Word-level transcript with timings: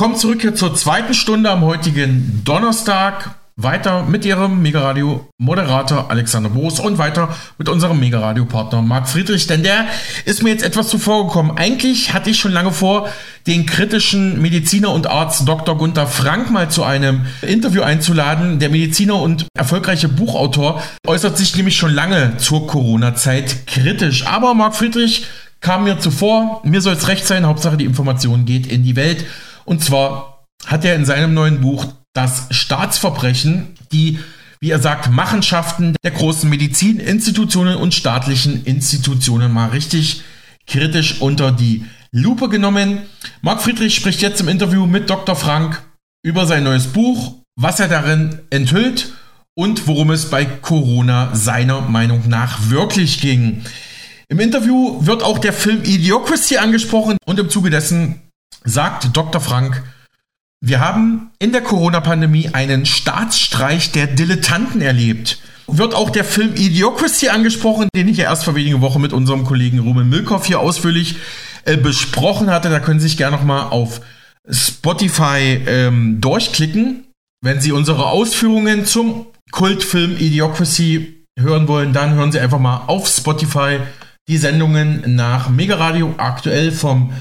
kommen 0.00 0.16
zurück 0.16 0.40
hier 0.40 0.54
zur 0.54 0.74
zweiten 0.74 1.12
Stunde 1.12 1.50
am 1.50 1.60
heutigen 1.60 2.40
Donnerstag. 2.46 3.34
Weiter 3.56 4.04
mit 4.04 4.24
Ihrem 4.24 4.62
Megaradio-Moderator 4.62 6.10
Alexander 6.10 6.48
Boos 6.48 6.80
und 6.80 6.96
weiter 6.96 7.36
mit 7.58 7.68
unserem 7.68 8.00
Megaradio-Partner 8.00 8.80
Marc 8.80 9.10
Friedrich, 9.10 9.46
denn 9.46 9.62
der 9.62 9.84
ist 10.24 10.42
mir 10.42 10.48
jetzt 10.48 10.64
etwas 10.64 10.88
zuvor 10.88 11.26
gekommen. 11.26 11.58
Eigentlich 11.58 12.14
hatte 12.14 12.30
ich 12.30 12.38
schon 12.38 12.52
lange 12.52 12.72
vor, 12.72 13.10
den 13.46 13.66
kritischen 13.66 14.40
Mediziner 14.40 14.90
und 14.90 15.06
Arzt 15.06 15.46
Dr. 15.46 15.76
Gunther 15.76 16.06
Frank 16.06 16.50
mal 16.50 16.70
zu 16.70 16.82
einem 16.82 17.26
Interview 17.42 17.82
einzuladen. 17.82 18.58
Der 18.58 18.70
Mediziner 18.70 19.16
und 19.16 19.48
erfolgreiche 19.52 20.08
Buchautor 20.08 20.82
äußert 21.06 21.36
sich 21.36 21.54
nämlich 21.56 21.76
schon 21.76 21.92
lange 21.92 22.38
zur 22.38 22.66
Corona-Zeit 22.66 23.66
kritisch. 23.66 24.26
Aber 24.26 24.54
Marc 24.54 24.76
Friedrich 24.76 25.26
kam 25.60 25.84
mir 25.84 25.98
zuvor, 25.98 26.62
mir 26.64 26.80
soll 26.80 26.94
es 26.94 27.06
recht 27.06 27.26
sein, 27.26 27.44
Hauptsache 27.44 27.76
die 27.76 27.84
Information 27.84 28.46
geht 28.46 28.66
in 28.66 28.82
die 28.82 28.96
Welt. 28.96 29.26
Und 29.64 29.82
zwar 29.82 30.46
hat 30.66 30.84
er 30.84 30.94
in 30.94 31.04
seinem 31.04 31.34
neuen 31.34 31.60
Buch 31.60 31.86
das 32.12 32.46
Staatsverbrechen, 32.50 33.76
die, 33.92 34.18
wie 34.60 34.70
er 34.70 34.78
sagt, 34.78 35.10
Machenschaften 35.10 35.96
der 36.02 36.10
großen 36.10 36.48
Medizininstitutionen 36.50 37.76
und 37.76 37.94
staatlichen 37.94 38.64
Institutionen 38.64 39.52
mal 39.52 39.70
richtig 39.70 40.22
kritisch 40.66 41.20
unter 41.20 41.52
die 41.52 41.84
Lupe 42.12 42.48
genommen. 42.48 43.02
Marc 43.42 43.62
Friedrich 43.62 43.94
spricht 43.94 44.20
jetzt 44.20 44.40
im 44.40 44.48
Interview 44.48 44.86
mit 44.86 45.08
Dr. 45.08 45.36
Frank 45.36 45.82
über 46.22 46.46
sein 46.46 46.64
neues 46.64 46.88
Buch, 46.88 47.36
was 47.56 47.80
er 47.80 47.88
darin 47.88 48.40
enthüllt 48.50 49.12
und 49.54 49.86
worum 49.86 50.10
es 50.10 50.30
bei 50.30 50.44
Corona 50.44 51.34
seiner 51.34 51.82
Meinung 51.82 52.28
nach 52.28 52.70
wirklich 52.70 53.20
ging. 53.20 53.62
Im 54.28 54.40
Interview 54.40 55.04
wird 55.04 55.22
auch 55.22 55.38
der 55.38 55.52
Film 55.52 55.82
Idiocracy 55.82 56.56
angesprochen 56.56 57.16
und 57.26 57.38
im 57.38 57.50
Zuge 57.50 57.70
dessen 57.70 58.20
sagt 58.64 59.16
Dr. 59.16 59.40
Frank, 59.40 59.82
wir 60.62 60.80
haben 60.80 61.30
in 61.38 61.52
der 61.52 61.62
Corona-Pandemie 61.62 62.50
einen 62.52 62.84
Staatsstreich 62.84 63.92
der 63.92 64.06
Dilettanten 64.06 64.82
erlebt. 64.82 65.38
Wird 65.66 65.94
auch 65.94 66.10
der 66.10 66.24
Film 66.24 66.54
Idiocracy 66.54 67.28
angesprochen, 67.28 67.88
den 67.94 68.08
ich 68.08 68.18
ja 68.18 68.24
erst 68.24 68.44
vor 68.44 68.54
wenigen 68.54 68.80
Wochen 68.80 69.00
mit 69.00 69.12
unserem 69.12 69.44
Kollegen 69.44 69.78
Ruben 69.78 70.08
Milkoff 70.10 70.44
hier 70.44 70.60
ausführlich 70.60 71.16
äh, 71.64 71.76
besprochen 71.76 72.50
hatte. 72.50 72.68
Da 72.68 72.80
können 72.80 73.00
Sie 73.00 73.08
sich 73.08 73.16
gerne 73.16 73.36
nochmal 73.36 73.70
auf 73.70 74.00
Spotify 74.50 75.62
ähm, 75.66 76.20
durchklicken. 76.20 77.04
Wenn 77.42 77.60
Sie 77.60 77.72
unsere 77.72 78.06
Ausführungen 78.06 78.84
zum 78.84 79.26
Kultfilm 79.52 80.16
Idiocracy 80.18 81.24
hören 81.38 81.68
wollen, 81.68 81.92
dann 81.92 82.14
hören 82.14 82.32
Sie 82.32 82.40
einfach 82.40 82.58
mal 82.58 82.82
auf 82.86 83.08
Spotify 83.08 83.78
die 84.28 84.36
Sendungen 84.36 85.16
nach 85.16 85.48
Mega 85.48 85.76
Radio 85.76 86.14
aktuell 86.18 86.70
vom 86.70 87.12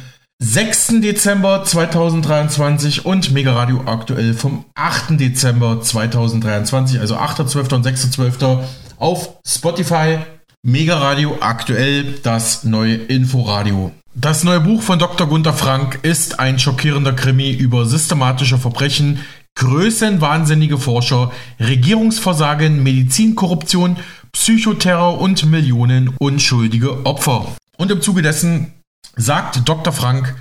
6. 0.42 1.02
Dezember 1.02 1.66
2023 1.66 3.06
und 3.06 3.32
Mega 3.32 3.52
Radio 3.54 3.84
aktuell 3.86 4.34
vom 4.34 4.64
8. 4.74 5.20
Dezember 5.20 5.82
2023, 5.82 7.00
also 7.00 7.18
8.12. 7.18 7.76
und 7.76 7.86
6.12. 7.86 8.64
auf 8.98 9.38
Spotify. 9.46 10.20
Mega 10.64 10.98
Radio 10.98 11.38
aktuell 11.42 12.20
das 12.24 12.64
neue 12.64 12.96
Inforadio. 12.96 13.92
Das 14.16 14.46
neue 14.46 14.62
Buch 14.62 14.82
von 14.82 14.98
Dr. 14.98 15.28
Gunther 15.28 15.54
Frank 15.54 16.00
ist 16.04 16.40
ein 16.40 16.58
schockierender 16.58 17.14
Krimi 17.14 17.52
über 17.52 17.86
systematische 17.86 18.58
Verbrechen, 18.58 19.20
größenwahnsinnige 19.56 20.78
Forscher, 20.78 21.32
Regierungsversagen, 21.60 22.82
Medizinkorruption, 22.82 23.98
Psychoterror 24.32 25.20
und 25.20 25.46
Millionen 25.46 26.16
unschuldige 26.18 27.06
Opfer. 27.06 27.56
Und 27.78 27.92
im 27.92 28.02
Zuge 28.02 28.22
dessen 28.22 28.74
sagt 29.20 29.68
Dr. 29.68 29.94
Frank, 29.94 30.36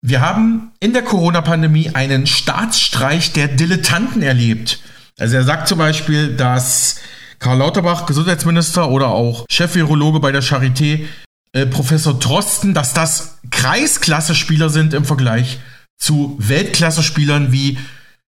wir 0.00 0.20
haben 0.20 0.72
in 0.80 0.92
der 0.92 1.02
Corona-Pandemie 1.02 1.90
einen 1.94 2.26
Staatsstreich 2.26 3.32
der 3.32 3.48
Dilettanten 3.48 4.22
erlebt. 4.22 4.80
Also 5.18 5.36
er 5.36 5.44
sagt 5.44 5.68
zum 5.68 5.78
Beispiel, 5.78 6.36
dass 6.36 6.96
Karl 7.38 7.58
Lauterbach, 7.58 8.06
Gesundheitsminister 8.06 8.88
oder 8.90 9.08
auch 9.08 9.44
Chef-Virologe 9.50 10.20
bei 10.20 10.32
der 10.32 10.42
Charité, 10.42 11.06
äh, 11.52 11.66
Professor 11.66 12.18
Drosten, 12.18 12.74
dass 12.74 12.94
das 12.94 13.38
Kreisklasse-Spieler 13.50 14.70
sind 14.70 14.94
im 14.94 15.04
Vergleich 15.04 15.58
zu 15.98 16.36
Weltklasse-Spielern 16.38 17.52
wie 17.52 17.78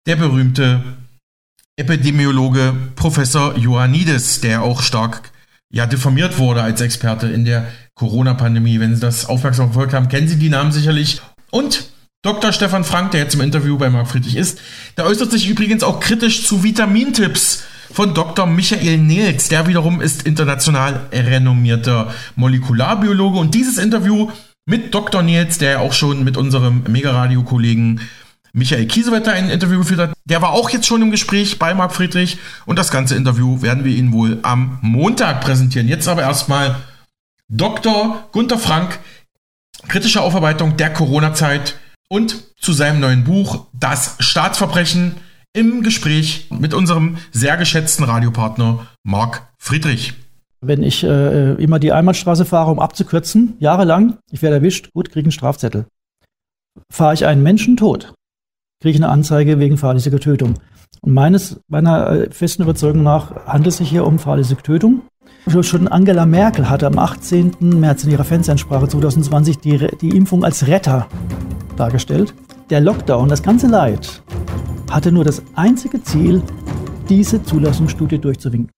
der 0.06 0.16
berühmte 0.16 0.82
Epidemiologe 1.76 2.74
Professor 2.96 3.56
Ioannidis, 3.56 4.40
der 4.40 4.62
auch 4.62 4.82
stark 4.82 5.30
ja, 5.70 5.86
diffamiert 5.86 6.38
wurde 6.38 6.62
als 6.62 6.80
Experte 6.80 7.28
in 7.28 7.44
der 7.44 7.68
Corona-Pandemie. 7.98 8.80
Wenn 8.80 8.94
Sie 8.94 9.00
das 9.00 9.26
aufmerksam 9.26 9.66
verfolgt 9.66 9.92
haben, 9.92 10.08
kennen 10.08 10.28
Sie 10.28 10.38
die 10.38 10.48
Namen 10.48 10.72
sicherlich. 10.72 11.20
Und 11.50 11.90
Dr. 12.22 12.52
Stefan 12.52 12.84
Frank, 12.84 13.10
der 13.10 13.20
jetzt 13.20 13.34
im 13.34 13.40
Interview 13.40 13.76
bei 13.78 13.90
Marc 13.90 14.08
Friedrich 14.08 14.36
ist, 14.36 14.58
der 14.96 15.06
äußert 15.06 15.30
sich 15.30 15.48
übrigens 15.48 15.82
auch 15.82 16.00
kritisch 16.00 16.46
zu 16.46 16.62
Vitamintipps 16.62 17.64
von 17.92 18.14
Dr. 18.14 18.46
Michael 18.46 18.98
Nils. 18.98 19.48
Der 19.48 19.66
wiederum 19.66 20.00
ist 20.00 20.22
international 20.22 21.06
renommierter 21.12 22.12
Molekularbiologe. 22.36 23.38
Und 23.38 23.54
dieses 23.54 23.78
Interview 23.78 24.30
mit 24.66 24.94
Dr. 24.94 25.22
Nils, 25.22 25.58
der 25.58 25.80
auch 25.80 25.92
schon 25.92 26.24
mit 26.24 26.36
unserem 26.36 26.82
Mega-Radio-Kollegen 26.88 28.00
Michael 28.52 28.86
Kiesewetter 28.86 29.32
ein 29.32 29.50
Interview 29.50 29.78
geführt 29.78 30.00
hat. 30.00 30.12
Der 30.24 30.42
war 30.42 30.50
auch 30.50 30.70
jetzt 30.70 30.86
schon 30.86 31.02
im 31.02 31.10
Gespräch 31.10 31.58
bei 31.58 31.74
Marc 31.74 31.94
Friedrich 31.94 32.38
und 32.66 32.78
das 32.78 32.90
ganze 32.90 33.14
Interview 33.14 33.62
werden 33.62 33.84
wir 33.84 33.94
Ihnen 33.94 34.12
wohl 34.12 34.38
am 34.42 34.78
Montag 34.82 35.40
präsentieren. 35.40 35.88
Jetzt 35.88 36.08
aber 36.08 36.22
erstmal 36.22 36.76
Dr. 37.50 38.28
Gunther 38.32 38.58
Frank, 38.58 39.00
kritische 39.88 40.20
Aufarbeitung 40.20 40.76
der 40.76 40.92
Corona-Zeit 40.92 41.78
und 42.10 42.44
zu 42.58 42.74
seinem 42.74 43.00
neuen 43.00 43.24
Buch 43.24 43.66
Das 43.72 44.16
Staatsverbrechen 44.18 45.14
im 45.54 45.82
Gespräch 45.82 46.48
mit 46.50 46.74
unserem 46.74 47.16
sehr 47.32 47.56
geschätzten 47.56 48.04
Radiopartner 48.04 48.86
Marc 49.02 49.48
Friedrich. 49.56 50.12
Wenn 50.60 50.82
ich 50.82 51.04
äh, 51.04 51.54
immer 51.54 51.78
die 51.78 51.92
Einbahnstraße 51.92 52.44
fahre, 52.44 52.70
um 52.70 52.80
abzukürzen, 52.80 53.54
jahrelang, 53.60 54.18
ich 54.30 54.42
werde 54.42 54.56
erwischt, 54.56 54.92
gut, 54.92 55.10
kriege 55.10 55.24
einen 55.24 55.32
Strafzettel. 55.32 55.86
Fahre 56.92 57.14
ich 57.14 57.24
einen 57.24 57.42
Menschen 57.42 57.78
tot, 57.78 58.12
kriege 58.82 58.98
ich 58.98 59.02
eine 59.02 59.10
Anzeige 59.10 59.58
wegen 59.58 59.78
fahrlässiger 59.78 60.20
Tötung. 60.20 60.58
Und 61.00 61.14
meines, 61.14 61.60
meiner 61.68 62.10
äh, 62.10 62.30
festen 62.30 62.62
Überzeugung 62.62 63.02
nach 63.02 63.46
handelt 63.46 63.68
es 63.68 63.78
sich 63.78 63.88
hier 63.88 64.06
um 64.06 64.18
fahrlässige 64.18 64.62
Tötung. 64.62 65.02
Schon 65.62 65.88
Angela 65.88 66.26
Merkel 66.26 66.68
hatte 66.68 66.86
am 66.86 66.98
18. 66.98 67.56
März 67.60 68.04
in 68.04 68.10
ihrer 68.10 68.24
Fernsehansprache 68.24 68.88
2020 68.88 69.58
die, 69.58 69.86
die 70.00 70.16
Impfung 70.16 70.44
als 70.44 70.66
Retter 70.66 71.06
dargestellt. 71.76 72.34
Der 72.70 72.80
Lockdown, 72.80 73.28
das 73.28 73.42
ganze 73.42 73.66
Leid, 73.66 74.22
hatte 74.90 75.10
nur 75.10 75.24
das 75.24 75.42
einzige 75.54 76.02
Ziel, 76.02 76.42
diese 77.08 77.42
Zulassungsstudie 77.42 78.18
durchzuwinken. 78.18 78.70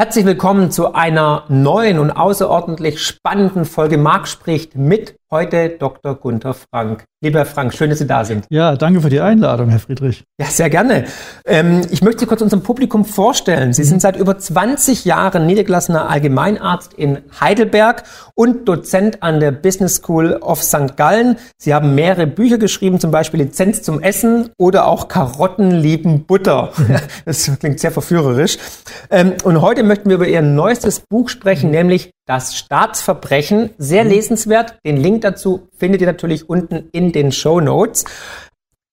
Herzlich 0.00 0.24
willkommen 0.24 0.70
zu 0.70 0.94
einer 0.94 1.42
neuen 1.48 1.98
und 1.98 2.12
außerordentlich 2.12 3.02
spannenden 3.02 3.64
Folge 3.64 3.98
Marc 3.98 4.28
spricht 4.28 4.76
mit 4.76 5.17
Heute 5.30 5.68
Dr. 5.68 6.14
Gunther 6.14 6.54
Frank. 6.54 7.04
Lieber 7.20 7.40
Herr 7.40 7.46
Frank, 7.46 7.74
schön, 7.74 7.90
dass 7.90 7.98
Sie 7.98 8.06
da 8.06 8.24
sind. 8.24 8.46
Ja, 8.48 8.76
danke 8.76 9.02
für 9.02 9.10
die 9.10 9.20
Einladung, 9.20 9.68
Herr 9.68 9.78
Friedrich. 9.78 10.24
Ja, 10.40 10.46
sehr 10.46 10.70
gerne. 10.70 11.04
Ähm, 11.44 11.82
ich 11.90 12.00
möchte 12.00 12.20
Sie 12.20 12.26
kurz 12.26 12.40
unserem 12.40 12.62
Publikum 12.62 13.04
vorstellen. 13.04 13.74
Sie 13.74 13.82
mhm. 13.82 13.86
sind 13.86 14.00
seit 14.00 14.16
über 14.16 14.38
20 14.38 15.04
Jahren 15.04 15.44
niedergelassener 15.44 16.08
Allgemeinarzt 16.08 16.94
in 16.94 17.18
Heidelberg 17.38 18.04
und 18.36 18.66
Dozent 18.66 19.22
an 19.22 19.38
der 19.38 19.50
Business 19.50 19.96
School 19.96 20.32
of 20.40 20.62
St. 20.62 20.96
Gallen. 20.96 21.36
Sie 21.58 21.74
haben 21.74 21.94
mehrere 21.94 22.26
Bücher 22.26 22.56
geschrieben, 22.56 22.98
zum 22.98 23.10
Beispiel 23.10 23.40
Lizenz 23.40 23.82
zum 23.82 24.00
Essen 24.00 24.48
oder 24.56 24.86
auch 24.86 25.08
Karotten 25.08 25.72
lieben 25.72 26.24
Butter. 26.24 26.72
Mhm. 26.78 26.96
Das 27.26 27.50
klingt 27.58 27.80
sehr 27.80 27.90
verführerisch. 27.90 28.56
Ähm, 29.10 29.34
und 29.44 29.60
heute 29.60 29.82
möchten 29.82 30.08
wir 30.08 30.16
über 30.16 30.28
Ihr 30.28 30.40
neuestes 30.40 31.00
Buch 31.00 31.28
sprechen, 31.28 31.66
mhm. 31.66 31.76
nämlich 31.76 32.12
das 32.28 32.56
Staatsverbrechen. 32.56 33.70
Sehr 33.78 34.04
mhm. 34.04 34.10
lesenswert. 34.10 34.78
Den 34.84 34.98
Link 34.98 35.22
dazu 35.22 35.68
findet 35.76 36.02
ihr 36.02 36.06
natürlich 36.06 36.48
unten 36.48 36.88
in 36.92 37.10
den 37.10 37.32
Show 37.32 37.60
Notes. 37.60 38.04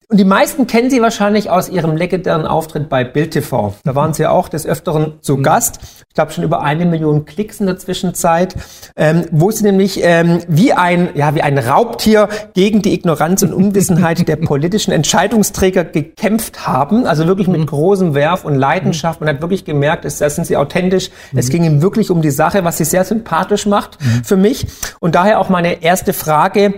Und 0.08 0.20
die 0.20 0.26
meisten 0.26 0.68
kennen 0.68 0.92
sie 0.92 1.02
wahrscheinlich 1.02 1.50
aus 1.50 1.68
ihrem 1.68 1.98
legendären 1.98 2.46
Auftritt 2.46 2.90
bei 2.90 3.04
Bild 3.04 3.32
TV. 3.32 3.74
Da 3.84 3.96
waren 3.96 4.14
sie 4.14 4.24
ja 4.24 4.30
auch 4.30 4.50
des 4.50 4.68
Öfteren 4.68 5.14
zu 5.22 5.38
mhm. 5.38 5.44
Gast. 5.44 5.80
Ich 6.08 6.14
glaube 6.14 6.32
schon 6.32 6.44
über 6.44 6.62
eine 6.62 6.86
Million 6.86 7.26
Klicks 7.26 7.60
in 7.60 7.66
der 7.66 7.78
Zwischenzeit, 7.80 8.56
ähm, 8.96 9.26
wo 9.32 9.50
sie 9.50 9.64
nämlich 9.64 10.02
ähm, 10.04 10.42
wie 10.48 10.74
ein 10.74 11.10
ja 11.16 11.34
wie 11.34 11.42
ein 11.42 11.58
Raubtier 11.58 12.30
gegen 12.54 12.84
die 12.84 12.94
Ignoranz 12.94 13.42
und 13.42 13.52
Unwissenheit 13.52 14.28
der 14.28 14.36
politischen 14.36 14.92
Entscheidungsträger 14.92 15.84
gekämpft 15.84 16.68
haben. 16.68 17.08
Also 17.08 17.26
wirklich 17.26 17.48
mit 17.48 17.62
mhm. 17.62 17.66
großem 17.66 18.14
Werf 18.14 18.46
und 18.46 18.54
Leidenschaft. 18.54 19.22
Man 19.22 19.30
hat 19.30 19.42
wirklich 19.42 19.66
gemerkt, 19.66 20.06
es, 20.06 20.20
da 20.20 20.30
sind 20.30 20.46
sie 20.46 20.56
authentisch. 20.56 21.10
Es 21.36 21.48
mhm. 21.48 21.52
ging 21.52 21.64
ihnen 21.64 21.82
wirklich 21.82 22.12
um 22.12 22.22
die 22.22 22.32
Sache, 22.32 22.64
was 22.64 22.78
sie 22.78 22.86
sehr 22.86 23.06
sympathisch 23.06 23.66
macht 23.66 23.98
für 24.24 24.38
mich. 24.38 24.68
Und 25.00 25.16
daher 25.16 25.40
auch 25.40 25.50
meine 25.50 25.82
erste 25.82 26.14
Frage: 26.14 26.76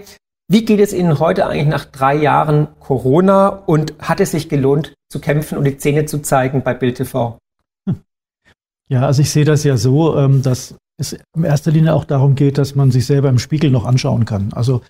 wie 0.48 0.66
geht 0.66 0.80
es 0.80 0.94
Ihnen 0.94 1.20
heute 1.20 1.48
eigentlich 1.48 1.68
nach 1.68 1.86
drei 1.86 2.16
Jahren 2.16 2.68
Corona 2.80 3.50
und 3.50 3.94
hat 4.00 4.20
es 4.20 4.32
sich 4.32 4.50
gelohnt 4.50 4.94
zu 5.10 5.20
kämpfen 5.20 5.58
und 5.58 5.66
die 5.66 5.78
Zähne 5.78 6.06
zu 6.06 6.22
zeigen 6.22 6.64
bei 6.64 6.74
Bild 6.74 6.98
TV? 6.98 7.38
Ja, 8.90 9.06
also 9.06 9.22
ich 9.22 9.32
sehe 9.32 9.46
das 9.46 9.66
ja 9.66 9.76
so, 9.76 10.18
ähm, 10.18 10.42
dass 10.42 10.76
es 10.98 11.18
in 11.36 11.44
erster 11.44 11.72
Linie 11.72 11.94
auch 11.94 12.06
darum 12.06 12.36
geht, 12.36 12.58
dass 12.58 12.76
man 12.76 12.92
sich 12.92 13.06
selber 13.06 13.30
im 13.30 13.40
Spiegel 13.40 13.70
noch 13.70 13.86
anschauen 13.86 14.24
kann. 14.24 14.54
Also 14.54 14.82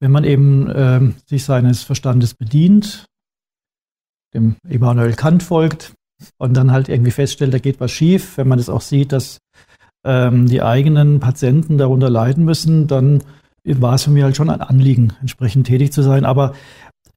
wenn 0.00 0.10
man 0.10 0.24
eben 0.24 0.72
ähm, 0.74 1.14
sich 1.26 1.44
seines 1.44 1.82
Verstandes 1.82 2.34
bedient, 2.34 3.04
dem 4.34 4.56
Immanuel 4.66 5.12
Kant 5.12 5.42
folgt 5.42 5.92
und 6.38 6.56
dann 6.56 6.72
halt 6.72 6.88
irgendwie 6.88 7.10
feststellt, 7.10 7.52
da 7.52 7.58
geht 7.58 7.78
was 7.78 7.90
schief, 7.90 8.38
wenn 8.38 8.48
man 8.48 8.58
es 8.58 8.70
auch 8.70 8.80
sieht, 8.80 9.12
dass 9.12 9.38
ähm, 10.04 10.48
die 10.48 10.62
eigenen 10.62 11.20
Patienten 11.20 11.78
darunter 11.78 12.10
leiden 12.10 12.44
müssen, 12.44 12.86
dann 12.86 13.22
war 13.64 13.94
es 13.94 14.04
für 14.04 14.10
mich 14.10 14.22
halt 14.22 14.36
schon 14.36 14.50
ein 14.50 14.60
Anliegen, 14.60 15.12
entsprechend 15.20 15.66
tätig 15.66 15.92
zu 15.92 16.02
sein. 16.02 16.24
Aber 16.24 16.52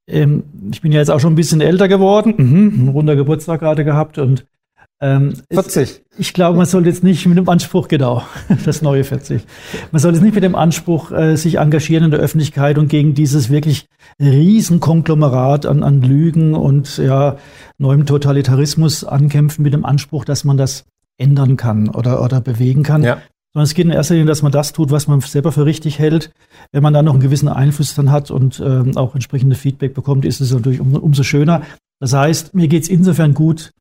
ähm, 0.07 0.44
ich 0.71 0.81
bin 0.81 0.92
ja 0.92 1.00
jetzt 1.00 1.09
auch 1.09 1.19
schon 1.19 1.33
ein 1.33 1.38
bisschen 1.38 1.62
älter 1.62 1.88
geworden, 1.88 2.33
mhm, 2.38 2.86
ein 2.86 2.89
runder 2.89 3.15
Geburtstag 3.15 3.59
gerade 3.59 3.83
gehabt 3.83 4.18
und 4.18 4.45
ähm, 5.01 5.33
40. 5.51 5.81
Es, 5.81 6.01
ich 6.18 6.33
glaube, 6.33 6.57
man 6.57 6.65
sollte 6.65 6.88
jetzt 6.88 7.03
nicht 7.03 7.25
mit 7.25 7.38
dem 7.38 7.50
Anspruch, 7.50 7.88
genau, 7.88 8.24
das 8.65 8.81
neue 8.81 9.03
40. 9.03 9.44
Man 9.92 10.00
sollte 10.00 10.18
jetzt 10.18 10.24
nicht 10.24 10.36
mit 10.36 10.44
dem 10.44 10.56
Anspruch 10.56 11.12
äh, 11.12 11.36
sich 11.36 11.57
engagieren 11.57 12.06
in 12.06 12.12
der 12.12 12.19
Öffentlichkeit 12.21 12.77
und 12.77 12.88
gegen 12.88 13.13
dieses 13.13 13.50
wirklich 13.50 13.88
Riesenkonglomerat 14.21 15.65
an, 15.65 15.83
an 15.83 16.01
Lügen 16.01 16.53
und 16.53 16.98
ja, 16.98 17.38
neuem 17.77 18.06
Totalitarismus 18.06 19.03
ankämpfen 19.03 19.63
mit 19.63 19.74
dem 19.74 19.86
Anspruch, 19.86 20.24
dass 20.24 20.45
man 20.45 20.57
das 20.57 20.86
ändern 21.18 21.57
kann 21.57 21.89
oder, 21.89 22.21
oder 22.24 22.39
bewegen 22.39 22.83
kann. 22.83 23.03
Ja. 23.03 23.21
Sondern 23.56 23.63
es 23.63 23.74
geht 23.74 23.86
in 23.86 23.92
erster 23.92 24.16
Linie, 24.16 24.28
dass 24.28 24.42
man 24.42 24.52
das 24.52 24.74
tut, 24.74 24.92
was 24.92 25.07
man 25.07 25.22
selber 25.22 25.54
für 25.54 25.66
richtig 25.66 25.98
hält. 25.98 26.30
Wenn 26.74 26.84
man 26.84 26.94
dann 26.94 27.06
noch 27.06 27.13
einen 27.13 27.22
gewissen 27.22 27.48
Einfluss 27.48 27.96
dann 27.96 28.12
hat 28.12 28.30
und 28.30 28.60
ähm, 28.60 28.98
auch 28.98 29.16
entsprechende 29.16 29.56
Feedback 29.56 29.94
bekommt, 29.94 30.25
ist 30.25 30.42
es 30.42 30.52
natürlich 30.52 30.81
um, 30.81 30.94
umso 30.94 31.24
schöner. 31.24 31.62
Das 32.02 32.12
heißt, 32.12 32.54
mir 32.54 32.68
geht 32.68 32.84
es 32.84 32.90
insofern 32.90 33.34
gut, 33.34 33.72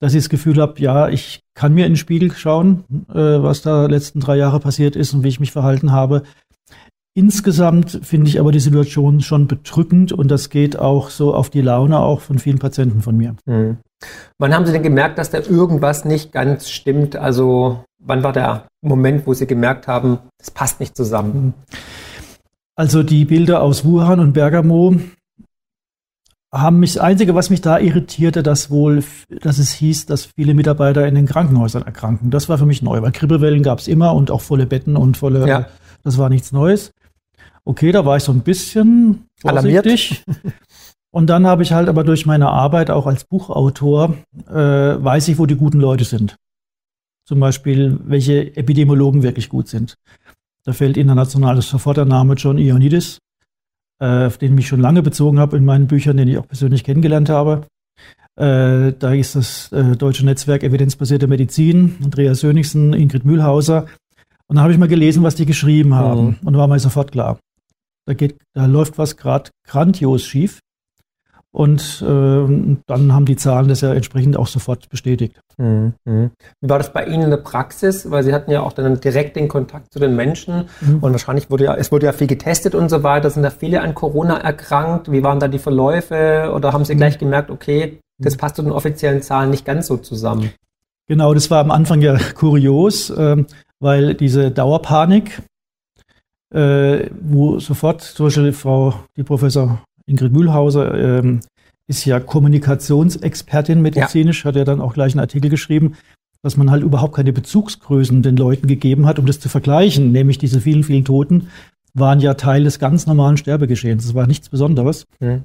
dass 0.00 0.14
ich 0.14 0.24
das 0.24 0.30
Gefühl 0.30 0.60
habe, 0.60 0.80
ja, 0.80 1.08
ich 1.08 1.42
kann 1.54 1.74
mir 1.74 1.86
in 1.86 1.92
den 1.92 1.96
Spiegel 1.96 2.32
schauen, 2.32 2.82
äh, 3.08 3.14
was 3.14 3.62
da 3.62 3.86
letzten 3.86 4.18
drei 4.18 4.36
Jahre 4.36 4.58
passiert 4.58 4.96
ist 4.96 5.14
und 5.14 5.22
wie 5.22 5.28
ich 5.28 5.38
mich 5.38 5.52
verhalten 5.52 5.92
habe. 5.92 6.24
Insgesamt 7.14 8.00
finde 8.02 8.28
ich 8.28 8.40
aber 8.40 8.50
die 8.50 8.58
Situation 8.58 9.20
schon 9.20 9.46
bedrückend 9.46 10.10
und 10.10 10.28
das 10.28 10.50
geht 10.50 10.76
auch 10.76 11.10
so 11.10 11.34
auf 11.36 11.50
die 11.50 11.60
Laune 11.60 12.00
auch 12.00 12.20
von 12.20 12.40
vielen 12.40 12.58
Patienten 12.58 13.00
von 13.00 13.16
mir. 13.16 13.36
Mhm. 13.46 13.76
Wann 14.38 14.54
haben 14.54 14.66
Sie 14.66 14.72
denn 14.72 14.82
gemerkt, 14.82 15.18
dass 15.18 15.30
da 15.30 15.38
irgendwas 15.38 16.04
nicht 16.04 16.32
ganz 16.32 16.68
stimmt? 16.68 17.14
Also 17.14 17.84
wann 18.00 18.22
war 18.22 18.32
der 18.32 18.66
Moment, 18.82 19.26
wo 19.26 19.34
Sie 19.34 19.46
gemerkt 19.46 19.86
haben, 19.86 20.18
es 20.38 20.50
passt 20.50 20.80
nicht 20.80 20.96
zusammen? 20.96 21.54
Also 22.74 23.02
die 23.02 23.24
Bilder 23.24 23.62
aus 23.62 23.84
Wuhan 23.84 24.20
und 24.20 24.32
Bergamo 24.32 24.96
haben 26.52 26.80
mich, 26.80 26.94
das 26.94 27.02
Einzige, 27.02 27.34
was 27.34 27.50
mich 27.50 27.60
da 27.60 27.78
irritierte, 27.78 28.42
dass 28.42 28.70
wohl, 28.70 29.04
dass 29.40 29.58
es 29.58 29.70
hieß, 29.72 30.06
dass 30.06 30.24
viele 30.24 30.54
Mitarbeiter 30.54 31.06
in 31.06 31.14
den 31.14 31.26
Krankenhäusern 31.26 31.82
erkranken. 31.82 32.30
Das 32.30 32.48
war 32.48 32.58
für 32.58 32.66
mich 32.66 32.82
neu, 32.82 33.02
weil 33.02 33.12
Grippewellen 33.12 33.62
gab 33.62 33.78
es 33.78 33.86
immer 33.86 34.14
und 34.14 34.30
auch 34.30 34.40
volle 34.40 34.66
Betten 34.66 34.96
und 34.96 35.16
volle, 35.16 35.46
ja. 35.46 35.66
das 36.02 36.18
war 36.18 36.28
nichts 36.28 36.50
Neues. 36.50 36.92
Okay, 37.64 37.92
da 37.92 38.04
war 38.04 38.16
ich 38.16 38.24
so 38.24 38.32
ein 38.32 38.40
bisschen 38.40 39.26
vorsichtig. 39.36 40.24
Und 41.12 41.26
dann 41.26 41.44
habe 41.44 41.64
ich 41.64 41.72
halt 41.72 41.88
aber 41.88 42.04
durch 42.04 42.24
meine 42.24 42.50
Arbeit 42.50 42.88
auch 42.88 43.06
als 43.08 43.24
Buchautor, 43.24 44.14
äh, 44.48 44.54
weiß 44.54 45.26
ich, 45.26 45.38
wo 45.38 45.46
die 45.46 45.56
guten 45.56 45.80
Leute 45.80 46.04
sind. 46.04 46.36
Zum 47.30 47.38
Beispiel, 47.38 47.96
welche 48.06 48.56
Epidemiologen 48.56 49.22
wirklich 49.22 49.48
gut 49.50 49.68
sind. 49.68 49.94
Da 50.64 50.72
fällt 50.72 50.96
international 50.96 51.62
sofort 51.62 51.96
der 51.96 52.04
Name 52.04 52.34
John 52.34 52.58
Ioannidis, 52.58 53.20
äh, 54.00 54.26
auf 54.26 54.38
den 54.38 54.48
ich 54.48 54.56
mich 54.56 54.66
schon 54.66 54.80
lange 54.80 55.00
bezogen 55.00 55.38
habe 55.38 55.56
in 55.56 55.64
meinen 55.64 55.86
Büchern, 55.86 56.16
den 56.16 56.26
ich 56.26 56.38
auch 56.38 56.48
persönlich 56.48 56.82
kennengelernt 56.82 57.28
habe. 57.28 57.68
Äh, 58.34 58.94
da 58.98 59.14
ist 59.14 59.36
das 59.36 59.70
äh, 59.70 59.94
deutsche 59.94 60.24
Netzwerk 60.24 60.64
Evidenzbasierte 60.64 61.28
Medizin, 61.28 61.98
Andreas 62.02 62.40
Sönigsen, 62.40 62.94
Ingrid 62.94 63.24
Mühlhauser. 63.24 63.86
Und 64.48 64.56
da 64.56 64.62
habe 64.62 64.72
ich 64.72 64.78
mal 64.80 64.88
gelesen, 64.88 65.22
was 65.22 65.36
die 65.36 65.46
geschrieben 65.46 65.94
haben. 65.94 66.30
Mhm. 66.30 66.36
Und 66.42 66.54
da 66.54 66.58
war 66.58 66.66
mir 66.66 66.80
sofort 66.80 67.12
klar, 67.12 67.38
da, 68.06 68.14
geht, 68.14 68.38
da 68.54 68.66
läuft 68.66 68.98
was 68.98 69.16
gerade 69.16 69.50
grandios 69.68 70.24
schief. 70.24 70.58
Und 71.52 72.00
äh, 72.02 72.76
dann 72.86 73.12
haben 73.12 73.24
die 73.24 73.34
Zahlen 73.34 73.66
das 73.66 73.80
ja 73.80 73.92
entsprechend 73.92 74.36
auch 74.36 74.46
sofort 74.46 74.88
bestätigt. 74.88 75.40
Mhm. 75.58 75.94
Wie 76.04 76.68
war 76.68 76.78
das 76.78 76.92
bei 76.92 77.04
Ihnen 77.04 77.24
in 77.24 77.30
der 77.30 77.38
Praxis? 77.38 78.08
Weil 78.08 78.22
Sie 78.22 78.32
hatten 78.32 78.52
ja 78.52 78.62
auch 78.62 78.72
dann 78.72 79.00
direkt 79.00 79.34
den 79.34 79.48
Kontakt 79.48 79.92
zu 79.92 79.98
den 79.98 80.14
Menschen 80.14 80.68
mhm. 80.80 80.98
und 81.00 81.10
wahrscheinlich 81.10 81.50
wurde 81.50 81.64
ja, 81.64 81.74
es 81.74 81.90
wurde 81.90 82.06
ja 82.06 82.12
viel 82.12 82.28
getestet 82.28 82.76
und 82.76 82.88
so 82.88 83.02
weiter. 83.02 83.30
Sind 83.30 83.42
da 83.42 83.50
viele 83.50 83.80
an 83.80 83.96
Corona 83.96 84.38
erkrankt? 84.38 85.10
Wie 85.10 85.24
waren 85.24 85.40
da 85.40 85.48
die 85.48 85.58
Verläufe? 85.58 86.52
Oder 86.54 86.72
haben 86.72 86.84
Sie 86.84 86.94
mhm. 86.94 86.98
gleich 86.98 87.18
gemerkt, 87.18 87.50
okay, 87.50 87.98
das 88.18 88.36
passt 88.36 88.56
zu 88.56 88.62
den 88.62 88.72
offiziellen 88.72 89.22
Zahlen 89.22 89.50
nicht 89.50 89.64
ganz 89.64 89.88
so 89.88 89.96
zusammen? 89.96 90.50
Genau, 91.08 91.34
das 91.34 91.50
war 91.50 91.60
am 91.60 91.72
Anfang 91.72 92.00
ja 92.00 92.16
kurios, 92.36 93.10
äh, 93.10 93.44
weil 93.80 94.14
diese 94.14 94.52
Dauerpanik, 94.52 95.42
äh, 96.54 97.10
wo 97.20 97.58
sofort 97.58 98.02
zum 98.02 98.26
Beispiel 98.26 98.52
Frau, 98.52 98.94
die 99.16 99.24
Professor 99.24 99.82
Ingrid 100.10 100.32
Mühlhauser 100.32 101.18
ähm, 101.18 101.40
ist 101.86 102.04
ja 102.04 102.20
Kommunikationsexpertin 102.20 103.80
medizinisch, 103.80 104.44
ja. 104.44 104.48
hat 104.48 104.56
ja 104.56 104.64
dann 104.64 104.80
auch 104.80 104.94
gleich 104.94 105.12
einen 105.12 105.20
Artikel 105.20 105.50
geschrieben, 105.50 105.94
dass 106.42 106.56
man 106.56 106.70
halt 106.70 106.82
überhaupt 106.82 107.14
keine 107.14 107.32
Bezugsgrößen 107.32 108.22
den 108.22 108.36
Leuten 108.36 108.66
gegeben 108.66 109.06
hat, 109.06 109.18
um 109.18 109.26
das 109.26 109.40
zu 109.40 109.48
vergleichen. 109.48 110.12
Nämlich 110.12 110.38
diese 110.38 110.60
vielen, 110.60 110.84
vielen 110.84 111.04
Toten 111.04 111.48
waren 111.94 112.20
ja 112.20 112.34
Teil 112.34 112.64
des 112.64 112.78
ganz 112.78 113.06
normalen 113.06 113.36
Sterbegeschehens. 113.36 114.04
Das 114.04 114.14
war 114.14 114.26
nichts 114.26 114.48
Besonderes. 114.48 115.04
Mhm. 115.20 115.44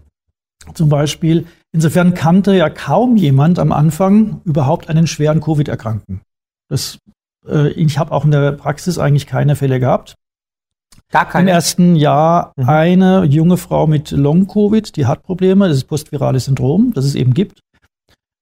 Zum 0.74 0.90
Beispiel, 0.90 1.46
insofern 1.74 2.14
kannte 2.14 2.56
ja 2.56 2.70
kaum 2.70 3.18
jemand 3.18 3.60
am 3.60 3.72
Anfang 3.72 4.42
überhaupt 4.46 4.90
einen 4.90 5.06
schweren 5.08 5.42
Covid-Erkrankten. 5.42 6.22
Das, 6.70 6.98
äh, 7.48 7.70
ich 7.70 7.98
habe 7.98 8.12
auch 8.12 8.26
in 8.26 8.32
der 8.32 8.52
Praxis 8.54 8.98
eigentlich 8.98 9.28
keine 9.28 9.56
Fälle 9.56 9.80
gehabt. 9.80 10.16
Gar 11.12 11.30
keine. 11.30 11.50
Im 11.50 11.56
ersten 11.56 11.96
Jahr 11.96 12.52
mhm. 12.56 12.69
eine 12.69 13.24
junge 13.25 13.57
Frau 13.57 13.88
mit 13.88 14.12
Long-Covid, 14.12 14.96
die 14.96 15.06
hat 15.06 15.24
Probleme, 15.24 15.68
das 15.68 15.78
ist 15.78 15.86
postvirales 15.86 16.46
Syndrom, 16.46 16.92
das 16.94 17.06
es 17.06 17.16
eben 17.16 17.34
gibt. 17.34 17.60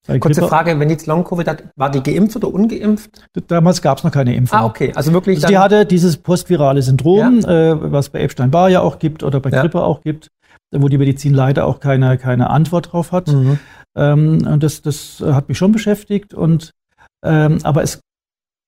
Bei 0.05 0.19
Kurze 0.19 0.41
Grippe. 0.41 0.49
Frage, 0.49 0.79
wenn 0.79 0.89
die 0.89 0.95
jetzt 0.95 1.07
Long-Covid 1.07 1.47
hat, 1.47 1.63
war 1.77 1.89
die 1.89 2.03
geimpft 2.03 2.35
oder 2.35 2.53
ungeimpft? 2.53 3.25
Damals 3.47 3.81
gab 3.81 3.99
es 3.99 4.03
noch 4.03 4.11
keine 4.11 4.35
Impfung. 4.35 4.59
Ah, 4.59 4.65
okay, 4.65 4.91
also 4.95 5.13
wirklich. 5.13 5.37
Also 5.37 5.47
die 5.47 5.57
hatte 5.57 5.85
dieses 5.85 6.17
postvirale 6.17 6.81
Syndrom, 6.81 7.39
ja. 7.39 7.71
äh, 7.71 7.91
was 7.91 8.09
bei 8.09 8.19
Epstein-Barr 8.19 8.69
ja 8.69 8.81
auch 8.81 8.99
gibt 8.99 9.23
oder 9.23 9.39
bei 9.39 9.49
ja. 9.49 9.61
Grippe 9.61 9.81
auch 9.81 10.01
gibt, 10.01 10.27
wo 10.75 10.89
die 10.89 10.97
Medizin 10.97 11.33
leider 11.33 11.65
auch 11.65 11.79
keine, 11.79 12.17
keine 12.17 12.49
Antwort 12.49 12.91
drauf 12.91 13.13
hat. 13.13 13.29
Mhm. 13.29 13.59
Ähm, 13.95 14.45
und 14.45 14.61
das, 14.61 14.81
das 14.81 15.23
hat 15.25 15.47
mich 15.47 15.57
schon 15.57 15.71
beschäftigt. 15.71 16.33
Und 16.33 16.71
ähm, 17.23 17.59
aber 17.63 17.83
es 17.83 18.01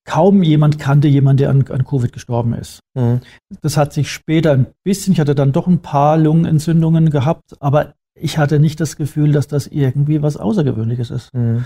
kaum 0.06 0.44
jemand 0.44 0.80
kannte 0.80 1.08
jemanden, 1.08 1.38
der 1.38 1.50
an, 1.50 1.66
an 1.70 1.84
Covid 1.84 2.14
gestorben 2.14 2.54
ist. 2.54 2.80
Mhm. 2.94 3.22
Das 3.62 3.76
hat 3.76 3.92
sich 3.92 4.12
später 4.12 4.52
ein 4.52 4.68
bisschen, 4.84 5.14
ich 5.14 5.20
hatte 5.20 5.36
dann 5.36 5.52
doch 5.52 5.68
ein 5.68 5.80
paar 5.80 6.18
Lungenentzündungen 6.18 7.10
gehabt, 7.10 7.56
aber 7.60 7.94
ich 8.18 8.38
hatte 8.38 8.60
nicht 8.60 8.80
das 8.80 8.96
Gefühl, 8.96 9.34
dass 9.34 9.48
das 9.48 9.68
irgendwie 9.68 10.22
was 10.22 10.38
Außergewöhnliches 10.38 11.12
ist. 11.12 11.34
Mhm. 11.34 11.66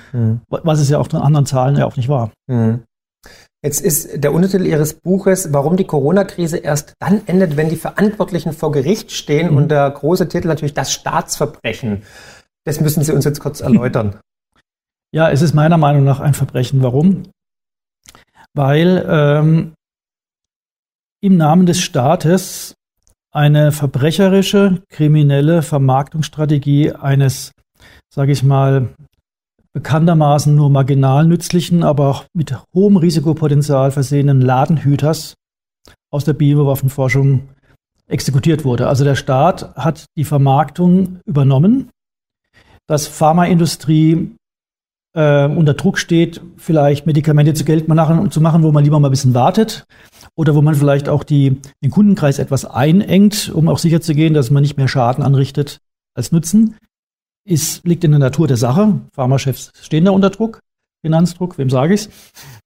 Was 0.50 0.79
es 0.79 0.89
ja 0.89 0.98
auf 0.98 1.08
den 1.08 1.19
anderen 1.19 1.46
Zahlen 1.46 1.77
ja 1.77 1.86
auch 1.86 1.96
nicht 1.96 2.10
war. 2.10 2.31
Mhm. 2.48 2.84
Jetzt 3.62 3.81
ist 3.81 4.24
der 4.24 4.34
Untertitel 4.34 4.65
Ihres 4.65 4.93
Buches, 4.93 5.51
warum 5.51 5.75
die 5.75 5.84
Corona-Krise 5.84 6.58
erst 6.58 6.93
dann 7.00 7.22
endet, 7.25 7.58
wenn 7.58 7.69
die 7.69 7.75
Verantwortlichen 7.75 8.53
vor 8.53 8.72
Gericht 8.72 9.12
stehen 9.12 9.51
mhm. 9.51 9.58
und 9.58 9.69
der 9.69 9.89
große 9.91 10.29
Titel 10.29 10.48
natürlich 10.48 10.74
das 10.74 10.93
Staatsverbrechen. 10.93 12.03
Das 12.63 12.79
müssen 12.79 13.03
Sie 13.03 13.12
uns 13.12 13.25
jetzt 13.25 13.41
kurz 13.41 13.60
erläutern. 13.60 14.15
Ja, 15.12 15.29
es 15.29 15.41
ist 15.41 15.53
meiner 15.53 15.77
Meinung 15.77 16.03
nach 16.03 16.19
ein 16.19 16.34
Verbrechen. 16.34 16.81
Warum? 16.84 17.24
Weil 18.56 19.06
ähm, 19.08 19.74
im 21.22 21.38
Namen 21.38 21.65
des 21.65 21.82
Staates 21.82 22.75
eine 23.32 23.72
verbrecherische, 23.72 24.82
kriminelle 24.89 25.62
Vermarktungsstrategie 25.62 26.94
eines, 26.94 27.51
sage 28.13 28.32
ich 28.32 28.44
mal, 28.44 28.89
bekanntermaßen 29.74 30.56
nur 30.56 30.70
marginal 30.70 31.27
nützlichen, 31.27 31.84
aber 31.84 32.08
auch 32.10 32.25
mit 32.34 32.58
hohem 32.74 32.98
Risikopotenzial 32.98 33.91
versehenen 33.91 34.41
Ladenhüters 34.41 35.36
aus 36.12 36.25
der 36.25 36.34
Biowaffenforschung 36.34 37.50
exekutiert 38.08 38.65
wurde. 38.65 38.88
Also 38.88 39.03
der 39.03 39.15
Staat 39.15 39.75
hat 39.75 40.06
die 40.18 40.25
Vermarktung 40.25 41.20
übernommen. 41.25 41.89
dass 42.88 43.06
Pharmaindustrie 43.06 44.36
äh, 45.19 45.45
unter 45.47 45.73
Druck 45.73 45.97
steht, 45.97 46.39
vielleicht 46.55 47.05
Medikamente 47.05 47.53
zu 47.53 47.65
Geld 47.65 47.89
machen, 47.89 48.31
zu 48.31 48.39
machen, 48.39 48.63
wo 48.63 48.71
man 48.71 48.85
lieber 48.85 48.99
mal 49.01 49.09
ein 49.09 49.11
bisschen 49.11 49.33
wartet 49.33 49.85
oder 50.35 50.55
wo 50.55 50.61
man 50.61 50.75
vielleicht 50.75 51.09
auch 51.09 51.25
die, 51.25 51.57
den 51.83 51.91
Kundenkreis 51.91 52.39
etwas 52.39 52.63
einengt, 52.63 53.51
um 53.53 53.67
auch 53.67 53.79
sicherzugehen, 53.79 54.33
dass 54.33 54.49
man 54.49 54.61
nicht 54.61 54.77
mehr 54.77 54.88
Schaden 54.88 55.23
anrichtet 55.23 55.79
als 56.15 56.31
Nutzen, 56.31 56.77
ist, 57.45 57.85
liegt 57.85 58.05
in 58.05 58.11
der 58.11 58.19
Natur 58.19 58.47
der 58.47 58.55
Sache. 58.55 59.01
Pharmachefs 59.13 59.73
stehen 59.81 60.05
da 60.05 60.11
unter 60.11 60.29
Druck, 60.29 60.61
Finanzdruck, 61.05 61.57
wem 61.57 61.69
sage 61.69 61.95
ich's? 61.95 62.09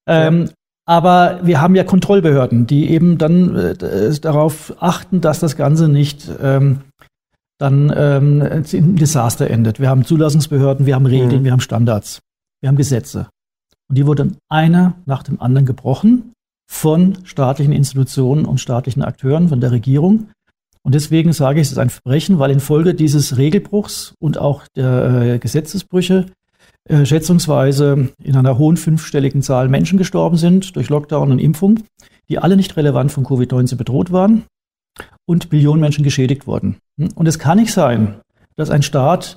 Ähm, 0.07 0.50
aber 0.86 1.39
wir 1.43 1.60
haben 1.60 1.75
ja 1.75 1.83
Kontrollbehörden, 1.83 2.67
die 2.67 2.89
eben 2.89 3.17
dann 3.17 3.55
äh, 3.55 4.19
darauf 4.19 4.75
achten, 4.79 5.22
dass 5.22 5.39
das 5.39 5.55
Ganze 5.55 5.88
nicht 5.88 6.29
ähm, 6.41 6.81
dann 7.57 7.91
ähm, 7.95 8.63
in 8.72 8.95
Desaster 8.98 9.50
endet. 9.50 9.79
Wir 9.79 9.89
haben 9.89 10.05
Zulassungsbehörden, 10.05 10.86
wir 10.86 10.95
haben 10.95 11.05
Regeln, 11.05 11.39
mhm. 11.39 11.45
wir 11.45 11.51
haben 11.53 11.62
Standards 11.62 12.19
wir 12.63 12.70
haben 12.70 12.77
Gesetze. 12.77 13.27
Und 13.89 13.98
die 13.98 14.08
wurden 14.08 14.38
einer 14.50 14.96
nach 15.05 15.22
dem 15.22 15.41
anderen 15.41 15.65
gebrochen, 15.65 16.32
von 16.65 17.17
staatlichen 17.25 17.74
Institutionen 17.74 18.46
und 18.46 18.62
staatlichen 18.62 19.03
Akteuren, 19.03 19.50
von 19.50 19.60
der 19.60 19.72
Regierung. 19.72 20.29
Und 20.82 20.96
deswegen 20.96 21.34
sage 21.34 21.60
ich, 21.60 21.67
es 21.67 21.74
ist 21.74 21.77
ein 21.77 21.89
Verbrechen, 21.89 22.39
weil 22.39 22.51
infolge 22.51 22.93
dieses 22.93 23.38
Regelbruchs 23.38 24.15
und 24.20 24.38
auch 24.38 24.63
der 24.77 25.34
äh, 25.36 25.39
Gesetzesbrüche 25.39 26.27
äh, 26.86 27.05
schätzungsweise 27.05 28.10
in 28.24 28.36
einer 28.38 28.58
hohen 28.58 28.77
fünfstelligen 28.77 29.41
Zahl 29.41 29.67
Menschen 29.67 29.98
gestorben 29.98 30.38
sind 30.38 30.77
durch 30.77 30.89
Lockdown 30.89 31.32
und 31.34 31.39
Impfung, 31.39 31.82
die 32.29 32.39
alle 32.39 32.55
nicht 32.55 32.77
relevant 32.77 33.12
von 33.12 33.25
Covid-19 33.25 33.75
bedroht 33.75 34.13
waren 34.13 34.43
und 35.25 35.51
Millionen 35.51 35.82
Menschen 35.82 36.05
geschädigt 36.05 36.48
wurden. 36.48 36.77
Und 37.13 37.27
es 37.27 37.39
kann 37.39 37.58
nicht 37.58 37.74
sein, 37.74 38.22
dass 38.55 38.70
ein 38.70 38.84
Staat 38.84 39.36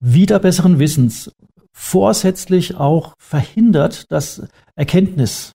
wieder 0.00 0.38
besseren 0.38 0.78
Wissens 0.78 1.30
vorsätzlich 1.74 2.76
auch 2.76 3.14
verhindert, 3.18 4.10
dass 4.10 4.46
Erkenntnis 4.76 5.52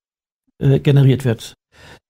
äh, 0.60 0.80
generiert 0.80 1.26
wird, 1.26 1.56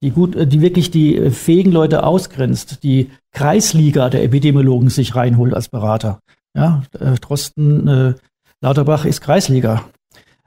die 0.02 0.12
gut, 0.12 0.36
äh, 0.36 0.48
die 0.48 0.62
wirklich 0.62 0.92
die 0.92 1.16
äh, 1.16 1.32
fähigen 1.32 1.72
Leute 1.72 2.04
ausgrenzt, 2.04 2.84
die 2.84 3.12
Kreisliga 3.32 4.10
der 4.10 4.24
Epidemiologen 4.24 4.90
sich 4.90 5.16
reinholt 5.16 5.54
als 5.54 5.70
Berater. 5.70 6.20
Ja, 6.56 6.84
äh, 7.00 7.14
Drosten 7.16 7.88
äh, 7.88 8.14
Lauterbach 8.62 9.06
ist 9.06 9.22
Kreisliga 9.22 9.86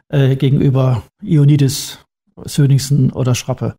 äh, 0.08 0.36
gegenüber 0.36 1.04
Ionidis, 1.22 2.00
Söningsen 2.44 3.12
oder 3.12 3.34
Schrappe. 3.34 3.76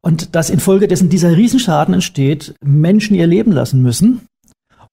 Und 0.00 0.36
dass 0.36 0.48
infolgedessen 0.48 1.10
dieser 1.10 1.36
Riesenschaden 1.36 1.94
entsteht, 1.94 2.54
Menschen 2.62 3.16
ihr 3.16 3.26
Leben 3.26 3.52
lassen 3.52 3.82
müssen. 3.82 4.27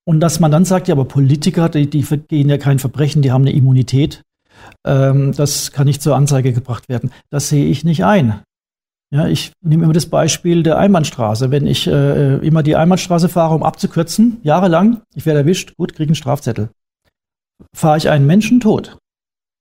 Und 0.07 0.19
dass 0.19 0.39
man 0.39 0.51
dann 0.51 0.65
sagt, 0.65 0.87
ja, 0.87 0.93
aber 0.93 1.05
Politiker, 1.05 1.67
die, 1.67 1.89
die 1.89 2.03
gehen 2.03 2.49
ja 2.49 2.57
kein 2.57 2.79
Verbrechen, 2.79 3.21
die 3.21 3.31
haben 3.31 3.41
eine 3.41 3.53
Immunität. 3.53 4.21
Ähm, 4.85 5.33
das 5.33 5.71
kann 5.71 5.87
nicht 5.87 6.01
zur 6.01 6.15
Anzeige 6.15 6.53
gebracht 6.53 6.87
werden. 6.89 7.11
Das 7.29 7.49
sehe 7.49 7.65
ich 7.65 7.83
nicht 7.83 8.05
ein. 8.05 8.41
Ja, 9.11 9.27
ich 9.27 9.53
nehme 9.61 9.83
immer 9.83 9.93
das 9.93 10.07
Beispiel 10.07 10.63
der 10.63 10.77
Einbahnstraße. 10.77 11.51
Wenn 11.51 11.67
ich 11.67 11.87
äh, 11.87 12.37
immer 12.37 12.63
die 12.63 12.75
Einbahnstraße 12.75 13.29
fahre, 13.29 13.55
um 13.55 13.63
abzukürzen, 13.63 14.39
jahrelang, 14.43 15.01
ich 15.15 15.25
werde 15.25 15.39
erwischt, 15.39 15.75
gut, 15.77 15.93
kriege 15.93 16.09
einen 16.09 16.15
Strafzettel. 16.15 16.69
Fahre 17.73 17.97
ich 17.97 18.09
einen 18.09 18.25
Menschen 18.25 18.59
tot, 18.59 18.97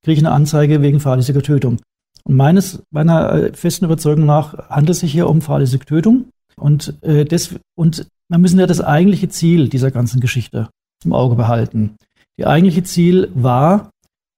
kriege 0.02 0.18
ich 0.18 0.26
eine 0.26 0.34
Anzeige 0.34 0.82
wegen 0.82 1.00
fahrlässiger 1.00 1.42
Tötung. 1.42 1.78
Und 2.24 2.36
meines, 2.36 2.82
meiner 2.90 3.32
äh, 3.32 3.52
festen 3.52 3.84
Überzeugung 3.84 4.26
nach 4.26 4.70
handelt 4.70 4.90
es 4.90 5.00
sich 5.00 5.12
hier 5.12 5.28
um 5.28 5.42
fahrlässige 5.42 5.84
Tötung. 5.84 6.26
Und, 6.56 6.94
äh, 7.02 7.24
das, 7.24 7.54
und 7.76 8.06
wir 8.28 8.38
müssen 8.38 8.59
ja 8.59 8.66
das 8.66 8.81
eigentliche 8.81 9.28
Ziel 9.28 9.69
dieser 9.69 9.90
ganzen 9.90 10.21
Geschichte 10.21 10.69
im 11.04 11.12
Auge 11.12 11.37
behalten. 11.37 11.97
Die 12.38 12.47
eigentliche 12.47 12.83
Ziel 12.83 13.31
war 13.35 13.90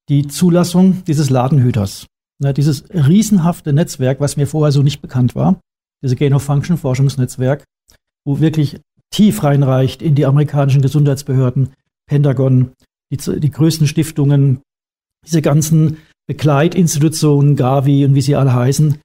die 0.09 0.27
Zulassung 0.27 1.05
dieses 1.05 1.31
Ladenhüters. 1.31 2.07
Ja, 2.43 2.53
dieses 2.53 2.85
riesenhafte 2.91 3.73
Netzwerk, 3.73 4.21
was 4.21 4.37
mir 4.37 4.47
vorher 4.47 4.73
so 4.73 4.83
nicht 4.83 5.01
bekannt 5.01 5.35
war, 5.35 5.61
diese 6.03 6.17
Gain-of-Function-Forschungsnetzwerk, 6.17 7.65
wo 8.25 8.41
wirklich 8.41 8.79
tief 9.11 9.43
reinreicht 9.43 10.03
in 10.03 10.15
die 10.15 10.27
amerikanischen 10.27 10.83
Gesundheitsbehörden, 10.83 11.73
Pentagon, 12.07 12.73
die, 13.11 13.41
die 13.41 13.51
größten 13.51 13.87
Stiftungen, 13.87 14.61
diese 15.25 15.41
ganzen 15.41 15.99
Begleitinstitutionen, 16.27 17.57
Gavi 17.57 18.05
und 18.05 18.15
wie 18.15 18.21
sie 18.21 18.37
alle 18.37 18.53
heißen, 18.53 18.99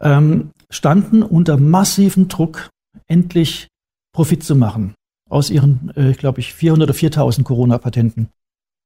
ähm, 0.00 0.50
standen 0.68 1.22
unter 1.22 1.56
massivem 1.56 2.28
Druck, 2.28 2.68
endlich 3.06 3.68
Profit 4.16 4.42
zu 4.42 4.56
machen 4.56 4.94
aus 5.28 5.50
ihren, 5.50 5.92
äh, 5.94 6.12
glaube 6.12 6.40
ich, 6.40 6.54
400 6.54 6.88
oder 6.88 6.94
4000 6.94 7.46
Corona-Patenten, 7.46 8.30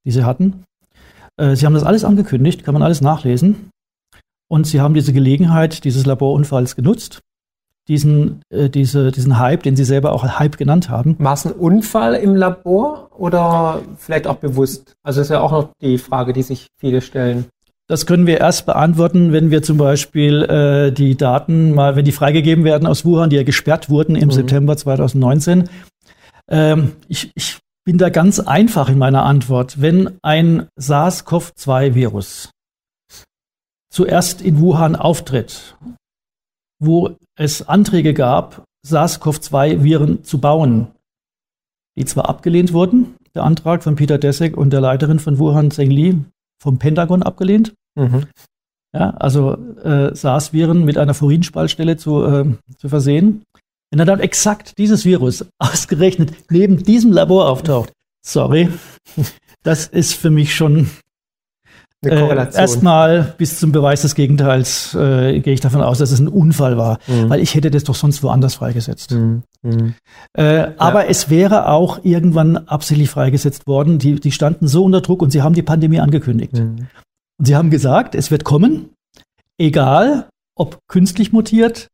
die 0.04 0.10
sie 0.10 0.24
hatten. 0.24 0.64
Äh, 1.36 1.54
sie 1.54 1.66
haben 1.66 1.74
das 1.74 1.84
alles 1.84 2.04
angekündigt, 2.04 2.64
kann 2.64 2.74
man 2.74 2.82
alles 2.82 3.00
nachlesen. 3.00 3.70
Und 4.48 4.66
sie 4.66 4.80
haben 4.80 4.92
diese 4.92 5.12
Gelegenheit 5.12 5.84
dieses 5.84 6.04
Laborunfalls 6.04 6.74
genutzt, 6.74 7.20
diesen, 7.86 8.42
äh, 8.50 8.68
diese, 8.68 9.12
diesen 9.12 9.38
Hype, 9.38 9.62
den 9.62 9.76
sie 9.76 9.84
selber 9.84 10.12
auch 10.12 10.24
Hype 10.24 10.56
genannt 10.56 10.90
haben. 10.90 11.14
War 11.20 11.34
es 11.34 11.46
ein 11.46 11.52
Unfall 11.52 12.14
im 12.14 12.34
Labor 12.34 13.10
oder 13.16 13.82
vielleicht 13.98 14.26
auch 14.26 14.38
bewusst? 14.38 14.94
Also 15.04 15.20
ist 15.20 15.30
ja 15.30 15.40
auch 15.40 15.52
noch 15.52 15.70
die 15.80 15.98
Frage, 15.98 16.32
die 16.32 16.42
sich 16.42 16.66
viele 16.80 17.02
stellen. 17.02 17.44
Das 17.90 18.06
können 18.06 18.28
wir 18.28 18.38
erst 18.38 18.66
beantworten, 18.66 19.32
wenn 19.32 19.50
wir 19.50 19.64
zum 19.64 19.76
Beispiel 19.76 20.44
äh, 20.44 20.92
die 20.92 21.16
Daten 21.16 21.74
mal, 21.74 21.96
wenn 21.96 22.04
die 22.04 22.12
freigegeben 22.12 22.62
werden 22.62 22.86
aus 22.86 23.04
Wuhan, 23.04 23.30
die 23.30 23.36
ja 23.36 23.42
gesperrt 23.42 23.90
wurden 23.90 24.14
im 24.14 24.28
mhm. 24.28 24.30
September 24.30 24.76
2019. 24.76 25.68
Ähm, 26.46 26.92
ich, 27.08 27.32
ich 27.34 27.58
bin 27.84 27.98
da 27.98 28.08
ganz 28.08 28.38
einfach 28.38 28.90
in 28.90 28.98
meiner 28.98 29.24
Antwort. 29.24 29.80
Wenn 29.80 30.20
ein 30.22 30.68
SARS-CoV-2-Virus 30.76 32.52
zuerst 33.92 34.40
in 34.40 34.60
Wuhan 34.60 34.94
auftritt, 34.94 35.76
wo 36.78 37.16
es 37.34 37.68
Anträge 37.68 38.14
gab, 38.14 38.62
SARS-CoV-2-Viren 38.86 40.22
zu 40.22 40.38
bauen, 40.38 40.92
die 41.98 42.04
zwar 42.04 42.28
abgelehnt 42.28 42.72
wurden, 42.72 43.16
der 43.34 43.42
Antrag 43.42 43.82
von 43.82 43.96
Peter 43.96 44.18
Dessek 44.18 44.56
und 44.56 44.72
der 44.72 44.80
Leiterin 44.80 45.18
von 45.18 45.40
Wuhan, 45.40 45.72
Zheng 45.72 45.90
Li, 45.90 46.24
vom 46.62 46.78
Pentagon 46.78 47.24
abgelehnt. 47.24 47.74
Mhm. 47.94 48.26
Ja, 48.92 49.10
also 49.10 49.56
äh, 49.84 50.14
SARS-Viren 50.14 50.84
mit 50.84 50.98
einer 50.98 51.14
Furinspaltstelle 51.14 51.96
zu, 51.96 52.24
äh, 52.24 52.44
zu 52.76 52.88
versehen. 52.88 53.44
Wenn 53.90 54.04
dann 54.06 54.20
exakt 54.20 54.78
dieses 54.78 55.04
Virus 55.04 55.46
ausgerechnet 55.58 56.32
neben 56.50 56.82
diesem 56.82 57.12
Labor 57.12 57.48
auftaucht, 57.48 57.92
sorry, 58.24 58.68
das 59.62 59.86
ist 59.86 60.14
für 60.14 60.30
mich 60.30 60.54
schon 60.54 60.90
äh, 62.02 62.34
erstmal 62.34 63.34
bis 63.36 63.60
zum 63.60 63.72
Beweis 63.72 64.00
des 64.02 64.14
Gegenteils 64.14 64.94
äh, 64.94 65.38
gehe 65.40 65.52
ich 65.52 65.60
davon 65.60 65.82
aus, 65.82 65.98
dass 65.98 66.10
es 66.10 66.18
ein 66.18 66.28
Unfall 66.28 66.78
war, 66.78 66.98
mhm. 67.06 67.28
weil 67.28 67.40
ich 67.40 67.54
hätte 67.54 67.70
das 67.70 67.84
doch 67.84 67.94
sonst 67.94 68.22
woanders 68.22 68.54
freigesetzt. 68.54 69.10
Mhm. 69.10 69.42
Mhm. 69.62 69.94
Äh, 70.36 70.56
ja. 70.56 70.72
Aber 70.78 71.08
es 71.08 71.28
wäre 71.28 71.68
auch 71.68 72.02
irgendwann 72.02 72.56
absichtlich 72.56 73.10
freigesetzt 73.10 73.66
worden. 73.66 73.98
Die, 73.98 74.18
die 74.18 74.32
standen 74.32 74.66
so 74.66 74.82
unter 74.84 75.02
Druck 75.02 75.20
und 75.20 75.30
sie 75.30 75.42
haben 75.42 75.54
die 75.54 75.62
Pandemie 75.62 76.00
angekündigt. 76.00 76.54
Und 77.40 77.46
sie 77.46 77.56
haben 77.56 77.70
gesagt, 77.70 78.14
es 78.14 78.30
wird 78.30 78.44
kommen, 78.44 78.90
egal 79.58 80.28
ob 80.54 80.78
künstlich 80.88 81.32
mutiert, 81.32 81.88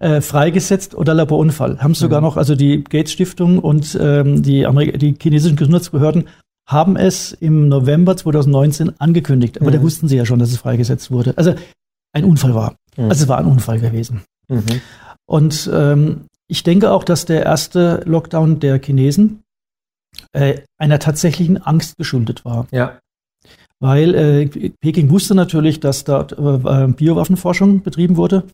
äh, 0.00 0.20
freigesetzt 0.20 0.96
oder 0.96 1.14
Laborunfall. 1.14 1.80
Haben 1.80 1.94
sogar 1.94 2.20
mhm. 2.20 2.26
noch, 2.26 2.36
also 2.36 2.56
die 2.56 2.82
Gates 2.82 3.12
Stiftung 3.12 3.60
und 3.60 3.96
ähm, 4.00 4.42
die, 4.42 4.66
Amerik 4.66 4.98
die 4.98 5.14
chinesischen 5.20 5.56
Gesundheitsbehörden 5.56 6.28
haben 6.66 6.96
es 6.96 7.30
im 7.32 7.68
November 7.68 8.16
2019 8.16 8.98
angekündigt, 8.98 9.60
aber 9.60 9.70
mhm. 9.70 9.74
da 9.74 9.82
wussten 9.82 10.08
sie 10.08 10.16
ja 10.16 10.26
schon, 10.26 10.40
dass 10.40 10.50
es 10.50 10.58
freigesetzt 10.58 11.12
wurde. 11.12 11.34
Also 11.38 11.54
ein 12.12 12.24
Unfall 12.24 12.56
war. 12.56 12.74
Mhm. 12.96 13.10
Also 13.10 13.22
es 13.22 13.28
war 13.28 13.38
ein 13.38 13.46
Unfall 13.46 13.78
gewesen. 13.78 14.22
Mhm. 14.48 14.80
Und 15.24 15.70
ähm, 15.72 16.22
ich 16.48 16.64
denke 16.64 16.90
auch, 16.90 17.04
dass 17.04 17.26
der 17.26 17.44
erste 17.44 18.02
Lockdown 18.06 18.58
der 18.58 18.80
Chinesen 18.82 19.42
äh, 20.32 20.62
einer 20.78 20.98
tatsächlichen 20.98 21.58
Angst 21.62 21.96
geschuldet 21.96 22.44
war. 22.44 22.66
Ja. 22.72 22.98
Weil 23.80 24.14
äh, 24.14 24.70
Peking 24.80 25.10
wusste 25.10 25.34
natürlich, 25.34 25.80
dass 25.80 26.04
dort 26.04 26.32
äh, 26.32 26.86
Biowaffenforschung 26.88 27.82
betrieben 27.82 28.16
wurde. 28.16 28.44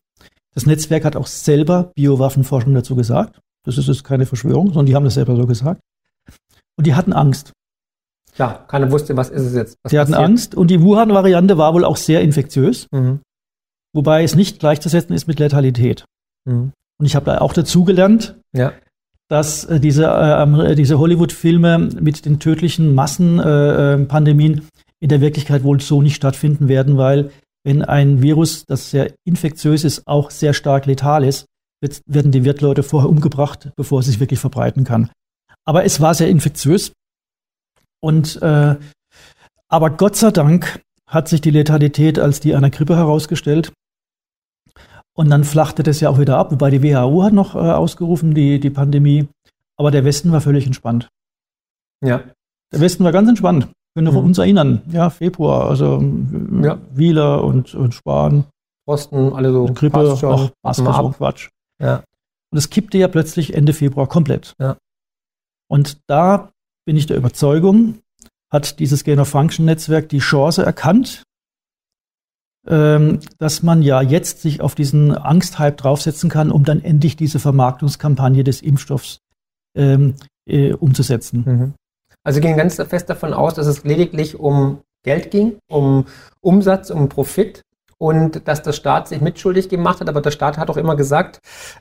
Das 0.53 0.65
Netzwerk 0.65 1.05
hat 1.05 1.15
auch 1.15 1.27
selber 1.27 1.91
Biowaffenforschung 1.95 2.73
dazu 2.73 2.95
gesagt. 2.95 3.39
Das 3.65 3.77
ist 3.77 3.87
jetzt 3.87 4.05
keine 4.05 4.25
Verschwörung, 4.25 4.67
sondern 4.67 4.85
die 4.85 4.95
haben 4.95 5.03
das 5.03 5.15
selber 5.15 5.35
so 5.35 5.45
gesagt. 5.45 5.81
Und 6.77 6.87
die 6.87 6.95
hatten 6.95 7.11
Angst. 7.11 7.51
Klar, 8.33 8.65
keiner 8.67 8.91
wusste, 8.91 9.17
was 9.17 9.29
ist 9.29 9.41
es 9.41 9.53
jetzt. 9.53 9.77
Was 9.83 9.91
Sie 9.91 9.99
hatten 9.99 10.13
Angst 10.13 10.55
und 10.55 10.69
die 10.71 10.81
Wuhan-Variante 10.81 11.57
war 11.57 11.73
wohl 11.73 11.83
auch 11.83 11.97
sehr 11.97 12.21
infektiös, 12.21 12.87
mhm. 12.91 13.19
wobei 13.93 14.23
es 14.23 14.35
nicht 14.35 14.59
gleichzusetzen 14.59 15.15
ist 15.15 15.27
mit 15.27 15.39
Letalität. 15.39 16.05
Mhm. 16.45 16.71
Und 16.99 17.05
ich 17.05 17.15
habe 17.15 17.25
da 17.25 17.39
auch 17.39 17.53
dazugelernt, 17.53 18.39
ja. 18.53 18.73
dass 19.27 19.65
äh, 19.65 19.79
diese, 19.79 20.05
äh, 20.05 20.75
diese 20.75 20.99
Hollywood-Filme 20.99 21.77
mit 21.99 22.25
den 22.25 22.39
tödlichen 22.39 22.95
Massenpandemien 22.95 24.59
äh, 24.59 24.61
in 24.99 25.09
der 25.09 25.21
Wirklichkeit 25.21 25.63
wohl 25.63 25.79
so 25.79 26.01
nicht 26.01 26.15
stattfinden 26.15 26.67
werden, 26.67 26.97
weil 26.97 27.31
wenn 27.63 27.81
ein 27.83 28.21
Virus, 28.21 28.65
das 28.65 28.91
sehr 28.91 29.13
infektiös 29.25 29.83
ist, 29.83 30.07
auch 30.07 30.31
sehr 30.31 30.53
stark 30.53 30.85
letal 30.85 31.23
ist, 31.23 31.45
wird, 31.81 32.01
werden 32.05 32.31
die 32.31 32.45
Wirtleute 32.45 32.83
vorher 32.83 33.09
umgebracht, 33.09 33.71
bevor 33.75 33.99
es 33.99 34.05
sich 34.05 34.19
wirklich 34.19 34.39
verbreiten 34.39 34.83
kann. 34.83 35.09
Aber 35.65 35.83
es 35.83 35.99
war 35.99 36.13
sehr 36.13 36.29
infektiös 36.29 36.93
und 37.99 38.41
äh, 38.41 38.75
aber 39.69 39.89
Gott 39.89 40.15
sei 40.15 40.31
Dank 40.31 40.81
hat 41.07 41.27
sich 41.27 41.41
die 41.41 41.51
Letalität 41.51 42.19
als 42.19 42.39
die 42.39 42.55
einer 42.55 42.69
Grippe 42.69 42.95
herausgestellt. 42.95 43.71
Und 45.13 45.29
dann 45.29 45.43
flachte 45.43 45.83
das 45.83 45.99
ja 45.99 46.09
auch 46.09 46.19
wieder 46.19 46.37
ab, 46.37 46.51
wobei 46.51 46.69
die 46.69 46.83
WHO 46.83 47.23
hat 47.23 47.33
noch 47.33 47.55
äh, 47.55 47.59
ausgerufen, 47.59 48.33
die, 48.33 48.59
die 48.59 48.69
Pandemie. 48.69 49.27
Aber 49.77 49.89
der 49.89 50.05
Westen 50.05 50.31
war 50.31 50.41
völlig 50.41 50.65
entspannt. 50.65 51.07
Ja. 52.03 52.23
Der 52.71 52.81
Westen 52.81 53.03
war 53.03 53.11
ganz 53.11 53.27
entspannt. 53.27 53.67
Können 53.97 54.13
wir 54.13 54.21
mhm. 54.21 54.27
uns 54.27 54.37
erinnern. 54.37 54.83
Ja, 54.91 55.09
Februar, 55.09 55.67
also 55.67 55.99
ja. 56.61 56.77
Wieler 56.93 57.43
und, 57.43 57.73
und 57.73 57.95
Spahn. 57.95 58.45
Osten, 58.85 59.33
alle 59.33 59.51
so. 59.51 59.65
Grippe, 59.65 60.15
ach, 60.21 60.51
Maske, 60.61 60.83
so 60.83 61.09
Quatsch. 61.17 61.49
Ja. 61.81 62.03
Und 62.51 62.59
es 62.59 62.69
kippte 62.69 62.99
ja 62.99 63.07
plötzlich 63.07 63.55
Ende 63.55 63.73
Februar 63.73 64.05
komplett. 64.05 64.53
Ja. 64.59 64.77
Und 65.67 65.97
da 66.05 66.51
bin 66.85 66.95
ich 66.95 67.07
der 67.07 67.17
Überzeugung, 67.17 67.97
hat 68.53 68.77
dieses 68.77 69.03
Gain-of-Function-Netzwerk 69.03 70.09
die 70.09 70.19
Chance 70.19 70.63
erkannt, 70.63 71.23
ähm, 72.67 73.21
dass 73.39 73.63
man 73.63 73.81
ja 73.81 74.03
jetzt 74.03 74.43
sich 74.43 74.61
auf 74.61 74.75
diesen 74.75 75.17
Angsthype 75.17 75.75
draufsetzen 75.75 76.29
kann, 76.29 76.51
um 76.51 76.63
dann 76.65 76.83
endlich 76.83 77.15
diese 77.15 77.39
Vermarktungskampagne 77.39 78.43
des 78.43 78.61
Impfstoffs 78.61 79.21
ähm, 79.75 80.13
äh, 80.47 80.73
umzusetzen. 80.73 81.43
Mhm. 81.47 81.73
Also 82.27 82.41
gehen 82.41 82.57
ganz 82.57 82.75
fest 82.75 83.09
davon 83.09 83.33
aus, 83.33 83.53
dass 83.53 83.67
es 83.67 83.85
lediglich 83.85 84.37
um 84.37 84.81
Geld 85.03 85.31
ging, 85.31 85.59
um 85.69 86.03
Umsatz, 86.41 86.89
um 86.89 87.07
Profit 87.07 87.61
und 87.99 88.47
dass 88.47 88.61
der 88.61 88.73
Staat 88.73 89.07
sich 89.07 89.21
mitschuldig 89.21 89.69
gemacht 89.69 89.99
hat. 89.99 90.09
Aber 90.09 90.21
der 90.21 90.31
Staat 90.31 90.57
hat 90.57 90.69
auch 90.69 90.77
immer 90.77 90.95
gesagt, 90.95 91.39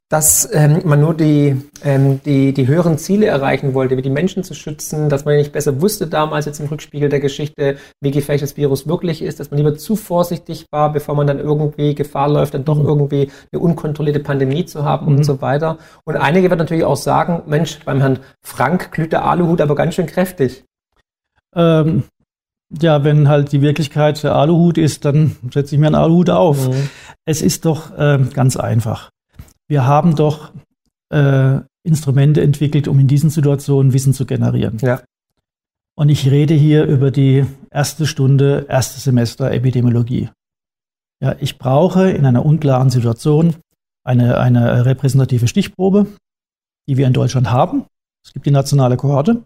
dass 0.08 0.48
ähm, 0.52 0.80
man 0.84 1.00
nur 1.00 1.14
die, 1.14 1.56
ähm, 1.84 2.20
die, 2.24 2.54
die 2.54 2.66
höheren 2.66 2.96
Ziele 2.98 3.26
erreichen 3.26 3.74
wollte, 3.74 3.96
wie 3.96 4.02
die 4.02 4.10
Menschen 4.10 4.42
zu 4.42 4.54
schützen, 4.54 5.08
dass 5.08 5.24
man 5.24 5.36
nicht 5.36 5.52
besser 5.52 5.80
wusste 5.80 6.06
damals 6.06 6.46
jetzt 6.46 6.60
im 6.60 6.66
Rückspiegel 6.66 7.08
der 7.08 7.20
Geschichte, 7.20 7.76
wie 8.00 8.10
gefährlich 8.10 8.40
das 8.40 8.56
Virus 8.56 8.86
wirklich 8.86 9.20
ist, 9.22 9.40
dass 9.40 9.50
man 9.50 9.58
lieber 9.58 9.76
zu 9.76 9.96
vorsichtig 9.96 10.66
war, 10.70 10.92
bevor 10.92 11.14
man 11.14 11.26
dann 11.26 11.38
irgendwie 11.38 11.94
Gefahr 11.94 12.28
läuft, 12.28 12.54
dann 12.54 12.64
doch 12.64 12.78
mhm. 12.78 12.86
irgendwie 12.86 13.30
eine 13.52 13.60
unkontrollierte 13.60 14.20
Pandemie 14.20 14.64
zu 14.64 14.84
haben 14.84 15.06
mhm. 15.06 15.18
und 15.18 15.24
so 15.24 15.40
weiter. 15.42 15.78
Und 16.04 16.16
einige 16.16 16.48
werden 16.48 16.60
natürlich 16.60 16.84
auch 16.84 16.96
sagen, 16.96 17.42
Mensch, 17.46 17.80
beim 17.84 18.00
Herrn 18.00 18.20
Frank 18.42 18.92
glüht 18.92 19.12
der 19.12 19.24
Aluhut 19.24 19.60
aber 19.60 19.74
ganz 19.74 19.94
schön 19.94 20.06
kräftig. 20.06 20.64
Ähm, 21.54 22.04
ja, 22.70 23.04
wenn 23.04 23.28
halt 23.28 23.52
die 23.52 23.62
Wirklichkeit 23.62 24.22
der 24.22 24.34
Aluhut 24.34 24.78
ist, 24.78 25.04
dann 25.04 25.36
setze 25.52 25.74
ich 25.74 25.80
mir 25.80 25.86
einen 25.86 25.94
Aluhut 25.94 26.30
auf. 26.30 26.68
Mhm. 26.68 26.88
Es 27.24 27.42
ist 27.42 27.64
doch 27.64 27.96
äh, 27.96 28.18
ganz 28.32 28.56
einfach. 28.56 29.10
Wir 29.68 29.86
haben 29.86 30.16
doch 30.16 30.52
äh, 31.10 31.60
Instrumente 31.84 32.42
entwickelt, 32.42 32.88
um 32.88 32.98
in 32.98 33.06
diesen 33.06 33.30
Situationen 33.30 33.92
Wissen 33.92 34.12
zu 34.12 34.26
generieren. 34.26 34.78
Ja. 34.80 35.02
Und 35.96 36.08
ich 36.08 36.30
rede 36.30 36.54
hier 36.54 36.84
über 36.84 37.10
die 37.10 37.46
erste 37.70 38.06
Stunde, 38.06 38.66
erste 38.68 39.00
Semester 39.00 39.50
Epidemiologie. 39.50 40.28
Ja, 41.22 41.36
ich 41.40 41.58
brauche 41.58 42.10
in 42.10 42.26
einer 42.26 42.44
unklaren 42.44 42.90
Situation 42.90 43.56
eine, 44.04 44.38
eine 44.38 44.84
repräsentative 44.84 45.48
Stichprobe, 45.48 46.06
die 46.88 46.96
wir 46.96 47.06
in 47.06 47.12
Deutschland 47.12 47.50
haben. 47.50 47.86
Es 48.24 48.32
gibt 48.32 48.44
die 48.44 48.50
nationale 48.50 48.96
Kohorte 48.96 49.42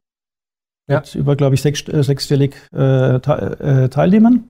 ja. 0.90 1.00
mit 1.00 1.14
über, 1.14 1.36
glaube 1.36 1.54
ich, 1.54 1.62
sechs, 1.62 1.86
äh, 1.88 2.02
sechsstellig 2.02 2.54
äh, 2.74 3.16
äh, 3.16 3.88
Teilnehmern. 3.88 4.48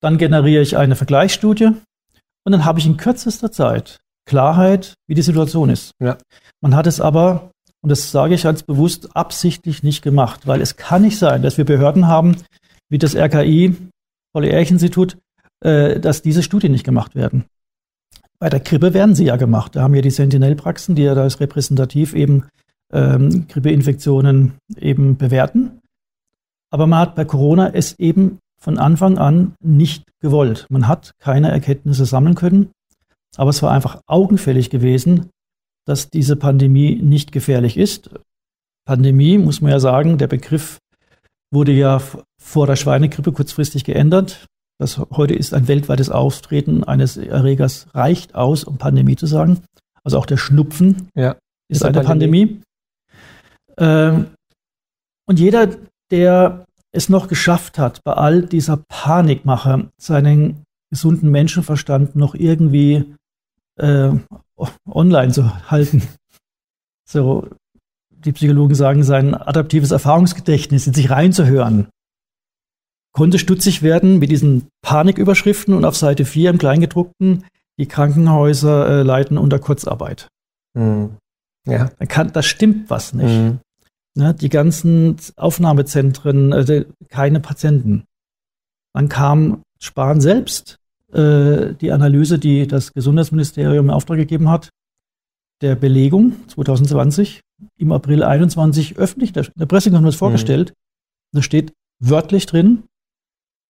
Dann 0.00 0.16
generiere 0.18 0.62
ich 0.62 0.76
eine 0.76 0.96
Vergleichsstudie 0.96 1.66
und 2.44 2.52
dann 2.52 2.64
habe 2.64 2.78
ich 2.78 2.86
in 2.86 2.96
kürzester 2.96 3.52
Zeit 3.52 3.98
Klarheit, 4.26 4.94
wie 5.08 5.14
die 5.14 5.22
Situation 5.22 5.70
ist. 5.70 5.92
Ja. 6.00 6.16
Man 6.60 6.76
hat 6.76 6.86
es 6.86 7.00
aber, 7.00 7.50
und 7.82 7.90
das 7.90 8.10
sage 8.10 8.34
ich 8.34 8.44
ganz 8.44 8.62
bewusst, 8.62 9.16
absichtlich 9.16 9.82
nicht 9.82 10.02
gemacht, 10.02 10.46
weil 10.46 10.60
es 10.60 10.76
kann 10.76 11.02
nicht 11.02 11.18
sein, 11.18 11.42
dass 11.42 11.58
wir 11.58 11.64
Behörden 11.64 12.06
haben, 12.06 12.36
wie 12.88 12.98
das 12.98 13.16
RKI, 13.16 13.76
Paul-Ehrlich-Institut, 14.32 15.16
äh, 15.64 15.98
dass 16.00 16.22
diese 16.22 16.42
Studien 16.42 16.72
nicht 16.72 16.84
gemacht 16.84 17.14
werden. 17.14 17.44
Bei 18.38 18.48
der 18.48 18.60
Grippe 18.60 18.94
werden 18.94 19.14
sie 19.14 19.24
ja 19.24 19.36
gemacht. 19.36 19.76
Da 19.76 19.82
haben 19.82 19.94
wir 19.94 20.02
die 20.02 20.10
Sentinel-Praxen, 20.10 20.94
die 20.94 21.02
ja 21.02 21.14
da 21.14 21.26
ist 21.26 21.40
repräsentativ 21.40 22.14
eben 22.14 22.46
ähm, 22.92 23.46
Grippeinfektionen 23.48 24.54
eben 24.76 25.16
bewerten. 25.16 25.80
Aber 26.70 26.86
man 26.86 27.00
hat 27.00 27.14
bei 27.14 27.24
Corona 27.24 27.70
es 27.74 27.98
eben 27.98 28.38
von 28.60 28.78
Anfang 28.78 29.18
an 29.18 29.54
nicht 29.62 30.04
gewollt. 30.20 30.66
Man 30.70 30.86
hat 30.86 31.12
keine 31.18 31.50
Erkenntnisse 31.50 32.04
sammeln 32.04 32.34
können, 32.34 32.70
aber 33.36 33.50
es 33.50 33.62
war 33.62 33.70
einfach 33.70 34.00
augenfällig 34.06 34.70
gewesen, 34.70 35.30
dass 35.86 36.10
diese 36.10 36.36
Pandemie 36.36 36.96
nicht 36.96 37.32
gefährlich 37.32 37.76
ist. 37.76 38.10
Pandemie, 38.86 39.38
muss 39.38 39.60
man 39.60 39.72
ja 39.72 39.80
sagen, 39.80 40.18
der 40.18 40.26
Begriff 40.26 40.78
wurde 41.52 41.72
ja 41.72 42.00
vor 42.40 42.66
der 42.66 42.76
Schweinegrippe 42.76 43.32
kurzfristig 43.32 43.84
geändert. 43.84 44.46
Das 44.78 44.98
heute 44.98 45.34
ist 45.34 45.52
ein 45.52 45.68
weltweites 45.68 46.10
Auftreten 46.10 46.84
eines 46.84 47.16
Erregers 47.16 47.88
reicht 47.92 48.34
aus, 48.34 48.64
um 48.64 48.78
Pandemie 48.78 49.16
zu 49.16 49.26
sagen. 49.26 49.60
Also 50.04 50.18
auch 50.18 50.26
der 50.26 50.38
Schnupfen 50.38 51.08
ja, 51.14 51.32
ist, 51.68 51.78
ist 51.78 51.84
eine 51.84 52.02
Pandemie. 52.02 52.46
Pandemie. 52.46 52.62
Ähm, 53.78 54.26
und 55.26 55.38
jeder, 55.38 55.68
der 56.10 56.64
es 56.92 57.08
noch 57.08 57.28
geschafft 57.28 57.78
hat, 57.78 58.02
bei 58.04 58.12
all 58.12 58.42
dieser 58.42 58.78
Panikmache 58.88 59.90
seinen 59.96 60.64
gesunden 60.90 61.30
Menschenverstand 61.30 62.16
noch 62.16 62.34
irgendwie 62.34 63.14
äh, 63.76 64.10
online 64.88 65.32
zu 65.32 65.70
halten, 65.70 66.02
so 67.08 67.48
die 68.10 68.32
Psychologen 68.32 68.74
sagen, 68.74 69.02
sein 69.02 69.34
adaptives 69.34 69.92
Erfahrungsgedächtnis 69.92 70.86
in 70.86 70.94
sich 70.94 71.10
reinzuhören, 71.10 71.88
konnte 73.12 73.38
stutzig 73.38 73.82
werden 73.82 74.18
mit 74.18 74.30
diesen 74.30 74.68
Paniküberschriften 74.82 75.74
und 75.74 75.84
auf 75.84 75.96
Seite 75.96 76.24
4 76.24 76.50
im 76.50 76.58
Kleingedruckten, 76.58 77.44
die 77.78 77.86
Krankenhäuser 77.86 79.00
äh, 79.00 79.02
leiden 79.02 79.38
unter 79.38 79.58
Kurzarbeit. 79.58 80.28
Mhm. 80.74 81.16
Ja. 81.66 81.90
Da, 81.98 82.06
kann, 82.06 82.32
da 82.32 82.42
stimmt 82.42 82.90
was 82.90 83.14
nicht. 83.14 83.28
Mhm. 83.28 83.60
Ne, 84.16 84.34
die 84.34 84.48
ganzen 84.48 85.16
Aufnahmezentren, 85.36 86.52
äh, 86.52 86.84
keine 87.08 87.38
Patienten. 87.38 88.04
Dann 88.92 89.08
kam 89.08 89.62
Spahn 89.78 90.20
selbst 90.20 90.78
äh, 91.12 91.74
die 91.74 91.92
Analyse, 91.92 92.38
die 92.38 92.66
das 92.66 92.92
Gesundheitsministerium 92.92 93.86
in 93.86 93.90
Auftrag 93.90 94.18
gegeben 94.18 94.48
hat, 94.48 94.70
der 95.60 95.76
Belegung 95.76 96.34
2020 96.48 97.40
im 97.76 97.92
April 97.92 98.24
21 98.24 98.98
öffentlich, 98.98 99.32
der, 99.32 99.46
der 99.54 99.66
Pressekonferenz 99.66 100.16
mhm. 100.16 100.18
vorgestellt. 100.18 100.70
Mhm. 100.70 101.36
Da 101.36 101.42
steht 101.42 101.72
wörtlich 102.00 102.46
drin, 102.46 102.84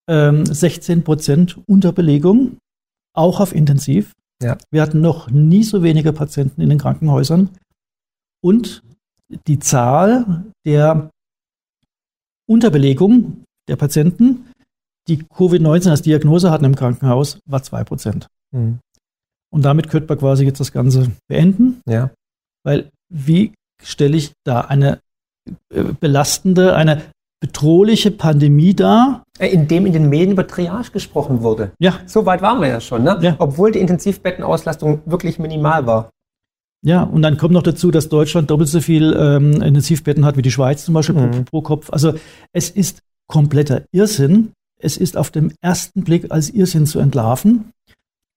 ähm, 0.09 0.47
16 0.47 1.05
Prozent 1.05 1.59
Unterbelegung, 1.67 2.57
auch 3.15 3.41
auf 3.41 3.55
Intensiv. 3.55 4.15
Ja. 4.43 4.57
Wir 4.71 4.81
hatten 4.81 5.01
noch 5.01 5.31
nie 5.31 5.65
so 5.65 5.83
wenige 5.83 6.13
Patienten 6.13 6.63
in 6.63 6.71
den 6.71 6.79
Krankenhäusern. 6.79 7.51
Und 8.43 8.83
die 9.47 9.59
Zahl 9.59 10.45
der 10.67 11.11
Unterbelegung 12.49 13.45
der 13.69 13.77
Patienten, 13.77 14.51
die 15.09 15.23
Covid-19 15.23 15.91
als 15.91 16.03
Diagnose 16.03 16.51
hatten 16.51 16.65
im 16.65 16.75
Krankenhaus, 16.75 17.39
war 17.47 17.61
2%. 17.61 18.27
Mhm. 18.53 18.79
Und 19.53 19.65
damit 19.65 19.89
könnte 19.89 20.09
man 20.09 20.19
quasi 20.19 20.45
jetzt 20.45 20.61
das 20.61 20.73
Ganze 20.73 21.11
beenden. 21.29 21.81
Ja. 21.89 22.11
Weil 22.65 22.91
wie 23.13 23.53
stelle 23.83 24.17
ich 24.17 24.33
da 24.45 24.63
eine 24.63 25.01
äh, 25.73 25.83
belastende, 25.99 26.75
eine 26.75 27.03
bedrohliche 27.41 28.11
Pandemie 28.11 28.75
dar. 28.75 29.25
Äh, 29.39 29.49
in 29.49 29.67
dem 29.67 29.87
in 29.87 29.93
den 29.93 30.09
Medien 30.09 30.33
über 30.33 30.47
Triage 30.47 30.93
gesprochen 30.93 31.43
wurde. 31.43 31.73
Ja. 31.79 32.01
So 32.07 32.27
weit 32.27 32.43
waren 32.43 32.61
wir 32.61 32.69
ja 32.69 32.81
schon, 32.81 33.03
ne? 33.03 33.19
Ja. 33.23 33.37
Obwohl 33.39 33.73
die 33.73 33.81
Intensivbettenauslastung 33.81 35.03
wirklich 35.07 35.39
minimal 35.39 35.87
war. 35.87 36.11
Ja, 36.83 37.03
und 37.03 37.23
dann 37.23 37.37
kommt 37.37 37.53
noch 37.53 37.63
dazu, 37.63 37.91
dass 37.91 38.09
Deutschland 38.09 38.51
doppelt 38.51 38.69
so 38.69 38.81
viel 38.81 39.15
ähm, 39.19 39.61
Intensivbetten 39.61 40.25
hat 40.25 40.37
wie 40.37 40.43
die 40.43 40.51
Schweiz 40.51 40.85
zum 40.85 40.95
Beispiel 40.95 41.15
mhm. 41.15 41.31
pro, 41.31 41.43
pro 41.43 41.63
Kopf. 41.63 41.91
Also 41.91 42.15
es 42.53 42.71
ist 42.71 43.03
kompletter 43.27 43.85
Irrsinn. 43.93 44.53
Es 44.79 44.97
ist 44.97 45.17
auf 45.17 45.31
dem 45.31 45.53
ersten 45.61 46.05
Blick 46.05 46.31
als 46.31 46.49
Irrsinn 46.49 46.87
zu 46.87 46.99
entlarven. 46.99 47.73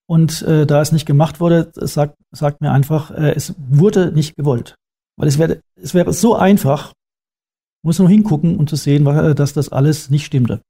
Und 0.08 0.42
äh, 0.42 0.66
da 0.66 0.82
es 0.82 0.92
nicht 0.92 1.06
gemacht 1.06 1.40
wurde, 1.40 1.72
sagt, 1.74 2.18
sagt 2.32 2.60
mir 2.60 2.72
einfach, 2.72 3.12
äh, 3.12 3.32
es 3.32 3.56
wurde 3.58 4.12
nicht 4.12 4.36
gewollt. 4.36 4.76
Weil 5.16 5.30
es 5.30 5.40
wäre 5.40 5.62
es 5.76 5.94
wäre 5.94 6.12
so 6.12 6.36
einfach, 6.36 6.92
muss 7.84 8.00
nur 8.00 8.10
hingucken 8.10 8.58
und 8.58 8.70
zu 8.70 8.76
sehen, 8.76 9.06
dass 9.36 9.54
das 9.54 9.70
alles 9.70 10.10
nicht 10.10 10.26
stimmte. 10.26 10.62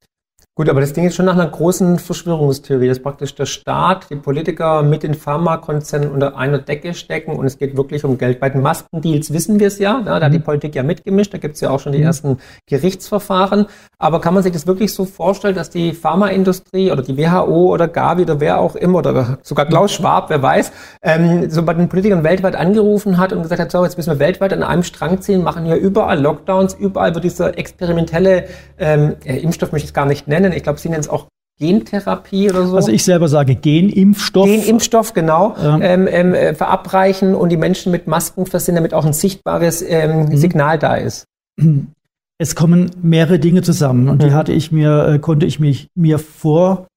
Gut, 0.56 0.70
aber 0.70 0.82
das 0.82 0.94
Ding 0.94 1.08
ist 1.08 1.16
schon 1.16 1.26
nach 1.26 1.34
einer 1.34 1.48
großen 1.48 1.98
Verschwörungstheorie, 1.98 2.88
dass 2.88 3.00
praktisch 3.00 3.34
der 3.34 3.48
Staat, 3.48 4.12
die 4.12 4.16
Politiker 4.16 4.84
mit 4.84 5.02
den 5.02 5.16
Pharmakonzernen 5.16 6.12
unter 6.12 6.38
einer 6.38 6.60
Decke 6.60 6.94
stecken 6.94 7.32
und 7.32 7.48
es 7.48 7.58
geht 7.58 7.76
wirklich 7.76 8.06
um 8.06 8.20
Geld. 8.20 8.40
Bei 8.40 8.52
den 8.52 8.62
Maskendeals 8.62 9.34
wissen 9.34 9.60
wir 9.60 9.66
es 9.66 9.80
ja, 9.80 10.04
da 10.06 10.22
hat 10.22 10.32
die 10.32 10.38
mhm. 10.38 10.44
Politik 10.44 10.76
ja 10.76 10.84
mitgemischt, 10.84 11.34
da 11.34 11.40
gibt 11.40 11.56
es 11.56 11.62
ja 11.62 11.72
auch 11.72 11.80
schon 11.80 11.92
die 11.92 11.98
mhm. 11.98 12.04
ersten 12.04 12.38
Gerichtsverfahren. 12.68 13.66
Aber 13.98 14.22
kann 14.22 14.36
man 14.36 14.44
sich 14.44 14.52
das 14.52 14.68
wirklich 14.68 14.94
so 14.94 15.06
vorstellen, 15.06 15.56
dass 15.56 15.72
die 15.72 15.92
Pharmaindustrie 15.92 16.92
oder 16.92 17.02
die 17.02 17.18
WHO 17.18 17.74
oder 17.74 17.88
Gavi 17.88 18.22
oder 18.22 18.40
wer 18.40 18.60
auch 18.60 18.76
immer 18.76 19.00
oder 19.00 19.40
sogar 19.42 19.66
Klaus 19.66 19.98
mhm. 19.98 20.04
Schwab, 20.04 20.30
wer 20.30 20.44
weiß, 20.44 20.72
ähm, 21.02 21.50
so 21.50 21.64
bei 21.64 21.74
den 21.74 21.90
Politikern 21.90 22.24
weltweit 22.24 22.56
angerufen 22.56 23.18
hat 23.18 23.34
und 23.34 23.42
gesagt 23.42 23.60
hat, 23.60 23.72
so, 23.72 23.84
jetzt 23.84 23.98
müssen 23.98 24.12
wir 24.12 24.20
weltweit 24.20 24.54
an 24.54 24.62
einem 24.62 24.84
Strang 24.84 25.20
ziehen, 25.20 25.42
machen 25.42 25.66
hier 25.66 25.78
überall 25.78 26.22
Lockdowns, 26.22 26.76
überall 26.76 27.16
wird 27.16 27.24
dieser 27.24 27.58
experimentelle 27.58 28.46
ähm, 28.78 29.16
Impfstoff, 29.26 29.72
möchte 29.72 29.86
ich 29.86 29.90
es 29.90 29.96
gar 29.96 30.06
nicht 30.06 30.28
nennen, 30.28 30.43
nennen. 30.44 30.56
Ich 30.56 30.64
glaube, 30.64 30.80
Sie 30.80 30.90
nennen 30.90 31.02
es 31.02 31.10
auch 31.10 31.28
Gentherapie 31.60 32.50
oder 32.50 32.66
so. 32.66 32.76
Also 32.76 32.92
ich 32.92 33.04
selber 33.04 33.28
sage 33.28 33.56
Genimpfstoff. 33.56 34.46
Genimpfstoff, 34.46 35.14
genau. 35.14 35.56
Ja. 35.62 35.80
Ähm, 35.80 36.08
ähm, 36.10 36.34
äh, 36.34 36.54
verabreichen 36.54 37.36
und 37.36 37.50
die 37.50 37.58
Menschen 37.58 37.92
mit 37.92 38.08
Masken 38.08 38.46
versehen, 38.46 38.76
damit 38.76 38.94
auch 38.94 39.06
ein 39.06 39.14
sichtbares 39.14 39.82
ähm, 39.82 40.26
mhm. 40.26 40.38
Signal 40.38 40.80
da 40.80 40.96
ist. 40.96 41.26
Es 42.40 42.56
kommen 42.56 42.92
mehrere 43.02 43.40
Dinge 43.40 43.62
zusammen 43.62 44.10
und 44.10 44.22
mhm. 44.22 44.28
die 44.28 44.34
hatte 44.34 44.52
ich 44.52 44.72
mir, 44.72 45.08
äh, 45.08 45.20
konnte 45.20 45.46
ich 45.46 45.60
mich 45.60 45.88
mir 45.96 46.20
vor 46.20 46.88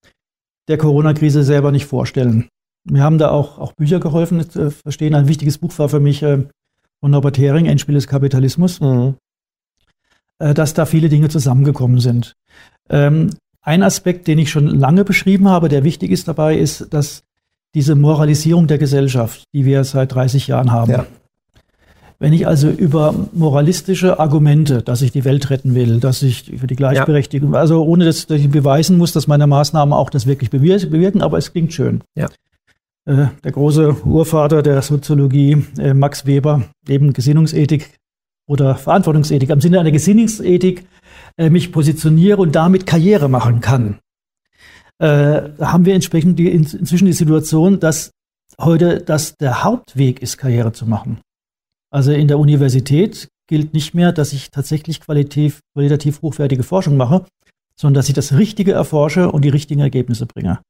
der 0.69 0.79
Corona-Krise 0.79 1.45
selber 1.45 1.71
nicht 1.71 1.87
vorstellen. 1.87 2.49
Wir 2.85 3.03
haben 3.03 3.19
da 3.19 3.31
auch, 3.31 3.59
auch 3.59 3.73
Bücher 3.75 4.01
geholfen, 4.01 4.41
äh, 4.41 4.71
verstehen. 4.71 5.15
Ein 5.15 5.29
wichtiges 5.29 5.59
Buch 5.59 5.79
war 5.79 5.89
für 5.89 6.01
mich 6.01 6.23
äh, 6.23 6.45
von 7.01 7.11
Norbert 7.11 7.39
Hering, 7.39 7.67
Endspiel 7.67 7.95
des 7.95 8.07
Kapitalismus, 8.07 8.81
mhm. 8.81 9.17
äh, 10.39 10.55
dass 10.55 10.73
da 10.73 10.87
viele 10.87 11.09
Dinge 11.09 11.29
zusammengekommen 11.29 12.01
sind. 12.01 12.35
Ähm, 12.91 13.31
ein 13.63 13.83
Aspekt, 13.83 14.29
den 14.29 14.39
ich 14.39 14.51
schon 14.51 14.67
lange 14.67 15.05
beschrieben 15.05 15.49
habe, 15.49 15.69
der 15.69 15.83
wichtig 15.85 16.11
ist 16.11 16.29
dabei, 16.29 16.57
ist, 16.57 16.93
dass 16.95 17.23
diese 17.75 17.95
Moralisierung 17.95 18.69
der 18.69 18.79
Gesellschaft, 18.79 19.45
die 19.53 19.65
wir 19.65 19.85
seit 19.85 20.15
30 20.15 20.47
Jahren 20.47 20.71
haben. 20.71 20.93
Ja. 20.93 21.07
Wenn 22.19 22.33
ich 22.33 22.47
also 22.47 22.71
über 22.71 23.15
moralistische 23.33 24.19
Argumente, 24.19 24.83
dass 24.83 25.03
ich 25.03 25.13
die 25.13 25.25
Welt 25.27 25.51
retten 25.51 25.75
will, 25.75 26.01
dass 26.01 26.23
ich 26.23 26.53
für 26.59 26.67
die 26.67 26.77
Gleichberechtigung, 26.77 27.53
ja. 27.53 27.61
also 27.61 27.85
ohne 27.85 28.07
dass, 28.07 28.27
dass, 28.27 28.41
ich 28.41 28.51
beweisen 28.51 28.97
muss, 28.97 29.13
dass 29.13 29.27
meine 29.27 29.47
Maßnahmen 29.47 29.93
auch 29.93 30.09
das 30.09 30.27
wirklich 30.27 30.49
bewirken, 30.49 31.21
aber 31.21 31.37
es 31.37 31.53
klingt 31.53 31.75
schön. 31.75 32.01
Ja. 32.15 32.29
Äh, 33.05 33.27
der 33.45 33.53
große 33.53 33.97
Urvater 34.05 34.63
der 34.63 34.81
Soziologie, 34.81 35.65
äh, 35.79 35.93
Max 35.93 36.25
Weber, 36.25 36.63
eben 36.89 37.13
Gesinnungsethik 37.13 37.91
oder 38.47 38.77
Verantwortungsethik, 38.77 39.51
im 39.51 39.61
Sinne 39.61 39.81
einer 39.81 39.93
Gesinnungsethik 39.93 40.87
äh, 41.39 41.51
mich 41.51 41.73
positioniere 41.73 42.39
und 42.39 42.55
damit 42.55 42.87
Karriere 42.87 43.29
machen 43.29 43.61
kann. 43.61 43.99
Äh, 44.99 45.51
haben 45.61 45.85
wir 45.85 45.95
entsprechend 45.95 46.39
die, 46.39 46.51
inzwischen 46.51 47.07
die 47.07 47.13
Situation, 47.13 47.81
dass 47.81 48.11
heute 48.59 49.01
das 49.01 49.37
der 49.37 49.63
Hauptweg 49.63 50.23
ist, 50.23 50.39
Karriere 50.39 50.73
zu 50.73 50.87
machen. 50.87 51.21
Also 51.91 52.13
in 52.13 52.29
der 52.29 52.39
Universität 52.39 53.29
gilt 53.47 53.75
nicht 53.75 53.95
mehr, 53.95 54.13
dass 54.13 54.33
ich 54.33 54.51
tatsächlich 54.51 55.01
qualitativ, 55.01 55.61
qualitativ 55.75 56.23
hochwertige 56.23 56.63
Forschung 56.63 56.97
mache, 56.97 57.27
sondern 57.79 58.01
dass 58.01 58.09
ich 58.09 58.15
das 58.15 58.33
Richtige 58.33 58.73
erforsche 58.73 59.31
und 59.31 59.45
die 59.45 59.51
richtigen 59.51 59.81
Ergebnisse 59.81 60.27
bringe. 60.27 60.61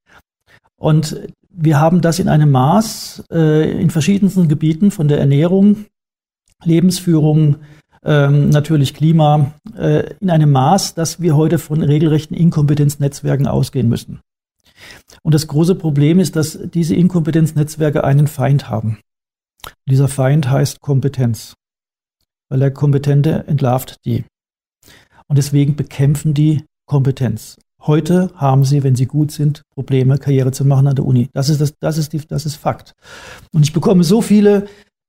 Und 0.77 1.21
wir 1.49 1.81
haben 1.81 2.01
das 2.01 2.19
in 2.19 2.29
einem 2.29 2.51
Maß 2.51 3.25
äh, 3.31 3.81
in 3.81 3.91
verschiedensten 3.91 4.49
Gebieten 4.49 4.91
von 4.91 5.09
der 5.09 5.19
Ernährung, 5.19 5.87
Lebensführung, 6.65 7.57
ähm, 8.07 8.51
natürlich 8.51 8.95
Klima, 8.95 9.53
äh, 9.77 10.15
in 10.21 10.31
einem 10.31 10.53
Maß, 10.53 10.95
dass 10.95 11.21
wir 11.21 11.37
heute 11.37 11.59
von 11.59 11.83
regelrechten 11.83 12.37
Inkompetenznetzwerken 12.37 13.49
ausgehen 13.49 13.89
müssen. 13.89 14.21
Und 15.23 15.35
das 15.35 15.49
große 15.49 15.75
Problem 15.75 16.21
ist, 16.21 16.37
dass 16.37 16.59
diese 16.73 16.95
Inkompetenznetzwerke 16.95 18.05
einen 18.05 18.29
Feind 18.29 18.71
haben. 18.71 18.99
Dieser 19.89 20.07
Feind 20.07 20.49
heißt 20.49 20.81
Kompetenz, 20.81 21.55
weil 22.49 22.61
der 22.61 22.71
Kompetente 22.71 23.45
entlarvt 23.49 23.97
die. 24.05 24.25
Und 25.27 25.37
deswegen 25.37 25.75
bekämpfen 25.75 26.35
die 26.35 26.63
Kompetenz. 26.87 27.57
Heute 27.83 28.31
haben 28.37 28.65
sie, 28.65 28.85
wenn 28.85 28.95
sie 28.95 29.07
gut 29.07 29.33
sind, 29.33 29.63
Probleme, 29.75 30.19
Karriere 30.19 30.53
zu 30.53 30.65
machen 30.65 30.87
an 30.87 30.95
der 30.95 31.05
Uni. 31.05 31.29
Das 31.33 31.49
ist, 31.49 31.61
das, 31.61 31.75
das 31.81 31.99
ist, 31.99 32.13
die, 32.13 32.19
das 32.27 32.47
ist 32.47 32.57
Fakt. 32.57 32.93
Und 33.53 33.65
ich 33.65 33.73
bekomme 33.73 34.05
so 34.05 34.23
viele, 34.23 34.67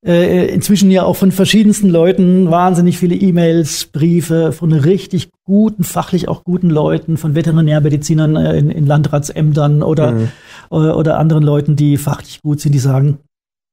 äh, 0.07 0.47
inzwischen 0.47 0.89
ja 0.89 1.03
auch 1.03 1.17
von 1.17 1.33
verschiedensten 1.33 1.89
Leuten, 1.89 2.49
wahnsinnig 2.49 2.97
viele 2.97 3.15
E-Mails, 3.15 3.87
Briefe 3.87 4.53
von 4.53 4.71
richtig 4.71 5.29
guten, 5.43 5.83
fachlich 5.83 6.29
auch 6.29 6.45
guten 6.45 6.69
Leuten, 6.69 7.17
von 7.17 7.35
Veterinärmedizinern 7.35 8.37
äh, 8.37 8.57
in, 8.57 8.71
in 8.71 8.85
Landratsämtern 8.85 9.83
oder, 9.83 10.13
mhm. 10.13 10.29
äh, 10.71 10.75
oder 10.75 11.19
anderen 11.19 11.43
Leuten, 11.43 11.75
die 11.75 11.97
fachlich 11.97 12.41
gut 12.41 12.61
sind, 12.61 12.71
die 12.71 12.79
sagen, 12.79 13.19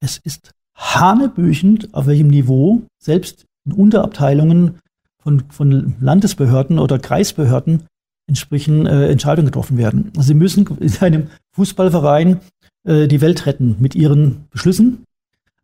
es 0.01 0.19
ist 0.19 0.51
hanebüchend, 0.77 1.95
auf 1.95 2.07
welchem 2.07 2.29
Niveau 2.29 2.83
selbst 3.01 3.45
in 3.65 3.73
Unterabteilungen 3.73 4.81
von, 5.23 5.45
von 5.51 5.95
Landesbehörden 6.01 6.81
oder 6.81 6.99
Kreisbehörden 6.99 7.85
entsprechend 8.27 8.89
äh, 8.89 9.09
Entscheidungen 9.09 9.47
getroffen 9.47 9.79
werden. 9.79 10.11
Also 10.17 10.29
sie 10.29 10.35
müssen 10.35 10.67
in 10.81 10.97
einem 11.01 11.29
Fußballverein 11.53 12.41
äh, 12.89 13.07
die 13.07 13.21
Welt 13.21 13.47
retten 13.47 13.77
mit 13.79 13.95
ihren 13.95 14.47
Beschlüssen, 14.51 15.05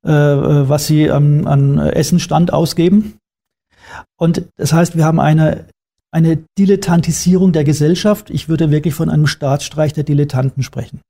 äh, 0.04 0.10
äh 0.10 0.68
was 0.68 0.86
sie 0.86 1.04
ähm, 1.04 1.46
an 1.46 1.78
Essenstand 1.78 2.52
ausgeben. 2.52 3.18
Und 4.16 4.44
das 4.56 4.72
heißt, 4.72 4.96
wir 4.96 5.04
haben 5.04 5.20
eine, 5.20 5.66
eine 6.10 6.44
Dilettantisierung 6.58 7.52
der 7.52 7.64
Gesellschaft. 7.64 8.30
Ich 8.30 8.48
würde 8.48 8.70
wirklich 8.70 8.94
von 8.94 9.10
einem 9.10 9.26
Staatsstreich 9.26 9.92
der 9.92 10.04
Dilettanten 10.04 10.62
sprechen. 10.62 11.00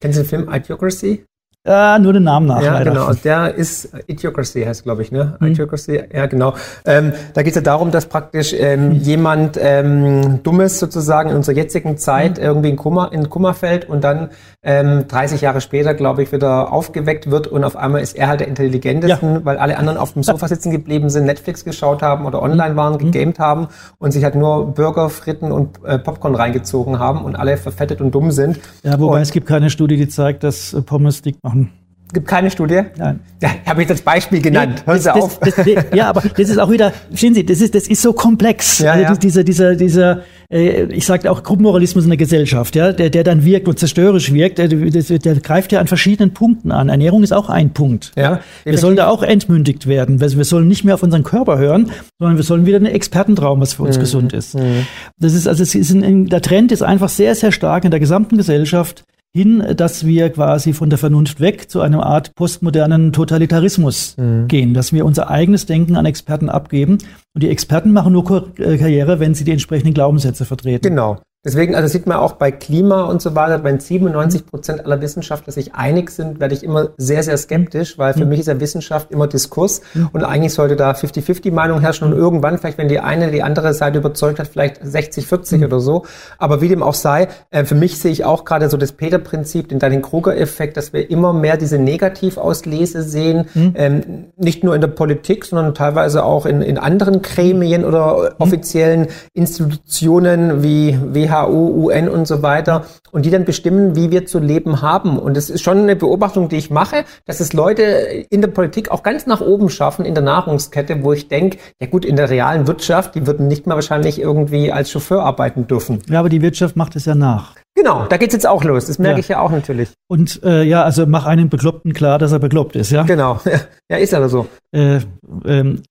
Kennen 0.00 0.14
Sie 0.14 0.20
den 0.20 0.28
Film 0.28 0.52
Idiocracy? 0.52 1.24
Ja, 1.64 1.96
nur 2.00 2.12
den 2.12 2.24
Namen 2.24 2.46
nach. 2.46 2.60
Ja, 2.60 2.72
leider. 2.72 2.90
genau. 2.90 3.06
Also 3.06 3.20
der 3.22 3.54
ist 3.54 3.90
Idiocracy 4.08 4.64
heißt, 4.64 4.82
glaube 4.82 5.02
ich, 5.02 5.12
ne? 5.12 5.36
Mhm. 5.38 5.46
Idiocracy, 5.48 6.02
ja, 6.12 6.26
genau. 6.26 6.54
Ähm, 6.84 7.12
da 7.34 7.42
geht 7.42 7.52
es 7.52 7.56
ja 7.56 7.62
darum, 7.62 7.92
dass 7.92 8.06
praktisch 8.06 8.52
ähm, 8.52 8.90
jemand 8.90 9.56
ähm, 9.62 10.42
Dummes 10.42 10.80
sozusagen 10.80 11.30
in 11.30 11.36
unserer 11.36 11.54
jetzigen 11.54 11.98
Zeit 11.98 12.38
mhm. 12.38 12.44
irgendwie 12.44 12.70
in 12.70 12.76
Kummer, 12.76 13.12
in 13.12 13.30
Kummer 13.30 13.54
fällt 13.54 13.88
und 13.88 14.02
dann 14.02 14.30
ähm, 14.64 15.06
30 15.06 15.40
Jahre 15.40 15.60
später, 15.60 15.94
glaube 15.94 16.24
ich, 16.24 16.32
wieder 16.32 16.72
aufgeweckt 16.72 17.30
wird 17.30 17.46
und 17.46 17.62
auf 17.62 17.76
einmal 17.76 18.00
ist 18.00 18.16
er 18.16 18.26
halt 18.26 18.40
der 18.40 18.48
Intelligentesten, 18.48 19.34
ja. 19.34 19.44
weil 19.44 19.58
alle 19.58 19.76
anderen 19.76 19.98
auf 19.98 20.14
dem 20.14 20.24
Sofa 20.24 20.48
sitzen 20.48 20.72
geblieben 20.72 21.10
sind, 21.10 21.26
Netflix 21.26 21.64
geschaut 21.64 22.02
haben 22.02 22.26
oder 22.26 22.42
online 22.42 22.74
waren, 22.74 22.94
mhm. 22.94 23.12
gegamed 23.12 23.38
haben 23.38 23.68
und 23.98 24.10
sich 24.10 24.24
halt 24.24 24.34
nur 24.34 24.66
Burger, 24.66 25.10
Fritten 25.10 25.52
und 25.52 25.78
äh, 25.84 25.98
Popcorn 25.98 26.34
reingezogen 26.34 26.98
haben 26.98 27.24
und 27.24 27.36
alle 27.36 27.56
verfettet 27.56 28.00
und 28.00 28.12
dumm 28.12 28.32
sind. 28.32 28.58
Ja, 28.82 28.98
wobei 28.98 29.16
und, 29.16 29.22
es 29.22 29.30
gibt 29.30 29.46
keine 29.46 29.70
Studie, 29.70 29.96
die 29.96 30.08
zeigt, 30.08 30.42
dass 30.42 30.76
Pommes 30.86 31.22
dick 31.22 31.36
machen 31.52 31.82
gibt 32.12 32.28
keine 32.28 32.50
Studie? 32.50 32.82
Nein. 32.96 33.20
Ja, 33.40 33.50
habe 33.66 33.82
ich 33.82 33.90
als 33.90 34.02
Beispiel 34.02 34.40
genannt. 34.40 34.80
Ja, 34.80 34.92
Hören 34.92 35.00
Sie 35.00 35.04
das, 35.06 35.22
auf. 35.22 35.40
Das, 35.40 35.54
das, 35.56 35.66
ja, 35.94 36.08
aber 36.08 36.20
das 36.20 36.48
ist 36.48 36.58
auch 36.58 36.70
wieder, 36.70 36.92
verstehen 37.08 37.34
Sie, 37.34 37.44
das 37.44 37.60
ist, 37.60 37.74
das 37.74 37.88
ist 37.88 38.02
so 38.02 38.12
komplex. 38.12 38.78
Ja, 38.78 38.92
also 38.92 39.04
ja. 39.04 39.14
Dieser, 39.16 39.44
dieser, 39.44 39.74
dieser, 39.74 40.22
äh, 40.50 40.84
ich 40.84 41.06
sage 41.06 41.30
auch 41.30 41.42
Gruppenmoralismus 41.42 42.04
in 42.04 42.10
der 42.10 42.18
Gesellschaft, 42.18 42.76
ja, 42.76 42.92
der, 42.92 43.10
der 43.10 43.24
dann 43.24 43.44
wirkt 43.44 43.66
und 43.66 43.78
zerstörerisch 43.78 44.32
wirkt, 44.32 44.58
der, 44.58 44.68
der, 44.68 45.18
der 45.18 45.34
greift 45.36 45.72
ja 45.72 45.80
an 45.80 45.86
verschiedenen 45.86 46.34
Punkten 46.34 46.70
an. 46.70 46.88
Ernährung 46.88 47.22
ist 47.22 47.32
auch 47.32 47.48
ein 47.48 47.70
Punkt. 47.70 48.12
Ja, 48.16 48.40
wir 48.64 48.78
sollen 48.78 48.96
da 48.96 49.08
auch 49.08 49.22
entmündigt 49.22 49.86
werden. 49.86 50.20
Wir 50.20 50.44
sollen 50.44 50.68
nicht 50.68 50.84
mehr 50.84 50.94
auf 50.94 51.02
unseren 51.02 51.24
Körper 51.24 51.58
hören, 51.58 51.90
sondern 52.18 52.36
wir 52.36 52.44
sollen 52.44 52.66
wieder 52.66 52.76
einen 52.76 52.86
Expertentraum, 52.86 53.60
was 53.60 53.74
für 53.74 53.82
uns 53.84 53.96
mhm. 53.96 54.00
gesund 54.00 54.32
ist. 54.32 54.54
Mhm. 54.54 54.86
Das 55.18 55.32
ist 55.32 55.48
also, 55.48 55.62
es 55.62 55.74
ist 55.74 55.90
ein, 55.90 56.26
der 56.26 56.42
Trend 56.42 56.72
ist 56.72 56.82
einfach 56.82 57.08
sehr, 57.08 57.34
sehr 57.34 57.52
stark 57.52 57.84
in 57.84 57.90
der 57.90 58.00
gesamten 58.00 58.36
Gesellschaft 58.36 59.04
hin, 59.34 59.64
dass 59.76 60.06
wir 60.06 60.30
quasi 60.30 60.72
von 60.72 60.90
der 60.90 60.98
Vernunft 60.98 61.40
weg 61.40 61.70
zu 61.70 61.80
einer 61.80 62.04
Art 62.04 62.34
postmodernen 62.34 63.12
Totalitarismus 63.12 64.16
mhm. 64.18 64.46
gehen, 64.48 64.74
dass 64.74 64.92
wir 64.92 65.06
unser 65.06 65.30
eigenes 65.30 65.66
Denken 65.66 65.96
an 65.96 66.04
Experten 66.04 66.50
abgeben. 66.50 66.98
Und 67.34 67.42
die 67.42 67.48
Experten 67.48 67.92
machen 67.92 68.12
nur 68.12 68.24
Karriere, 68.24 69.20
wenn 69.20 69.34
sie 69.34 69.44
die 69.44 69.52
entsprechenden 69.52 69.94
Glaubenssätze 69.94 70.44
vertreten. 70.44 70.88
Genau. 70.88 71.18
Deswegen, 71.44 71.74
also 71.74 71.88
sieht 71.88 72.06
man 72.06 72.18
auch 72.18 72.34
bei 72.34 72.52
Klima 72.52 73.02
und 73.02 73.20
so 73.20 73.34
weiter, 73.34 73.64
wenn 73.64 73.80
97 73.80 74.46
Prozent 74.46 74.84
aller 74.84 75.00
Wissenschaftler 75.00 75.52
sich 75.52 75.74
einig 75.74 76.10
sind, 76.10 76.38
werde 76.38 76.54
ich 76.54 76.62
immer 76.62 76.90
sehr, 76.98 77.24
sehr 77.24 77.36
skeptisch, 77.36 77.98
weil 77.98 78.12
für 78.12 78.22
mhm. 78.22 78.28
mich 78.28 78.40
ist 78.40 78.46
ja 78.46 78.60
Wissenschaft 78.60 79.10
immer 79.10 79.26
Diskurs 79.26 79.80
mhm. 79.92 80.10
und 80.12 80.22
eigentlich 80.22 80.54
sollte 80.54 80.76
da 80.76 80.92
50-50-Meinung 80.92 81.80
herrschen 81.80 82.06
und 82.06 82.16
irgendwann, 82.16 82.58
vielleicht 82.58 82.78
wenn 82.78 82.86
die 82.86 83.00
eine 83.00 83.32
die 83.32 83.42
andere 83.42 83.74
Seite 83.74 83.98
überzeugt 83.98 84.38
hat, 84.38 84.46
vielleicht 84.46 84.82
60-40 84.84 85.56
mhm. 85.56 85.64
oder 85.64 85.80
so. 85.80 86.04
Aber 86.38 86.60
wie 86.60 86.68
dem 86.68 86.80
auch 86.80 86.94
sei, 86.94 87.26
äh, 87.50 87.64
für 87.64 87.74
mich 87.74 87.98
sehe 87.98 88.12
ich 88.12 88.24
auch 88.24 88.44
gerade 88.44 88.70
so 88.70 88.76
das 88.76 88.92
Peter-Prinzip, 88.92 89.68
den 89.68 89.80
Dunning-Kruger-Effekt, 89.80 90.76
dass 90.76 90.92
wir 90.92 91.10
immer 91.10 91.32
mehr 91.32 91.56
diese 91.56 91.80
Negativauslese 91.80 93.02
sehen, 93.02 93.48
mhm. 93.54 93.72
ähm, 93.74 94.24
nicht 94.36 94.62
nur 94.62 94.76
in 94.76 94.80
der 94.80 94.88
Politik, 94.88 95.44
sondern 95.44 95.74
teilweise 95.74 96.22
auch 96.24 96.46
in, 96.46 96.62
in 96.62 96.78
anderen 96.78 97.20
Gremien 97.20 97.84
oder 97.84 98.16
mhm. 98.16 98.28
offiziellen 98.38 99.08
Institutionen 99.34 100.62
wie 100.62 100.96
WHO 101.02 101.31
WHO, 101.32 101.86
UN 101.86 102.08
und 102.08 102.26
so 102.26 102.42
weiter 102.42 102.86
und 103.10 103.24
die 103.24 103.30
dann 103.30 103.44
bestimmen, 103.44 103.96
wie 103.96 104.10
wir 104.10 104.26
zu 104.26 104.38
leben 104.38 104.82
haben. 104.82 105.18
Und 105.18 105.36
es 105.36 105.50
ist 105.50 105.62
schon 105.62 105.78
eine 105.78 105.96
Beobachtung, 105.96 106.48
die 106.48 106.56
ich 106.56 106.70
mache, 106.70 107.04
dass 107.26 107.40
es 107.40 107.52
Leute 107.52 107.82
in 107.82 108.40
der 108.40 108.48
Politik 108.48 108.90
auch 108.90 109.02
ganz 109.02 109.26
nach 109.26 109.40
oben 109.40 109.70
schaffen 109.70 110.04
in 110.04 110.14
der 110.14 110.24
Nahrungskette, 110.24 111.02
wo 111.02 111.12
ich 111.12 111.28
denke, 111.28 111.58
ja 111.80 111.86
gut, 111.86 112.04
in 112.04 112.16
der 112.16 112.30
realen 112.30 112.66
Wirtschaft, 112.66 113.14
die 113.14 113.26
würden 113.26 113.48
nicht 113.48 113.66
mal 113.66 113.74
wahrscheinlich 113.74 114.20
irgendwie 114.20 114.72
als 114.72 114.90
Chauffeur 114.90 115.22
arbeiten 115.22 115.66
dürfen. 115.66 116.00
Ja, 116.08 116.20
aber 116.20 116.28
die 116.28 116.42
Wirtschaft 116.42 116.76
macht 116.76 116.96
es 116.96 117.04
ja 117.04 117.14
nach. 117.14 117.54
Genau, 117.74 118.06
da 118.06 118.16
geht's 118.18 118.34
jetzt 118.34 118.46
auch 118.46 118.64
los. 118.64 118.86
Das 118.86 118.98
merke 118.98 119.16
ja. 119.16 119.20
ich 119.20 119.28
ja 119.28 119.40
auch 119.40 119.50
natürlich. 119.50 119.90
Und 120.08 120.42
äh, 120.42 120.62
ja, 120.62 120.82
also 120.82 121.06
mach 121.06 121.24
einem 121.24 121.48
Bekloppten 121.48 121.94
klar, 121.94 122.18
dass 122.18 122.32
er 122.32 122.38
bekloppt 122.38 122.76
ist, 122.76 122.90
ja? 122.90 123.02
Genau. 123.04 123.40
Ja, 123.90 123.98
ist 123.98 124.14
aber 124.14 124.30
so. 124.30 124.46
Äh, 124.74 125.00
ähm, 125.44 125.82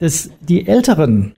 das, 0.00 0.30
die 0.40 0.66
Älteren, 0.66 1.34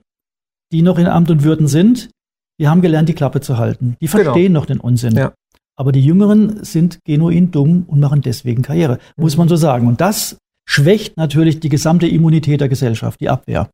die 0.71 0.81
noch 0.81 0.97
in 0.97 1.05
Amt 1.05 1.29
und 1.29 1.43
Würden 1.43 1.67
sind, 1.67 2.09
die 2.59 2.67
haben 2.67 2.81
gelernt, 2.81 3.09
die 3.09 3.13
Klappe 3.13 3.41
zu 3.41 3.57
halten. 3.57 3.97
Die 4.01 4.07
genau. 4.07 4.23
verstehen 4.23 4.47
genau. 4.47 4.59
noch 4.59 4.65
den 4.65 4.79
Unsinn. 4.79 5.15
Ja. 5.15 5.33
Aber 5.75 5.91
die 5.91 6.03
Jüngeren 6.03 6.63
sind 6.63 6.99
genuin 7.05 7.51
dumm 7.51 7.85
und 7.87 7.99
machen 7.99 8.21
deswegen 8.21 8.61
Karriere, 8.61 8.99
mhm. 9.15 9.23
muss 9.23 9.37
man 9.37 9.47
so 9.47 9.55
sagen. 9.55 9.87
Und 9.87 10.01
das 10.01 10.37
schwächt 10.67 11.17
natürlich 11.17 11.59
die 11.59 11.69
gesamte 11.69 12.07
Immunität 12.07 12.61
der 12.61 12.69
Gesellschaft, 12.69 13.19
die 13.19 13.29
Abwehr. 13.29 13.69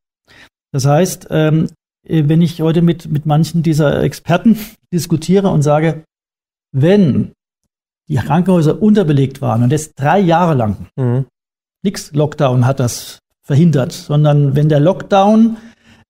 Das 0.72 0.86
heißt, 0.86 1.28
ähm, 1.32 1.68
wenn 2.04 2.42
ich 2.42 2.62
heute 2.62 2.82
mit, 2.82 3.08
mit 3.08 3.26
manchen 3.26 3.64
dieser 3.64 4.02
Experten 4.04 4.58
diskutiere 4.94 5.50
und 5.50 5.62
sage, 5.62 6.04
wenn 6.72 7.34
die 8.08 8.16
Krankenhäuser 8.16 8.82
unterbelegt 8.82 9.42
waren 9.42 9.64
und 9.64 9.72
das 9.72 9.94
drei 9.94 10.20
Jahre 10.20 10.54
lang, 10.54 10.88
mhm. 10.96 11.26
nix 11.84 12.14
Lockdown 12.14 12.66
hat 12.66 12.80
das 12.80 13.20
verhindert, 13.44 13.92
sondern 13.92 14.56
wenn 14.56 14.70
der 14.70 14.80
Lockdown 14.80 15.58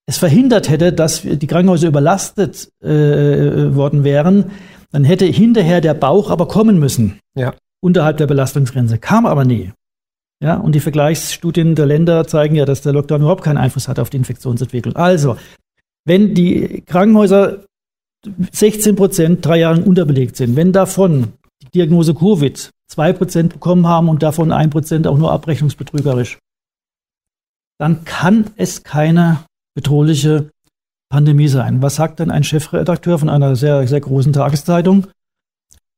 es 0.07 0.17
verhindert 0.17 0.69
hätte, 0.69 0.93
dass 0.93 1.21
die 1.21 1.47
Krankenhäuser 1.47 1.89
überlastet 1.89 2.69
äh, 2.81 3.75
worden 3.75 4.03
wären, 4.03 4.51
dann 4.91 5.03
hätte 5.03 5.25
hinterher 5.25 5.81
der 5.81 5.93
Bauch 5.93 6.31
aber 6.31 6.47
kommen 6.47 6.79
müssen. 6.79 7.19
Ja. 7.35 7.53
Unterhalb 7.81 8.17
der 8.17 8.27
Belastungsgrenze. 8.27 8.97
Kam 8.97 9.25
aber 9.25 9.45
nie. 9.45 9.71
Ja, 10.41 10.55
und 10.55 10.73
die 10.75 10.79
Vergleichsstudien 10.79 11.75
der 11.75 11.87
Länder 11.87 12.25
zeigen 12.25 12.55
ja, 12.55 12.65
dass 12.65 12.81
der 12.81 12.93
Lockdown 12.93 13.21
überhaupt 13.21 13.43
keinen 13.43 13.57
Einfluss 13.57 13.87
hat 13.87 13.99
auf 13.99 14.09
die 14.09 14.17
Infektionsentwicklung. 14.17 14.95
Also, 14.95 15.35
wenn 16.05 16.33
die 16.33 16.83
Krankenhäuser 16.85 17.65
16 18.51 18.95
Prozent 18.95 19.45
drei 19.45 19.59
Jahre 19.59 19.81
unterbelegt 19.81 20.37
sind, 20.37 20.55
wenn 20.55 20.71
davon 20.71 21.33
die 21.63 21.69
Diagnose 21.71 22.13
Covid 22.13 22.71
2 22.87 23.13
Prozent 23.13 23.53
bekommen 23.53 23.87
haben 23.87 24.09
und 24.09 24.23
davon 24.23 24.51
1 24.51 24.71
Prozent 24.71 25.07
auch 25.07 25.17
nur 25.17 25.31
abrechnungsbetrügerisch, 25.31 26.39
dann 27.79 28.05
kann 28.05 28.51
es 28.55 28.83
keine 28.83 29.39
bedrohliche 29.77 30.49
Pandemie 31.09 31.47
sein. 31.47 31.83
Was 31.83 31.95
sagt 31.95 32.17
denn 32.19 32.31
ein 32.31 32.43
Chefredakteur 32.43 33.19
von 33.19 33.29
einer 33.29 33.55
sehr, 33.55 33.87
sehr 33.87 34.01
großen 34.01 34.33
Tageszeitung? 34.33 35.05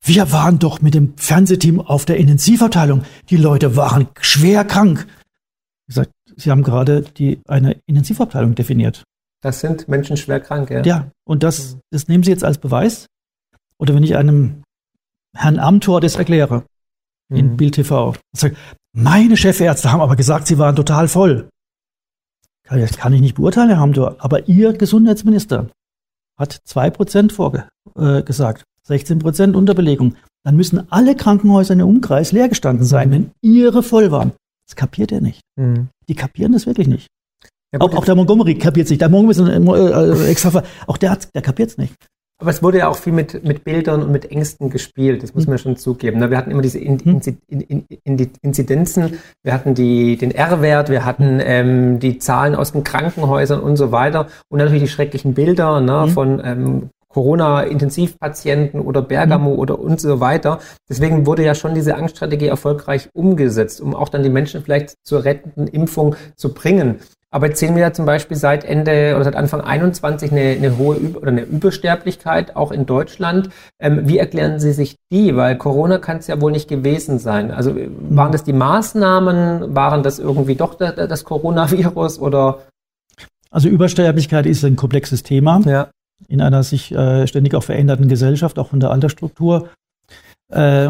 Wir 0.04 0.34
waren 0.34 0.60
doch 0.60 0.82
mit 0.82 0.96
dem 0.96 1.18
Fernsehteam 1.18 1.80
auf 1.80 2.04
der 2.04 2.18
Intensivabteilung. 2.18 3.04
Die 3.30 3.38
Leute 3.38 3.78
waren 3.78 4.10
schwer 4.20 4.66
krank. 4.66 5.08
Ich 5.88 5.96
sag, 5.96 6.10
Sie 6.36 6.52
haben 6.52 6.64
gerade 6.64 7.04
die, 7.04 7.40
eine 7.48 7.78
Intensivabteilung 7.86 8.54
definiert. 8.54 9.04
Das 9.42 9.62
sind 9.62 9.88
Menschen 9.88 10.18
schwer 10.18 10.42
krank, 10.42 10.70
ja. 10.70 10.84
Ja, 10.84 11.12
und 11.26 11.44
das, 11.44 11.78
das 11.90 12.10
nehmen 12.10 12.26
Sie 12.26 12.32
jetzt 12.32 12.44
als 12.44 12.58
Beweis. 12.58 13.08
Oder 13.78 13.96
wenn 13.96 14.04
ich 14.04 14.18
einem 14.18 14.64
Herrn 15.34 15.58
Amthor 15.58 16.02
das 16.02 16.18
erkläre 16.18 16.66
in 17.30 17.54
Mhm. 17.54 17.58
Bild 17.58 17.76
TV, 17.76 18.16
sage, 18.36 18.58
meine 18.94 19.38
Chefärzte 19.38 19.92
haben 19.92 20.02
aber 20.02 20.18
gesagt, 20.18 20.48
sie 20.48 20.58
waren 20.58 20.76
total 20.76 21.08
voll. 21.08 21.48
Das 22.70 22.98
kann 22.98 23.14
ich 23.14 23.22
nicht 23.22 23.36
beurteilen, 23.36 23.70
Herr 23.70 23.80
Amthor, 23.80 24.16
aber 24.20 24.48
Ihr 24.48 24.74
Gesundheitsminister 24.74 25.68
hat 26.38 26.62
2% 26.68 27.32
vorgesagt, 27.32 27.70
äh, 27.98 28.22
gesagt, 28.24 28.64
16% 28.88 29.56
Unterbelegung. 29.56 30.16
Dann 30.46 30.56
müssen 30.56 30.90
alle 30.92 31.16
Krankenhäuser 31.16 31.74
in 31.74 31.80
der 31.80 31.88
Umkreis 31.88 32.32
leer 32.32 32.48
gestanden 32.50 32.86
sein, 32.86 33.12
wenn 33.12 33.32
Ihre 33.42 33.84
voll 33.84 34.12
waren. 34.12 34.32
Das 34.68 34.76
kapiert 34.76 35.12
er 35.12 35.22
nicht. 35.22 35.42
Mhm. 35.58 35.90
Die 36.08 36.16
kapieren 36.16 36.54
das 36.54 36.66
wirklich 36.66 36.88
nicht. 36.88 37.08
Ja, 37.74 37.82
Auch, 37.82 37.90
gut, 37.90 38.00
auch 38.00 38.06
der 38.06 38.16
Montgomery 38.16 38.56
kapiert 38.56 38.86
es 38.86 38.90
nicht. 38.92 39.02
Der 39.02 39.10
Montgomery 39.10 39.32
ist 39.32 39.56
ein 39.56 39.68
äh, 39.68 40.60
äh, 40.60 40.64
auch 40.88 40.98
der, 40.98 41.12
hat- 41.12 41.34
der 41.36 41.42
kapiert 41.42 41.70
es 41.72 41.78
nicht. 41.78 41.94
Aber 42.42 42.52
es 42.52 42.64
wurde 42.64 42.78
ja 42.78 42.88
auch 42.88 42.96
viel 42.96 43.12
mit, 43.12 43.44
mit 43.44 43.66
Bildern 43.66 44.02
und 44.02 44.12
mit 44.14 44.32
Ängsten 44.32 44.70
gespielt, 44.70 45.24
das 45.24 45.36
muss 45.36 45.46
man 45.46 45.58
schon 45.58 45.76
zugeben. 45.76 46.20
ne? 46.20 46.30
Wir 46.30 46.38
hatten 46.38 46.52
immer 46.52 46.62
diese 46.62 46.80
in, 46.80 46.98
Hm. 46.98 47.18
Inzi- 47.20 47.38
in, 47.50 47.86
in, 48.06 48.32
Inzidenzen, 48.42 49.20
wir 49.44 49.54
hatten 49.54 49.74
die, 49.76 50.16
den 50.16 50.32
R-Wert, 50.32 50.90
wir 50.90 51.04
hatten 51.04 51.40
ähm, 51.44 52.00
die 52.00 52.18
Zahlen 52.18 52.56
aus 52.56 52.72
den 52.72 52.86
Krankenhäusern 52.86 53.60
und 53.60 53.76
so 53.76 53.92
weiter 53.92 54.28
und 54.50 54.60
natürlich 54.60 54.84
die 54.84 54.88
schrecklichen 54.90 55.34
Bilder 55.34 55.82
ne, 55.82 56.08
von 56.08 56.42
ähm, 56.44 56.90
Corona-Intensivpatienten 57.10 58.80
oder 58.80 59.02
Bergamo 59.02 59.52
Hm. 59.52 59.60
oder 59.60 59.80
und 59.80 60.00
so 60.00 60.20
weiter. 60.20 60.60
Deswegen 60.88 61.26
wurde 61.26 61.44
ja 61.44 61.56
schon 61.56 61.74
diese 61.76 61.96
Angststrategie 61.96 62.48
erfolgreich 62.48 63.10
umgesetzt, 63.14 63.82
um 63.82 63.96
auch 63.96 64.10
dann 64.10 64.24
die 64.24 64.30
Menschen 64.30 64.62
vielleicht 64.64 64.96
zur 65.04 65.26
rettenden 65.26 65.68
Impfung 65.68 66.16
zu 66.36 66.54
bringen. 66.54 67.00
Aber 67.32 67.48
jetzt 67.48 67.60
sehen 67.60 67.76
wir 67.76 67.84
ja 67.84 67.94
zum 67.94 68.06
Beispiel 68.06 68.36
seit 68.36 68.64
Ende 68.66 69.14
oder 69.16 69.24
seit 69.24 69.36
Anfang 69.36 69.62
21 69.62 70.32
eine, 70.32 70.42
eine 70.42 70.78
hohe 70.78 70.98
Üb 70.98 71.16
oder 71.16 71.28
eine 71.28 71.42
Übersterblichkeit, 71.42 72.56
auch 72.56 72.72
in 72.72 72.88
Deutschland. 72.88 73.50
Ähm, 73.80 74.08
wie 74.08 74.18
erklären 74.18 74.60
Sie 74.60 74.72
sich 74.72 74.96
die? 75.12 75.36
Weil 75.36 75.58
Corona 75.58 76.00
kann 76.00 76.18
es 76.18 76.28
ja 76.28 76.42
wohl 76.42 76.52
nicht 76.52 76.68
gewesen 76.68 77.20
sein. 77.20 77.52
Also 77.52 77.72
äh, 77.72 77.90
waren 78.10 78.32
das 78.32 78.44
die 78.44 78.54
Maßnahmen? 78.54 79.76
Waren 79.76 80.02
das 80.02 80.18
irgendwie 80.18 80.56
doch 80.56 80.74
da, 80.74 80.92
da, 80.92 81.06
das 81.06 81.24
Coronavirus 81.24 82.18
oder? 82.20 82.64
Also 83.52 83.70
Übersterblichkeit 83.70 84.48
ist 84.48 84.64
ein 84.66 84.76
komplexes 84.76 85.22
Thema 85.22 85.62
Ja. 85.66 85.90
in 86.28 86.42
einer 86.42 86.64
sich 86.64 86.92
äh, 86.92 87.28
ständig 87.28 87.54
auch 87.54 87.64
verändernden 87.64 88.08
Gesellschaft, 88.08 88.58
auch 88.58 88.70
von 88.70 88.80
der 88.80 88.90
Altersstruktur. 88.90 89.70
Äh, 90.52 90.90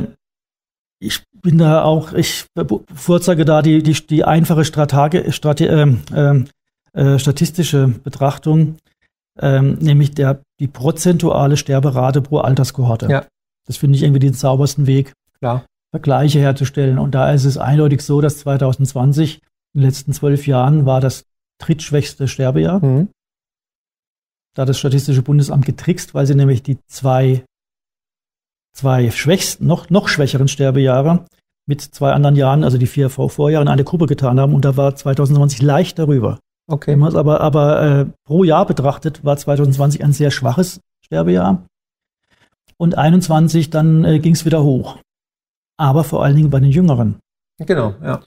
ich 1.01 1.23
bin 1.41 1.57
da 1.57 1.83
auch, 1.83 2.13
ich 2.13 2.45
bevorzuge 2.53 3.45
da 3.45 3.61
die, 3.61 3.83
die, 3.83 3.93
die 3.93 4.23
einfache 4.23 4.65
Stratage, 4.65 5.31
Strate, 5.31 5.65
ähm, 5.65 6.45
äh, 6.93 7.19
statistische 7.19 7.87
Betrachtung, 7.87 8.77
ähm, 9.39 9.77
nämlich 9.79 10.11
der, 10.11 10.41
die 10.59 10.67
prozentuale 10.67 11.57
Sterberate 11.57 12.21
pro 12.21 12.39
Alterskohorte. 12.39 13.07
Ja. 13.09 13.25
Das 13.65 13.77
finde 13.77 13.97
ich 13.97 14.03
irgendwie 14.03 14.19
den 14.19 14.33
saubersten 14.33 14.87
Weg, 14.87 15.13
Klar. 15.39 15.65
Vergleiche 15.91 16.39
herzustellen. 16.39 16.99
Und 16.99 17.15
da 17.15 17.31
ist 17.31 17.45
es 17.45 17.57
eindeutig 17.57 18.01
so, 18.01 18.21
dass 18.21 18.39
2020 18.39 19.41
in 19.73 19.81
den 19.81 19.83
letzten 19.83 20.13
zwölf 20.13 20.47
Jahren 20.47 20.85
war 20.85 21.01
das 21.01 21.25
drittschwächste 21.59 22.27
Sterbejahr. 22.27 22.83
Mhm. 22.83 23.09
Da 24.55 24.63
hat 24.63 24.69
das 24.69 24.79
Statistische 24.79 25.21
Bundesamt 25.21 25.65
getrickst, 25.65 26.13
weil 26.13 26.25
sie 26.25 26.35
nämlich 26.35 26.63
die 26.63 26.77
zwei, 26.87 27.43
zwei 28.79 29.11
schwächsten, 29.11 29.67
noch, 29.67 29.89
noch 29.89 30.07
schwächeren 30.07 30.47
Sterbejahre 30.47 31.25
mit 31.67 31.81
zwei 31.81 32.13
anderen 32.13 32.35
Jahren, 32.35 32.63
also 32.63 32.77
die 32.77 32.87
vier 32.87 33.09
Vor- 33.09 33.29
Vorjahre, 33.29 33.63
in 33.63 33.67
eine 33.67 33.83
Gruppe 33.83 34.05
getan 34.05 34.39
haben. 34.39 34.53
Und 34.53 34.65
da 34.65 34.77
war 34.77 34.95
2020 34.95 35.61
leicht 35.61 35.99
darüber. 35.99 36.39
Okay. 36.67 36.91
Wenn 36.91 36.99
man 36.99 37.09
es 37.09 37.15
aber, 37.15 37.41
aber 37.41 37.81
äh, 37.81 38.05
pro 38.25 38.43
Jahr 38.43 38.65
betrachtet, 38.65 39.23
war 39.25 39.37
2020 39.37 40.03
ein 40.03 40.13
sehr 40.13 40.31
schwaches 40.31 40.79
Sterbejahr. 41.05 41.65
Und 42.77 42.97
21 42.97 43.69
dann 43.69 44.05
äh, 44.05 44.19
ging 44.19 44.33
es 44.33 44.45
wieder 44.45 44.63
hoch. 44.63 44.97
Aber 45.77 46.03
vor 46.03 46.23
allen 46.23 46.35
Dingen 46.35 46.49
bei 46.49 46.59
den 46.59 46.71
Jüngeren. 46.71 47.19
Genau, 47.59 47.93
ja. 48.01 48.21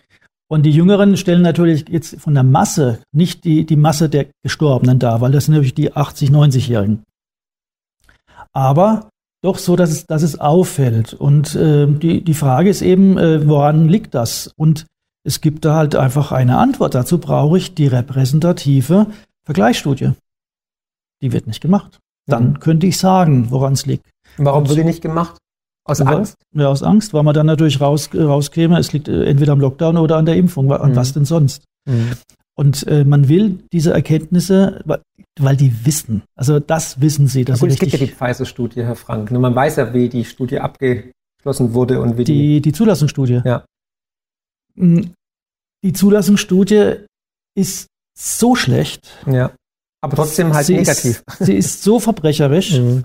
Und 0.48 0.64
die 0.64 0.70
Jüngeren 0.70 1.16
stellen 1.16 1.40
natürlich 1.42 1.88
jetzt 1.88 2.20
von 2.20 2.34
der 2.34 2.42
Masse 2.42 3.00
nicht 3.12 3.44
die, 3.44 3.64
die 3.64 3.76
Masse 3.76 4.10
der 4.10 4.26
Gestorbenen 4.42 4.98
dar, 4.98 5.22
weil 5.22 5.32
das 5.32 5.46
sind 5.46 5.54
natürlich 5.54 5.74
die 5.74 5.92
80-, 5.92 6.30
90-Jährigen. 6.30 7.04
Aber 8.52 9.08
doch 9.42 9.58
so, 9.58 9.76
dass 9.76 9.90
es, 9.90 10.06
dass 10.06 10.22
es 10.22 10.38
auffällt. 10.40 11.14
Und 11.14 11.54
äh, 11.56 11.86
die, 11.86 12.22
die 12.22 12.34
Frage 12.34 12.70
ist 12.70 12.80
eben, 12.82 13.18
äh, 13.18 13.46
woran 13.48 13.88
liegt 13.88 14.14
das? 14.14 14.52
Und 14.56 14.86
es 15.24 15.40
gibt 15.40 15.64
da 15.64 15.74
halt 15.76 15.94
einfach 15.96 16.32
eine 16.32 16.58
Antwort. 16.58 16.94
Dazu 16.94 17.18
brauche 17.18 17.58
ich 17.58 17.74
die 17.74 17.86
repräsentative 17.88 19.06
Vergleichsstudie. 19.44 20.12
Die 21.20 21.32
wird 21.32 21.46
nicht 21.46 21.60
gemacht. 21.60 21.98
Dann 22.26 22.50
Mhm. 22.50 22.60
könnte 22.60 22.86
ich 22.86 22.98
sagen, 22.98 23.50
woran 23.50 23.72
es 23.72 23.84
liegt. 23.86 24.08
Warum 24.36 24.68
wird 24.68 24.78
die 24.78 24.84
nicht 24.84 25.02
gemacht? 25.02 25.36
Aus 25.84 25.98
Ja. 25.98 26.06
Angst? 26.06 26.36
Ja, 26.54 26.68
aus 26.68 26.82
Angst, 26.84 27.12
weil 27.12 27.24
man 27.24 27.34
dann 27.34 27.46
natürlich 27.46 27.80
raus, 27.80 28.08
äh, 28.14 28.22
rauskäme, 28.22 28.78
es 28.78 28.92
liegt 28.92 29.08
äh, 29.08 29.24
entweder 29.24 29.52
am 29.52 29.60
Lockdown 29.60 29.96
oder 29.96 30.16
an 30.16 30.26
der 30.26 30.36
Impfung. 30.36 30.72
An 30.72 30.92
Mhm. 30.92 30.96
was 30.96 31.12
denn 31.12 31.24
sonst? 31.24 31.64
Und 32.62 32.86
äh, 32.86 33.02
man 33.04 33.28
will 33.28 33.58
diese 33.72 33.92
Erkenntnisse, 33.92 34.84
weil 35.40 35.56
die 35.56 35.84
wissen. 35.84 36.22
Also 36.36 36.60
das 36.60 37.00
wissen 37.00 37.26
sie. 37.26 37.40
Ja, 37.40 37.46
Das 37.46 37.60
gut, 37.60 37.70
es 37.70 37.78
gibt 37.78 37.92
ja 37.92 37.98
die. 37.98 38.06
Pfizer-Studie, 38.06 38.82
Herr 38.84 38.94
Frank. 38.94 39.30
Nur 39.32 39.40
man 39.40 39.54
weiß 39.54 39.76
ja, 39.76 39.92
wie 39.92 40.08
die 40.08 40.24
Studie 40.24 40.60
abgeschlossen 40.60 41.74
wurde 41.74 42.00
und 42.00 42.16
wie 42.18 42.24
die. 42.24 42.32
Die, 42.32 42.60
die 42.60 42.72
Zulassungsstudie. 42.72 43.40
Ja. 43.44 43.64
Mm, 44.76 45.00
Die 45.84 45.92
Zulassungsstudie 45.92 46.98
ist 47.58 47.88
so 48.16 48.54
schlecht. 48.54 49.10
ja. 49.26 49.50
Aber 50.04 50.16
trotzdem 50.16 50.52
halt 50.52 50.66
sie 50.66 50.74
negativ. 50.76 51.22
Ist, 51.28 51.46
sie 51.46 51.54
ist 51.54 51.82
so 51.82 51.98
verbrecherisch. 52.00 52.72
Mhm. 52.80 53.04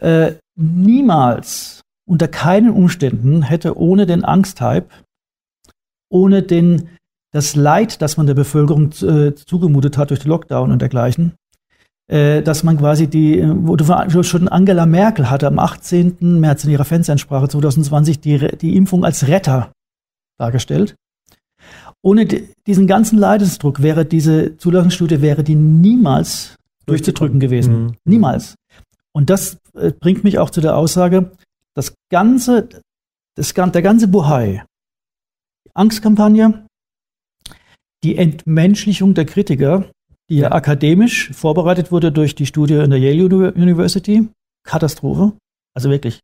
Äh, 0.00 0.34
niemals, 0.56 1.80
unter 2.08 2.28
keinen 2.28 2.70
Umständen 2.70 3.42
hätte 3.42 3.76
ohne 3.76 4.06
den 4.06 4.24
Angsthype, 4.24 4.88
ohne 6.08 6.42
den, 6.44 6.88
das 7.32 7.54
Leid, 7.56 8.00
das 8.02 8.16
man 8.16 8.26
der 8.26 8.34
Bevölkerung 8.34 8.90
äh, 9.02 9.34
zugemutet 9.34 9.98
hat 9.98 10.10
durch 10.10 10.20
den 10.20 10.28
Lockdown 10.28 10.72
und 10.72 10.80
dergleichen, 10.80 11.34
äh, 12.10 12.42
dass 12.42 12.62
man 12.62 12.78
quasi 12.78 13.06
die, 13.06 13.42
wo 13.46 13.76
du 13.76 14.22
schon 14.22 14.48
Angela 14.48 14.86
Merkel 14.86 15.30
hatte 15.30 15.46
am 15.46 15.58
18. 15.58 16.16
März 16.40 16.64
in 16.64 16.70
ihrer 16.70 16.84
Fernsehansprache 16.84 17.48
2020 17.48 18.20
die, 18.20 18.38
die 18.56 18.76
Impfung 18.76 19.04
als 19.04 19.28
Retter 19.28 19.72
dargestellt. 20.38 20.94
Ohne 22.00 22.26
di- 22.26 22.48
diesen 22.66 22.86
ganzen 22.86 23.18
Leidensdruck 23.18 23.82
wäre 23.82 24.04
diese 24.04 24.56
Zulassungsstudie 24.56 25.20
wäre 25.20 25.42
die 25.42 25.56
niemals 25.56 26.56
durchzudrücken 26.86 27.40
gewesen. 27.40 27.82
Mhm. 27.82 27.94
Niemals. 28.04 28.54
Und 29.12 29.30
das 29.30 29.58
äh, 29.74 29.92
bringt 29.92 30.24
mich 30.24 30.38
auch 30.38 30.50
zu 30.50 30.60
der 30.60 30.76
Aussage, 30.76 31.32
das 31.74 31.94
ganze, 32.10 32.68
das, 33.34 33.52
der 33.52 33.82
ganze 33.82 34.08
Buhai, 34.08 34.64
die 35.66 35.70
Angstkampagne, 35.74 36.64
die 38.04 38.16
Entmenschlichung 38.16 39.14
der 39.14 39.24
Kritiker, 39.26 39.90
die 40.30 40.36
ja 40.36 40.48
Ja. 40.48 40.52
akademisch 40.52 41.30
vorbereitet 41.32 41.90
wurde 41.90 42.12
durch 42.12 42.34
die 42.34 42.46
Studie 42.46 42.74
in 42.74 42.90
der 42.90 42.98
Yale 42.98 43.24
Uni- 43.24 43.60
University, 43.60 44.28
Katastrophe, 44.64 45.32
also 45.74 45.90
wirklich. 45.90 46.20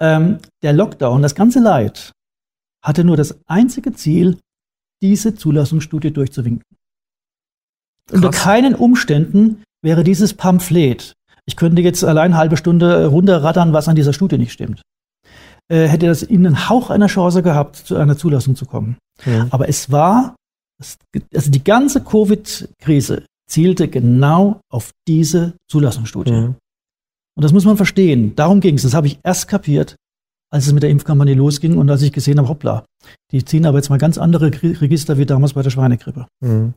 Ähm, 0.00 0.38
der 0.62 0.72
Lockdown, 0.74 1.22
das 1.22 1.34
ganze 1.34 1.60
Leid, 1.60 2.12
hatte 2.84 3.02
nur 3.04 3.16
das 3.16 3.38
einzige 3.46 3.92
Ziel, 3.92 4.38
diese 5.02 5.34
Zulassungsstudie 5.34 6.12
durchzuwinken. 6.12 6.64
Unter 8.12 8.30
Krass. 8.30 8.42
keinen 8.42 8.74
Umständen 8.74 9.62
wäre 9.82 10.04
dieses 10.04 10.34
Pamphlet, 10.34 11.14
ich 11.46 11.56
könnte 11.56 11.82
jetzt 11.82 12.04
allein 12.04 12.32
eine 12.32 12.36
halbe 12.36 12.56
Stunde 12.56 13.06
runterrattern, 13.06 13.72
was 13.72 13.88
an 13.88 13.96
dieser 13.96 14.12
Studie 14.12 14.38
nicht 14.38 14.52
stimmt, 14.52 14.82
äh, 15.68 15.86
hätte 15.88 16.06
das 16.06 16.22
ihnen 16.22 16.46
einen 16.46 16.68
Hauch 16.68 16.90
einer 16.90 17.06
Chance 17.08 17.42
gehabt, 17.42 17.76
zu 17.76 17.96
einer 17.96 18.16
Zulassung 18.16 18.54
zu 18.56 18.66
kommen. 18.66 18.96
Mhm. 19.24 19.48
Aber 19.50 19.68
es 19.68 19.90
war, 19.90 20.36
also 21.34 21.50
die 21.50 21.64
ganze 21.64 22.02
Covid-Krise 22.02 23.24
zielte 23.48 23.88
genau 23.88 24.60
auf 24.70 24.92
diese 25.06 25.54
Zulassungsstudie. 25.68 26.32
Mhm. 26.32 26.54
Und 27.36 27.42
das 27.44 27.52
muss 27.52 27.64
man 27.64 27.76
verstehen. 27.76 28.34
Darum 28.36 28.60
ging 28.60 28.74
es. 28.76 28.82
Das 28.82 28.94
habe 28.94 29.06
ich 29.06 29.18
erst 29.22 29.48
kapiert, 29.48 29.96
als 30.50 30.66
es 30.66 30.72
mit 30.72 30.82
der 30.82 30.90
Impfkampagne 30.90 31.34
losging 31.34 31.78
und 31.78 31.88
als 31.90 32.02
ich 32.02 32.12
gesehen 32.12 32.38
habe, 32.38 32.48
hoppla, 32.48 32.84
die 33.30 33.44
ziehen 33.44 33.66
aber 33.66 33.78
jetzt 33.78 33.90
mal 33.90 33.98
ganz 33.98 34.18
andere 34.18 34.46
Register 34.46 35.18
wie 35.18 35.26
damals 35.26 35.54
bei 35.54 35.62
der 35.62 35.70
Schweinegrippe. 35.70 36.26
Mhm. 36.40 36.74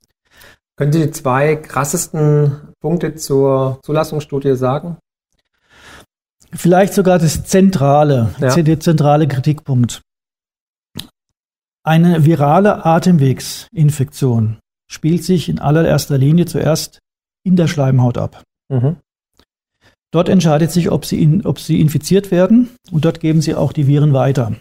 Können 0.78 0.94
Sie 0.94 1.04
die 1.04 1.12
zwei 1.12 1.58
krassesten 1.58 2.54
Punkte 2.80 3.16
zur 3.16 3.80
Zulassungsstudie 3.84 4.56
sagen? 4.56 4.98
vielleicht 6.54 6.94
sogar 6.94 7.20
das 7.20 7.44
zentrale, 7.46 8.36
Ja. 8.40 8.56
der 8.56 8.80
zentrale 8.80 9.28
Kritikpunkt. 9.28 10.02
Eine 11.84 12.26
virale 12.26 12.86
Atemwegsinfektion 12.86 14.60
spielt 14.88 15.24
sich 15.24 15.50
in 15.50 15.58
allererster 15.58 16.18
Linie 16.18 16.46
zuerst 16.46 17.00
in 17.44 17.56
der 17.56 17.68
Schleimhaut 17.68 18.20
ab. 18.20 18.44
Mhm. 18.70 18.98
Dort 20.12 20.30
entscheidet 20.30 20.72
sich, 20.72 20.92
ob 20.92 21.06
sie, 21.06 21.22
in, 21.24 21.46
ob 21.46 21.58
sie 21.58 21.82
infiziert 21.82 22.30
werden 22.30 22.70
und 22.92 23.06
dort 23.06 23.20
geben 23.20 23.42
sie 23.42 23.56
auch 23.56 23.74
die 23.74 23.88
Viren 23.88 24.14
weiter. 24.14 24.56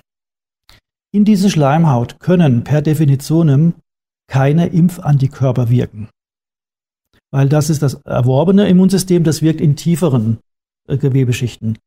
In 1.12 1.24
diese 1.26 1.50
Schleimhaut 1.50 2.20
können 2.20 2.64
per 2.64 2.80
Definitionem 2.80 3.74
keine 4.28 4.68
Impfantikörper 4.68 5.68
wirken. 5.68 6.08
Weil 7.32 7.48
das 7.48 7.68
ist 7.68 7.82
das 7.82 7.94
erworbene 8.04 8.68
Immunsystem, 8.68 9.24
das 9.24 9.42
wirkt 9.42 9.60
in 9.60 9.76
tieferen 9.76 10.38
äh, 10.88 10.96
Gewebeschichten. 10.96 11.78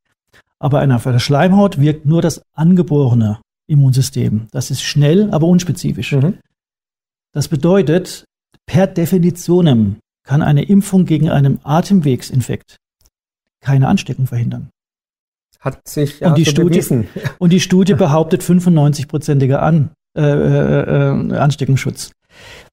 Aber 0.59 0.83
in 0.83 0.89
der 0.89 1.19
Schleimhaut 1.19 1.79
wirkt 1.79 2.05
nur 2.05 2.21
das 2.21 2.43
angeborene 2.53 3.39
Immunsystem. 3.67 4.47
Das 4.51 4.71
ist 4.71 4.81
schnell, 4.83 5.31
aber 5.31 5.47
unspezifisch. 5.47 6.11
Mhm. 6.13 6.39
Das 7.33 7.47
bedeutet, 7.47 8.25
per 8.65 8.87
Definitionem 8.87 9.97
kann 10.25 10.41
eine 10.41 10.63
Impfung 10.63 11.05
gegen 11.05 11.29
einen 11.29 11.59
Atemwegsinfekt 11.63 12.77
keine 13.61 13.87
Ansteckung 13.87 14.27
verhindern. 14.27 14.69
Hat 15.59 15.87
sich 15.87 16.19
ja 16.19 16.29
Und 16.29 16.37
die 16.37 16.43
so 16.43 16.51
Studie- 16.51 16.69
bewiesen. 16.79 17.07
Und 17.39 17.51
die 17.51 17.61
Studie 17.61 17.93
behauptet 17.93 18.41
95-prozentiger 18.43 19.59
An, 19.59 19.91
äh, 20.17 20.21
äh, 20.21 20.81
äh, 21.31 21.37
Ansteckungsschutz. 21.37 22.11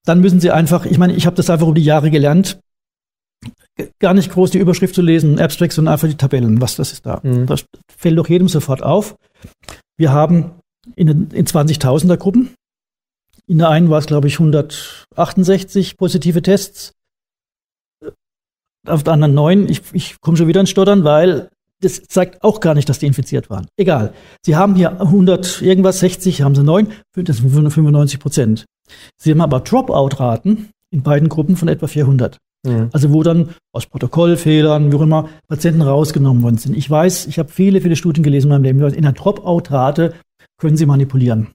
Dann 0.04 0.20
müssen 0.20 0.40
Sie 0.40 0.50
einfach, 0.50 0.86
ich 0.86 0.98
meine, 0.98 1.14
ich 1.14 1.26
habe 1.26 1.36
das 1.36 1.48
einfach 1.50 1.66
über 1.66 1.74
die 1.76 1.84
Jahre 1.84 2.10
gelernt, 2.10 2.58
gar 4.00 4.14
nicht 4.14 4.30
groß 4.32 4.50
die 4.50 4.58
Überschrift 4.58 4.94
zu 4.94 5.02
lesen, 5.02 5.38
Abstracts, 5.38 5.76
sondern 5.76 5.92
einfach 5.92 6.08
die 6.08 6.16
Tabellen, 6.16 6.60
was 6.60 6.76
das 6.76 6.92
ist 6.92 7.06
da. 7.06 7.20
Mhm. 7.22 7.46
Das 7.46 7.64
fällt 7.96 8.18
doch 8.18 8.28
jedem 8.28 8.48
sofort 8.48 8.82
auf. 8.82 9.14
Wir 9.96 10.12
haben 10.12 10.52
in, 10.96 11.06
den- 11.06 11.30
in 11.32 11.46
20.000er 11.46 12.16
Gruppen, 12.16 12.50
in 13.46 13.58
der 13.58 13.68
einen 13.68 13.90
war 13.90 13.98
es, 13.98 14.06
glaube 14.06 14.28
ich, 14.28 14.38
168 14.38 15.96
positive 15.96 16.42
Tests, 16.42 16.92
auf 18.86 19.02
der 19.02 19.12
anderen 19.12 19.34
neun. 19.34 19.68
Ich, 19.68 19.82
ich 19.92 20.20
komme 20.20 20.36
schon 20.36 20.48
wieder 20.48 20.60
ins 20.60 20.70
Stottern, 20.70 21.04
weil 21.04 21.50
das 21.82 22.02
zeigt 22.02 22.42
auch 22.42 22.60
gar 22.60 22.74
nicht, 22.74 22.88
dass 22.88 22.98
die 22.98 23.06
infiziert 23.06 23.48
waren. 23.50 23.66
Egal. 23.76 24.12
Sie 24.44 24.56
haben 24.56 24.74
hier 24.74 25.00
100, 25.00 25.62
irgendwas, 25.62 26.00
60, 26.00 26.42
haben 26.42 26.54
sie 26.54 26.62
neun, 26.62 26.88
das 27.14 27.38
sind 27.38 27.50
95 27.50 28.20
Prozent. 28.20 28.66
Sie 29.16 29.30
haben 29.30 29.40
aber 29.40 29.60
Dropout-Raten 29.60 30.70
in 30.92 31.02
beiden 31.02 31.28
Gruppen 31.28 31.56
von 31.56 31.68
etwa 31.68 31.86
400. 31.86 32.38
Mhm. 32.66 32.90
Also 32.92 33.12
wo 33.12 33.22
dann 33.22 33.50
aus 33.72 33.86
Protokollfehlern, 33.86 34.92
wie 34.92 34.96
auch 34.96 35.00
immer, 35.02 35.28
Patienten 35.48 35.80
rausgenommen 35.82 36.42
worden 36.42 36.58
sind. 36.58 36.76
Ich 36.76 36.90
weiß, 36.90 37.26
ich 37.26 37.38
habe 37.38 37.48
viele, 37.50 37.80
viele 37.80 37.96
Studien 37.96 38.22
gelesen 38.22 38.48
in 38.48 38.50
meinem 38.62 38.64
Leben. 38.80 38.94
In 38.94 39.02
der 39.02 39.12
Dropout-Rate 39.12 40.14
können 40.60 40.76
Sie 40.76 40.86
manipulieren. 40.86 41.48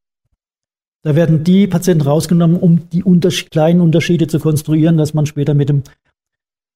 Da 1.03 1.15
werden 1.15 1.43
die 1.43 1.67
Patienten 1.67 2.01
rausgenommen, 2.01 2.57
um 2.57 2.89
die 2.89 3.03
Unterschied 3.03 3.51
kleinen 3.51 3.79
Unterschiede 3.79 4.27
zu 4.27 4.39
konstruieren, 4.39 4.97
dass 4.97 5.13
man 5.13 5.27
später 5.27 5.53
mit 5.53 5.69
dem 5.69 5.83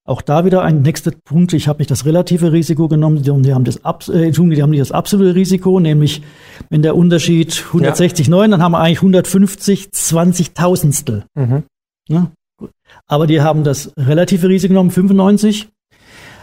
auch 0.05 0.21
da 0.23 0.43
wieder 0.43 0.63
ein 0.63 0.81
nächster 0.81 1.11
Punkt. 1.11 1.53
Ich 1.53 1.67
habe 1.67 1.79
nicht 1.79 1.91
das 1.91 2.05
relative 2.05 2.51
Risiko 2.51 2.87
genommen, 2.87 3.21
die, 3.21 3.53
haben 3.53 3.63
das, 3.63 3.77
äh, 4.09 4.31
die 4.31 4.61
haben 4.61 4.69
nicht 4.71 4.81
das 4.81 4.91
absolute 4.91 5.35
Risiko, 5.35 5.79
nämlich 5.79 6.23
wenn 6.69 6.81
der 6.81 6.95
Unterschied 6.95 7.63
160, 7.67 8.27
9, 8.27 8.49
dann 8.49 8.63
haben 8.63 8.71
wir 8.71 8.79
eigentlich 8.79 8.99
150, 8.99 9.91
20 9.91 10.53
Tausendstel. 10.53 11.25
Mhm. 11.35 11.63
Ja. 12.07 12.31
Aber 13.07 13.27
die 13.27 13.41
haben 13.41 13.63
das 13.63 13.93
relative 13.97 14.49
Risiko 14.49 14.73
genommen, 14.73 14.91
95. 14.91 15.69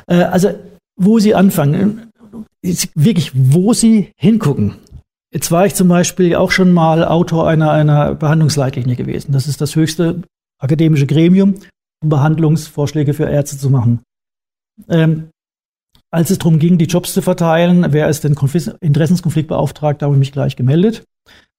Äh, 0.07 0.15
also, 0.15 0.51
wo 0.97 1.19
sie 1.19 1.35
anfangen, 1.35 2.13
ist 2.63 2.91
wirklich, 2.95 3.33
wo 3.35 3.73
sie 3.73 4.13
hingucken. 4.17 4.75
Jetzt 5.37 5.53
war 5.53 5.67
ich 5.67 5.75
zum 5.75 5.89
Beispiel 5.89 6.35
auch 6.35 6.51
schon 6.51 6.73
mal 6.73 7.05
Autor 7.05 7.47
einer, 7.47 7.71
einer 7.71 8.15
Behandlungsleitlinie 8.15 8.97
gewesen. 8.97 9.33
Das 9.33 9.47
ist 9.47 9.61
das 9.61 9.77
höchste 9.77 10.23
akademische 10.59 11.07
Gremium, 11.07 11.57
um 12.03 12.09
Behandlungsvorschläge 12.09 13.13
für 13.13 13.29
Ärzte 13.29 13.59
zu 13.59 13.69
machen. 13.69 14.01
Ähm, 14.89 15.29
als 16.11 16.31
es 16.31 16.39
darum 16.39 16.59
ging, 16.59 16.79
die 16.79 16.87
Jobs 16.87 17.13
zu 17.13 17.21
verteilen, 17.21 17.85
wer 17.91 18.09
ist 18.09 18.25
denn 18.25 18.35
Konfis 18.35 18.69
Interessenskonflikt 18.81 19.49
beauftragt, 19.49 20.03
habe 20.03 20.15
ich 20.15 20.19
mich 20.19 20.33
gleich 20.33 20.57
gemeldet 20.57 21.05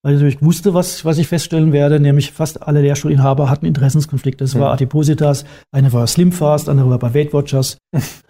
weil 0.03 0.13
ich 0.13 0.21
natürlich 0.21 0.41
wusste, 0.41 0.73
was, 0.73 1.03
was 1.05 1.17
ich 1.17 1.27
feststellen 1.27 1.73
werde, 1.73 1.99
nämlich 1.99 2.31
fast 2.31 2.61
alle 2.61 2.81
Lehrstuhlinhaber 2.81 3.49
hatten 3.49 3.65
Interessenskonflikte. 3.65 4.43
Das 4.43 4.55
war 4.55 4.69
Mhm. 4.69 4.73
Adipositas, 4.73 5.43
eine 5.71 5.91
war 5.91 6.07
Slimfast, 6.07 6.69
andere 6.69 6.89
war 6.89 6.99
bei 6.99 7.13
Weight 7.13 7.33
Watchers. 7.33 7.77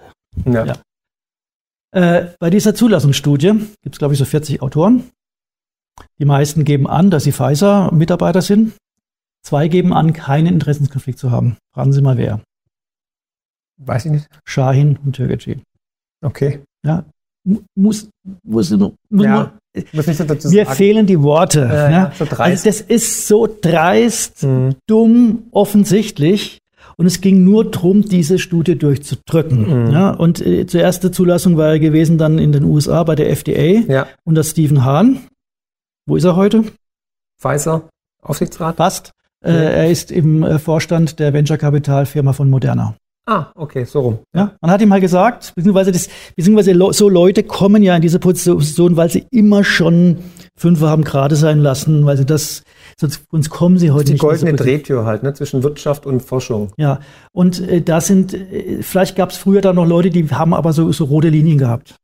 Ja. 0.46 0.66
Ja. 0.66 0.76
Äh, 1.92 2.28
bei 2.40 2.52
dieser 2.52 2.76
Zulassungsstudie 2.76 3.54
gibt 3.82 3.96
es, 3.96 3.98
glaube 3.98 4.14
ich, 4.14 4.20
so 4.20 4.26
40 4.26 4.62
Autoren. 4.62 5.06
Die 6.20 6.26
meisten 6.26 6.64
geben 6.64 6.88
an, 6.88 7.10
dass 7.12 7.24
sie 7.24 7.32
Pfizer-Mitarbeiter 7.32 8.42
sind. 8.42 8.74
Zwei 9.44 9.68
geben 9.68 9.94
an, 9.94 10.14
keinen 10.14 10.48
Interessenskonflikt 10.48 11.20
zu 11.20 11.32
haben. 11.32 11.58
Fragen 11.74 11.94
Sie 11.94 12.02
mal 12.02 12.18
wer. 12.18 12.42
Weiß 13.78 14.06
ich 14.06 14.12
nicht. 14.12 14.28
Shahin 14.46 14.98
und 15.06 15.14
Türkgücü. 15.16 15.58
Okay. 16.24 16.60
Ja. 16.84 17.06
Mu- 17.46 17.62
Muss, 17.76 18.10
muss, 18.44 18.72
muss 18.72 19.26
Ja, 19.26 19.54
Muss 19.94 20.08
nicht 20.08 20.18
so 20.18 20.24
dazu 20.26 20.50
mir 20.50 20.66
sagen. 20.66 20.76
fehlen 20.76 21.06
die 21.06 21.22
Worte. 21.22 21.62
Äh, 21.62 21.74
ja. 21.76 21.90
ja, 21.92 22.12
so 22.18 22.26
dreist. 22.26 22.42
Also 22.42 22.70
das 22.70 22.82
ist 22.82 23.28
so 23.28 23.48
dreist, 23.62 24.44
Mhm. 24.44 24.76
dumm, 24.88 25.44
offensichtlich. 25.52 26.58
Und 26.98 27.06
es 27.06 27.22
ging 27.22 27.44
nur 27.44 27.70
darum, 27.70 28.02
diese 28.02 28.40
Studie 28.40 28.76
durchzudrücken. 28.78 29.86
Mhm. 29.86 29.92
Ja, 29.92 30.10
und 30.10 30.44
äh, 30.46 30.66
zur 30.66 30.82
erste 30.82 31.12
Zulassung 31.12 31.56
war 31.56 31.68
er 31.70 31.80
gewesen 31.80 32.18
dann 32.18 32.40
in 32.40 32.52
den 32.52 32.64
USA 32.64 33.04
bei 33.04 33.14
der 33.16 33.30
FDA 33.30 33.82
Ja, 33.88 34.08
unter 34.26 34.44
Stephen 34.44 34.84
Hahn. 34.84 35.20
Wo 36.08 36.16
ist 36.16 36.24
er 36.24 36.38
heute? 36.38 36.64
Pfizer, 37.38 37.90
Aufsichtsrat. 38.22 38.78
Fast. 38.78 39.12
Äh, 39.44 39.52
er 39.52 39.92
ist 39.92 40.10
im 40.10 40.42
äh, 40.42 40.58
Vorstand 40.58 41.20
der 41.20 41.34
Venture-Kapitalfirma 41.34 42.32
von 42.32 42.50
Moderna. 42.50 42.96
Ah, 43.26 43.48
okay, 43.56 43.84
so 43.84 44.00
rum. 44.00 44.20
Ja, 44.34 44.56
man 44.62 44.72
hat 44.72 44.82
ihm 44.82 44.88
mal 44.88 45.02
gesagt, 45.02 45.52
beziehungsweise, 45.54 45.92
das, 45.92 46.08
beziehungsweise 46.38 46.74
so 46.94 47.10
Leute 47.10 47.44
kommen 47.44 47.84
ja 47.84 47.94
in 47.94 48.02
diese 48.02 48.20
Position, 48.20 48.96
weil 48.96 49.10
sie 49.10 49.28
immer 49.32 49.66
schon 49.66 50.20
Fünfer 50.56 50.90
haben 50.90 51.04
gerade 51.04 51.36
sein 51.36 51.60
lassen, 51.60 52.06
weil 52.06 52.16
sie 52.16 52.26
das, 52.26 52.64
sonst, 53.00 53.24
sonst 53.32 53.50
kommen 53.50 53.78
sie 53.78 53.92
heute 53.92 54.06
Die 54.06 54.12
nicht 54.14 54.24
diese 54.24 54.28
goldene. 54.46 54.54
Drehtür 54.58 55.06
halt, 55.06 55.24
ne, 55.24 55.34
zwischen 55.34 55.64
Wirtschaft 55.64 56.06
und 56.06 56.22
Forschung. 56.22 56.72
Ja, 56.78 57.00
und 57.32 57.60
äh, 57.68 57.82
da 57.82 58.02
sind, 58.02 58.34
äh, 58.34 58.82
vielleicht 58.82 59.16
gab 59.16 59.30
es 59.32 59.38
früher 59.38 59.62
da 59.62 59.74
noch 59.74 59.86
Leute, 59.86 60.10
die 60.10 60.28
haben 60.30 60.54
aber 60.54 60.74
so, 60.74 60.92
so 60.92 61.06
rote 61.06 61.30
Linien 61.30 61.58
gehabt. 61.58 61.96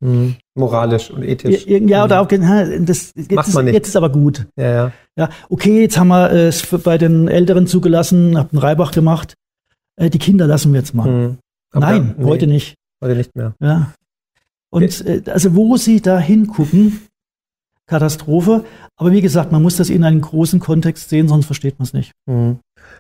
Moralisch 0.55 1.09
und 1.11 1.23
ethisch. 1.23 1.65
Ja, 1.65 1.77
ja 1.79 2.03
oder 2.05 2.21
auch, 2.21 2.31
ha, 2.31 2.65
das, 2.79 3.11
jetzt, 3.15 3.31
Macht 3.31 3.47
ist, 3.47 3.53
man 3.55 3.65
nicht. 3.65 3.73
jetzt 3.73 3.87
ist 3.87 3.95
aber 3.95 4.09
gut. 4.09 4.45
Ja, 4.55 4.71
ja. 4.71 4.91
Ja, 5.17 5.29
okay, 5.49 5.81
jetzt 5.81 5.97
haben 5.97 6.07
wir 6.09 6.31
äh, 6.31 6.47
es 6.47 6.61
für- 6.61 6.79
bei 6.79 6.97
den 6.97 7.27
Älteren 7.27 7.67
zugelassen, 7.67 8.37
hab 8.37 8.51
einen 8.51 8.59
Reibach 8.61 8.91
gemacht. 8.91 9.35
Äh, 9.95 10.09
die 10.09 10.19
Kinder 10.19 10.47
lassen 10.47 10.73
wir 10.73 10.79
jetzt 10.79 10.93
mal. 10.95 11.07
Mhm. 11.07 11.37
Nein, 11.75 12.15
nee, 12.17 12.25
heute 12.25 12.47
nicht. 12.47 12.75
Heute 13.03 13.15
nicht 13.15 13.35
mehr. 13.35 13.53
Ja. 13.59 13.93
Und 14.69 15.05
äh, 15.05 15.21
also 15.29 15.55
wo 15.55 15.77
sie 15.77 16.01
da 16.01 16.17
hingucken, 16.19 17.01
Katastrophe. 17.87 18.63
Aber 18.97 19.11
wie 19.11 19.21
gesagt, 19.21 19.51
man 19.51 19.61
muss 19.61 19.77
das 19.77 19.89
in 19.89 20.03
einen 20.03 20.21
großen 20.21 20.59
Kontext 20.59 21.09
sehen, 21.09 21.27
sonst 21.27 21.45
versteht 21.45 21.79
man 21.79 21.85
es 21.85 21.93
nicht. 21.93 22.11
Mhm. 22.25 22.59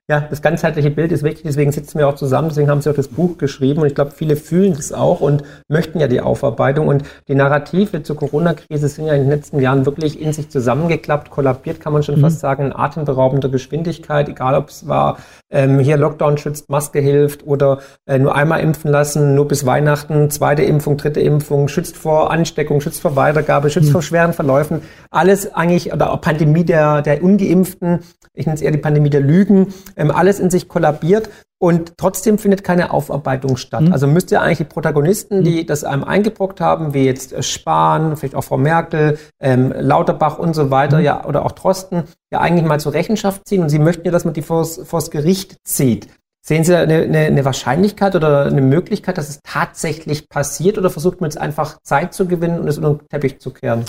Ja, 0.09 0.21
das 0.21 0.41
ganzheitliche 0.41 0.89
Bild 0.91 1.11
ist 1.11 1.23
wichtig, 1.23 1.43
deswegen 1.45 1.71
sitzen 1.73 1.99
wir 1.99 2.07
auch 2.07 2.15
zusammen, 2.15 2.47
deswegen 2.47 2.69
haben 2.69 2.81
sie 2.81 2.89
auch 2.89 2.95
das 2.95 3.09
Buch 3.09 3.37
geschrieben 3.37 3.81
und 3.81 3.87
ich 3.87 3.95
glaube, 3.95 4.11
viele 4.11 4.37
fühlen 4.37 4.73
das 4.73 4.93
auch 4.93 5.19
und 5.19 5.43
möchten 5.69 5.99
ja 5.99 6.07
die 6.07 6.21
Aufarbeitung 6.21 6.87
und 6.87 7.03
die 7.27 7.35
Narrative 7.35 8.01
zur 8.01 8.15
Corona-Krise 8.15 8.87
sind 8.87 9.07
ja 9.07 9.13
in 9.13 9.23
den 9.23 9.29
letzten 9.29 9.59
Jahren 9.59 9.85
wirklich 9.85 10.21
in 10.21 10.31
sich 10.31 10.49
zusammengeklappt, 10.49 11.29
kollabiert, 11.29 11.81
kann 11.81 11.91
man 11.93 12.01
schon 12.01 12.15
Mhm. 12.15 12.21
fast 12.21 12.39
sagen, 12.39 12.65
in 12.67 12.73
atemberaubender 12.73 13.49
Geschwindigkeit, 13.49 14.29
egal 14.29 14.55
ob 14.55 14.69
es 14.69 14.87
war, 14.87 15.17
ähm, 15.53 15.79
hier 15.79 15.95
Lockdown 15.95 16.37
schützt, 16.37 16.69
Maske 16.69 16.99
hilft 16.99 17.45
oder 17.45 17.79
äh, 18.05 18.19
nur 18.19 18.35
einmal 18.35 18.59
impfen 18.59 18.91
lassen, 18.91 19.35
nur 19.35 19.47
bis 19.47 19.65
Weihnachten, 19.65 20.29
zweite 20.29 20.63
Impfung, 20.63 20.97
dritte 20.97 21.21
Impfung, 21.21 21.69
schützt 21.69 21.95
vor 21.95 22.31
Ansteckung, 22.31 22.81
schützt 22.81 23.01
vor 23.01 23.15
Weitergabe, 23.15 23.69
schützt 23.69 23.91
vor 23.91 24.01
schweren 24.01 24.33
Verläufen, 24.33 24.81
alles 25.11 25.53
eigentlich, 25.53 25.93
oder 25.93 26.11
auch 26.11 26.19
Pandemie 26.19 26.65
der, 26.65 27.01
der 27.03 27.23
Ungeimpften, 27.23 27.99
ich 28.33 28.47
nenne 28.47 28.55
es 28.55 28.61
eher 28.61 28.71
die 28.71 28.79
Pandemie 28.79 29.11
der 29.11 29.21
Lügen, 29.21 29.73
ähm, 29.95 30.11
alles 30.11 30.39
in 30.39 30.49
sich 30.49 30.67
kollabiert 30.67 31.29
und 31.63 31.93
trotzdem 31.95 32.37
findet 32.37 32.65
keine 32.65 32.91
Aufarbeitung 32.91 33.55
statt. 33.55 33.83
Mhm. 33.83 33.93
Also 33.93 34.05
müsste 34.05 34.35
ja 34.35 34.41
eigentlich 34.41 34.57
die 34.57 34.63
Protagonisten, 34.65 35.45
die 35.45 35.65
das 35.65 35.85
einem 35.85 36.03
eingebrockt 36.03 36.59
haben, 36.59 36.93
wie 36.93 37.05
jetzt 37.05 37.31
äh, 37.31 37.41
Spahn, 37.41 38.17
vielleicht 38.17 38.35
auch 38.35 38.43
Frau 38.43 38.57
Merkel, 38.57 39.17
ähm, 39.39 39.73
Lauterbach 39.73 40.39
und 40.39 40.55
so 40.55 40.71
weiter, 40.71 40.97
Mhm. 40.97 41.05
ja, 41.05 41.25
oder 41.25 41.45
auch 41.45 41.53
Drosten, 41.53 42.03
ja 42.33 42.41
eigentlich 42.41 42.67
mal 42.67 42.81
zur 42.81 42.91
Rechenschaft 42.93 43.47
ziehen 43.47 43.61
und 43.61 43.69
sie 43.69 43.79
möchten 43.79 44.05
ja, 44.05 44.11
dass 44.11 44.25
man 44.25 44.33
die 44.33 44.41
vors, 44.41 44.81
vors 44.83 45.09
Gericht 45.09 45.55
zieht. 45.63 46.09
Sehen 46.45 46.65
Sie 46.65 46.73
da 46.73 46.81
eine, 46.81 47.03
eine, 47.03 47.19
eine 47.19 47.45
Wahrscheinlichkeit 47.45 48.17
oder 48.17 48.45
eine 48.47 48.61
Möglichkeit, 48.61 49.17
dass 49.17 49.29
es 49.29 49.39
tatsächlich 49.45 50.27
passiert 50.27 50.77
oder 50.77 50.89
versucht 50.89 51.21
man 51.21 51.29
jetzt 51.29 51.39
einfach 51.39 51.77
Zeit 51.83 52.13
zu 52.13 52.27
gewinnen 52.27 52.59
und 52.59 52.67
es 52.67 52.77
unter 52.77 52.95
den 52.95 53.07
Teppich 53.07 53.39
zu 53.39 53.51
kehren? 53.51 53.85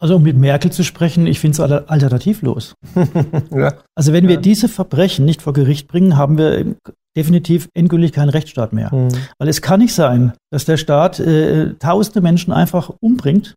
Also 0.00 0.16
um 0.16 0.22
mit 0.22 0.36
Merkel 0.36 0.72
zu 0.72 0.82
sprechen, 0.82 1.26
ich 1.26 1.40
finde 1.40 1.54
es 1.54 1.60
al- 1.60 1.84
alternativlos. 1.86 2.74
Ja. 3.54 3.74
Also 3.94 4.12
wenn 4.12 4.26
wir 4.28 4.34
Ja. 4.36 4.40
diese 4.40 4.68
Verbrechen 4.68 5.24
nicht 5.24 5.40
vor 5.42 5.52
Gericht 5.52 5.88
bringen, 5.88 6.16
haben 6.16 6.36
wir 6.36 6.74
definitiv 7.16 7.68
endgültig 7.74 8.12
kein 8.12 8.28
Rechtsstaat 8.28 8.72
mehr. 8.72 8.92
Mhm. 8.92 9.08
Weil 9.38 9.48
es 9.48 9.62
kann 9.62 9.80
nicht 9.80 9.94
sein, 9.94 10.32
dass 10.50 10.64
der 10.64 10.76
Staat 10.76 11.20
äh, 11.20 11.74
tausende 11.74 12.20
Menschen 12.20 12.52
einfach 12.52 12.90
umbringt 13.00 13.54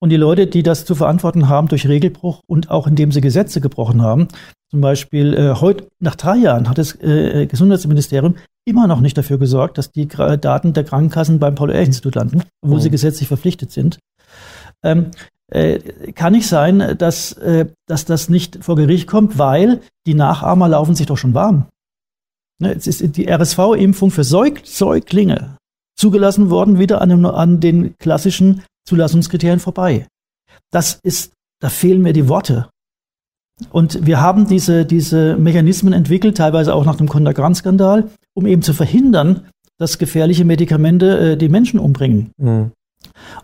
und 0.00 0.10
die 0.10 0.16
Leute, 0.16 0.46
die 0.46 0.62
das 0.62 0.84
zu 0.84 0.94
verantworten 0.94 1.48
haben 1.48 1.66
durch 1.68 1.88
Regelbruch 1.88 2.40
und 2.46 2.70
auch 2.70 2.86
indem 2.86 3.10
sie 3.10 3.20
Gesetze 3.20 3.60
gebrochen 3.60 4.00
haben, 4.00 4.28
zum 4.70 4.80
Beispiel 4.80 5.34
äh, 5.34 5.54
heute 5.60 5.88
nach 5.98 6.14
drei 6.14 6.36
Jahren 6.36 6.68
hat 6.68 6.78
das 6.78 6.94
äh, 7.00 7.46
Gesundheitsministerium 7.46 8.36
immer 8.64 8.86
noch 8.86 9.00
nicht 9.00 9.18
dafür 9.18 9.38
gesorgt, 9.38 9.78
dass 9.78 9.90
die 9.90 10.06
Daten 10.06 10.72
der 10.72 10.84
Krankenkassen 10.84 11.38
beim 11.38 11.54
Paul-Ehrlich-Institut 11.54 12.14
landen, 12.14 12.42
wo 12.62 12.76
mhm. 12.76 12.80
sie 12.80 12.90
gesetzlich 12.90 13.26
verpflichtet 13.26 13.72
sind. 13.72 13.98
Ähm, 14.84 15.10
äh, 15.50 16.12
kann 16.12 16.32
nicht 16.32 16.46
sein, 16.46 16.96
dass, 16.98 17.32
äh, 17.32 17.66
dass 17.86 18.04
das 18.04 18.28
nicht 18.28 18.62
vor 18.62 18.76
Gericht 18.76 19.06
kommt, 19.06 19.38
weil 19.38 19.80
die 20.06 20.14
Nachahmer 20.14 20.68
laufen 20.68 20.94
sich 20.94 21.06
doch 21.06 21.16
schon 21.16 21.34
warm. 21.34 21.66
Ne, 22.60 22.72
jetzt 22.72 22.86
ist 22.86 23.16
die 23.16 23.28
RSV-Impfung 23.28 24.10
für 24.10 24.24
Säug 24.24 24.62
Säuglinge 24.64 25.56
zugelassen 25.96 26.50
worden, 26.50 26.78
wieder 26.78 27.00
an, 27.00 27.24
an 27.24 27.60
den 27.60 27.96
klassischen 27.98 28.62
Zulassungskriterien 28.86 29.60
vorbei. 29.60 30.06
Das 30.70 31.00
ist, 31.02 31.32
da 31.60 31.68
fehlen 31.68 32.02
mir 32.02 32.12
die 32.12 32.28
Worte. 32.28 32.68
Und 33.70 34.06
wir 34.06 34.20
haben 34.20 34.46
diese, 34.46 34.84
diese 34.84 35.36
Mechanismen 35.36 35.92
entwickelt, 35.92 36.36
teilweise 36.36 36.74
auch 36.74 36.84
nach 36.84 36.96
dem 36.96 37.08
Condagram-Skandal, 37.08 38.10
um 38.34 38.46
eben 38.46 38.62
zu 38.62 38.72
verhindern, 38.72 39.48
dass 39.78 39.98
gefährliche 39.98 40.44
Medikamente 40.44 41.32
äh, 41.32 41.36
die 41.36 41.48
Menschen 41.48 41.80
umbringen. 41.80 42.30
Mhm. 42.36 42.72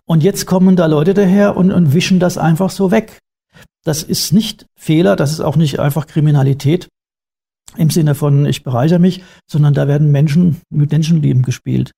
Und 0.06 0.22
jetzt 0.22 0.46
kommen 0.46 0.76
da 0.76 0.86
Leute 0.86 1.14
daher 1.14 1.56
und, 1.56 1.72
und 1.72 1.92
wischen 1.94 2.20
das 2.20 2.38
einfach 2.38 2.70
so 2.70 2.90
weg. 2.90 3.18
Das 3.84 4.02
ist 4.02 4.32
nicht 4.32 4.66
Fehler, 4.78 5.16
das 5.16 5.32
ist 5.32 5.40
auch 5.40 5.56
nicht 5.56 5.78
einfach 5.78 6.06
Kriminalität 6.06 6.88
im 7.76 7.90
Sinne 7.90 8.14
von 8.14 8.46
ich 8.46 8.62
bereichere 8.62 8.98
mich, 8.98 9.22
sondern 9.50 9.74
da 9.74 9.88
werden 9.88 10.12
Menschen 10.12 10.60
mit 10.70 10.92
Menschenleben 10.92 11.42
gespielt. 11.42 11.92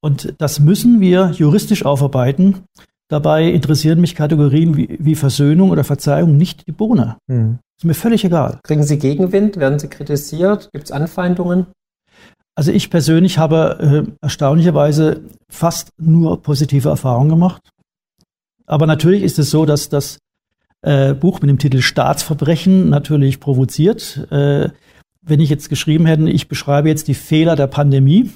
Und 0.00 0.34
das 0.38 0.60
müssen 0.60 1.00
wir 1.00 1.30
juristisch 1.30 1.84
aufarbeiten. 1.84 2.64
Dabei 3.08 3.50
interessieren 3.50 4.00
mich 4.00 4.14
Kategorien 4.14 4.76
wie, 4.76 4.96
wie 4.98 5.14
Versöhnung 5.14 5.70
oder 5.70 5.84
Verzeihung 5.84 6.36
nicht 6.36 6.66
die 6.66 6.72
Bohne. 6.72 7.16
Hm. 7.30 7.58
Ist 7.78 7.84
mir 7.84 7.94
völlig 7.94 8.24
egal. 8.24 8.60
Kriegen 8.62 8.82
Sie 8.82 8.98
Gegenwind? 8.98 9.56
Werden 9.56 9.78
Sie 9.78 9.88
kritisiert? 9.88 10.70
Gibt 10.72 10.84
es 10.84 10.92
Anfeindungen? 10.92 11.66
Also 12.54 12.70
ich 12.70 12.90
persönlich 12.90 13.38
habe 13.38 14.06
äh, 14.06 14.12
erstaunlicherweise 14.22 15.22
fast 15.48 15.90
nur 15.98 16.42
positive 16.42 16.88
Erfahrungen 16.88 17.30
gemacht. 17.30 17.62
Aber 18.66 18.86
natürlich 18.86 19.22
ist 19.22 19.38
es 19.38 19.50
so, 19.50 19.66
dass 19.66 19.88
das 19.88 20.18
äh, 20.82 21.14
Buch 21.14 21.40
mit 21.40 21.50
dem 21.50 21.58
Titel 21.58 21.80
Staatsverbrechen 21.80 22.88
natürlich 22.90 23.40
provoziert. 23.40 24.30
Äh, 24.30 24.70
wenn 25.22 25.40
ich 25.40 25.50
jetzt 25.50 25.68
geschrieben 25.68 26.06
hätte, 26.06 26.30
ich 26.30 26.48
beschreibe 26.48 26.88
jetzt 26.88 27.08
die 27.08 27.14
Fehler 27.14 27.56
der 27.56 27.66
Pandemie, 27.66 28.30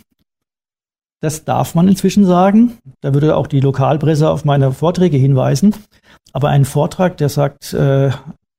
das 1.21 1.45
darf 1.45 1.75
man 1.75 1.89
inzwischen 1.89 2.25
sagen. 2.25 2.79
Da 3.01 3.13
würde 3.13 3.37
auch 3.37 3.47
die 3.47 3.61
Lokalpresse 3.61 4.31
auf 4.31 4.45
meine 4.45 4.73
Vorträge 4.73 5.17
hinweisen. 5.17 5.75
Aber 6.33 6.49
ein 6.49 6.65
Vortrag, 6.65 7.17
der 7.17 7.29
sagt, 7.29 7.73
äh, 7.73 8.11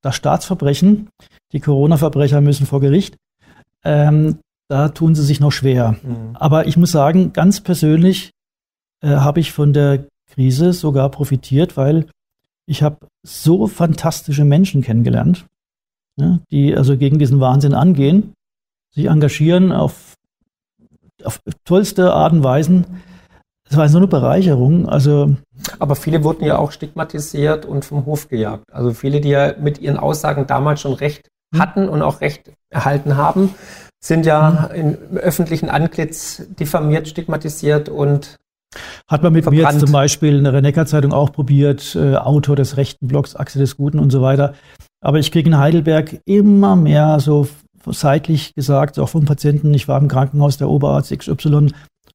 das 0.01 0.15
Staatsverbrechen, 0.15 1.09
die 1.51 1.59
Corona-Verbrecher 1.59 2.41
müssen 2.41 2.65
vor 2.65 2.79
Gericht, 2.79 3.15
ähm, 3.83 4.39
da 4.69 4.89
tun 4.89 5.15
sie 5.15 5.23
sich 5.23 5.39
noch 5.39 5.51
schwer. 5.51 5.95
Mhm. 6.03 6.35
Aber 6.35 6.67
ich 6.67 6.77
muss 6.77 6.91
sagen, 6.91 7.33
ganz 7.33 7.59
persönlich 7.61 8.31
äh, 9.01 9.09
habe 9.09 9.39
ich 9.39 9.51
von 9.51 9.73
der 9.73 10.05
Krise 10.31 10.73
sogar 10.73 11.09
profitiert, 11.09 11.75
weil 11.75 12.05
ich 12.67 12.83
habe 12.83 13.07
so 13.25 13.67
fantastische 13.67 14.45
Menschen 14.45 14.81
kennengelernt, 14.81 15.45
ne, 16.17 16.41
die 16.51 16.75
also 16.75 16.97
gegen 16.97 17.17
diesen 17.17 17.39
Wahnsinn 17.39 17.73
angehen, 17.73 18.33
sich 18.93 19.05
engagieren 19.05 19.71
auf, 19.71 20.13
auf 21.23 21.41
tollste 21.65 22.13
Art 22.13 22.33
und 22.33 22.43
Weisen. 22.43 22.85
Es 23.67 23.75
war 23.75 23.89
so 23.89 23.97
eine 23.97 24.07
Bereicherung. 24.07 24.87
Also 24.87 25.35
aber 25.79 25.95
viele 25.95 26.23
wurden 26.23 26.45
ja 26.45 26.57
auch 26.57 26.71
stigmatisiert 26.71 27.65
und 27.65 27.85
vom 27.85 28.05
Hof 28.05 28.29
gejagt. 28.29 28.65
Also 28.71 28.93
viele, 28.93 29.19
die 29.19 29.29
ja 29.29 29.55
mit 29.59 29.79
ihren 29.79 29.97
Aussagen 29.97 30.45
damals 30.45 30.81
schon 30.81 30.93
Recht 30.93 31.29
hm. 31.53 31.59
hatten 31.59 31.89
und 31.89 32.03
auch 32.03 32.21
Recht 32.21 32.51
erhalten 32.69 33.17
haben, 33.17 33.55
sind 33.99 34.25
ja 34.25 34.69
hm. 34.71 34.97
im 35.11 35.17
öffentlichen 35.17 35.69
Antlitz 35.69 36.43
diffamiert, 36.59 37.07
stigmatisiert 37.07 37.89
und 37.89 38.37
hat 39.07 39.23
man 39.23 39.33
mit 39.33 39.43
verbrannt. 39.43 39.63
mir 39.63 39.71
jetzt 39.71 39.79
zum 39.79 39.91
Beispiel 39.91 40.37
in 40.37 40.43
der 40.43 40.53
Rennecker-Zeitung 40.53 41.11
auch 41.11 41.31
probiert, 41.31 41.95
äh, 41.95 42.15
Autor 42.15 42.55
des 42.55 42.77
rechten 42.77 43.07
Blogs, 43.07 43.35
Achse 43.35 43.57
des 43.57 43.77
Guten 43.77 43.99
und 43.99 44.11
so 44.11 44.21
weiter. 44.21 44.53
Aber 45.01 45.17
ich 45.17 45.31
kriege 45.31 45.49
in 45.49 45.57
Heidelberg 45.57 46.21
immer 46.25 46.75
mehr 46.75 47.19
so 47.19 47.47
seitlich 47.85 48.53
gesagt, 48.53 48.99
auch 48.99 49.09
vom 49.09 49.25
Patienten, 49.25 49.73
ich 49.73 49.87
war 49.87 49.99
im 49.99 50.07
Krankenhaus, 50.07 50.57
der 50.57 50.69
Oberarzt 50.69 51.17
XY 51.17 51.71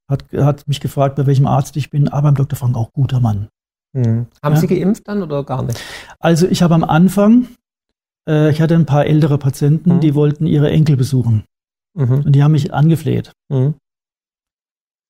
hat, 0.09 0.24
hat 0.37 0.68
mich 0.68 0.80
gefragt, 0.80 1.16
bei 1.16 1.26
welchem 1.26 1.47
Arzt 1.47 1.76
ich 1.76 1.91
bin, 1.91 2.09
aber 2.09 2.28
im 2.28 2.35
Dr. 2.35 2.59
Frank 2.59 2.76
auch 2.76 2.93
guter 2.93 3.20
Mann. 3.20 3.49
Mhm. 3.93 4.26
Haben 4.43 4.55
ja? 4.55 4.61
Sie 4.61 4.66
geimpft 4.66 5.09
dann 5.09 5.22
oder 5.22 5.43
gar 5.45 5.62
nicht? 5.62 5.80
Also 6.20 6.47
ich 6.47 6.62
habe 6.62 6.74
am 6.74 6.85
Anfang, 6.85 7.49
äh, 8.28 8.51
ich 8.51 8.61
hatte 8.61 8.74
ein 8.74 8.87
paar 8.87 9.07
ältere 9.07 9.39
Patienten, 9.39 9.97
mhm. 9.97 10.01
die 10.01 10.14
wollten 10.14 10.47
ihre 10.47 10.70
Enkel 10.70 10.97
besuchen. 10.97 11.45
Mhm. 11.97 12.24
Und 12.24 12.32
die 12.32 12.42
haben 12.42 12.53
mich 12.53 12.72
angefleht. 12.72 13.32
Mhm. 13.51 13.74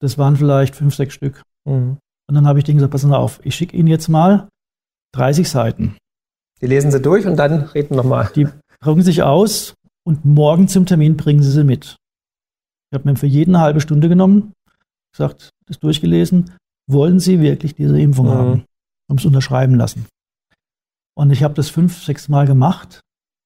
Das 0.00 0.18
waren 0.18 0.36
vielleicht 0.36 0.76
fünf, 0.76 0.94
sechs 0.94 1.14
Stück. 1.14 1.42
Mhm. 1.66 1.98
Und 2.28 2.34
dann 2.34 2.46
habe 2.46 2.58
ich 2.58 2.64
denen 2.64 2.78
gesagt, 2.78 2.92
passen 2.92 3.10
Sie 3.10 3.18
auf, 3.18 3.40
ich 3.44 3.54
schicke 3.54 3.76
Ihnen 3.76 3.88
jetzt 3.88 4.08
mal 4.08 4.48
30 5.14 5.48
Seiten. 5.48 5.96
Die 6.60 6.66
lesen 6.66 6.90
Sie 6.90 7.00
durch 7.00 7.26
und 7.26 7.36
dann 7.36 7.62
reden 7.62 7.96
nochmal. 7.96 8.30
Die 8.34 8.48
drucken 8.80 9.02
sich 9.02 9.22
aus 9.22 9.74
und 10.06 10.24
morgen 10.24 10.68
zum 10.68 10.86
Termin 10.86 11.16
bringen 11.16 11.42
Sie 11.42 11.50
sie 11.50 11.64
mit. 11.64 11.96
Ich 12.90 12.98
habe 12.98 13.08
mir 13.08 13.16
für 13.16 13.26
jeden 13.26 13.54
eine 13.54 13.64
halbe 13.64 13.80
Stunde 13.80 14.08
genommen, 14.08 14.52
gesagt, 15.12 15.50
das 15.66 15.78
durchgelesen. 15.78 16.52
Wollen 16.90 17.18
Sie 17.18 17.40
wirklich 17.40 17.74
diese 17.74 18.00
Impfung 18.00 18.26
mhm. 18.26 18.30
haben? 18.30 18.64
Haben 19.08 19.18
es 19.18 19.24
unterschreiben 19.24 19.74
lassen. 19.74 20.06
Und 21.16 21.30
ich 21.30 21.42
habe 21.42 21.54
das 21.54 21.70
fünf, 21.70 22.02
sechs 22.02 22.28
Mal 22.28 22.46
gemacht. 22.46 23.00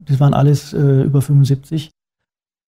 Das 0.04 0.20
waren 0.20 0.34
alles 0.34 0.72
äh, 0.72 1.02
über 1.02 1.22
75. 1.22 1.90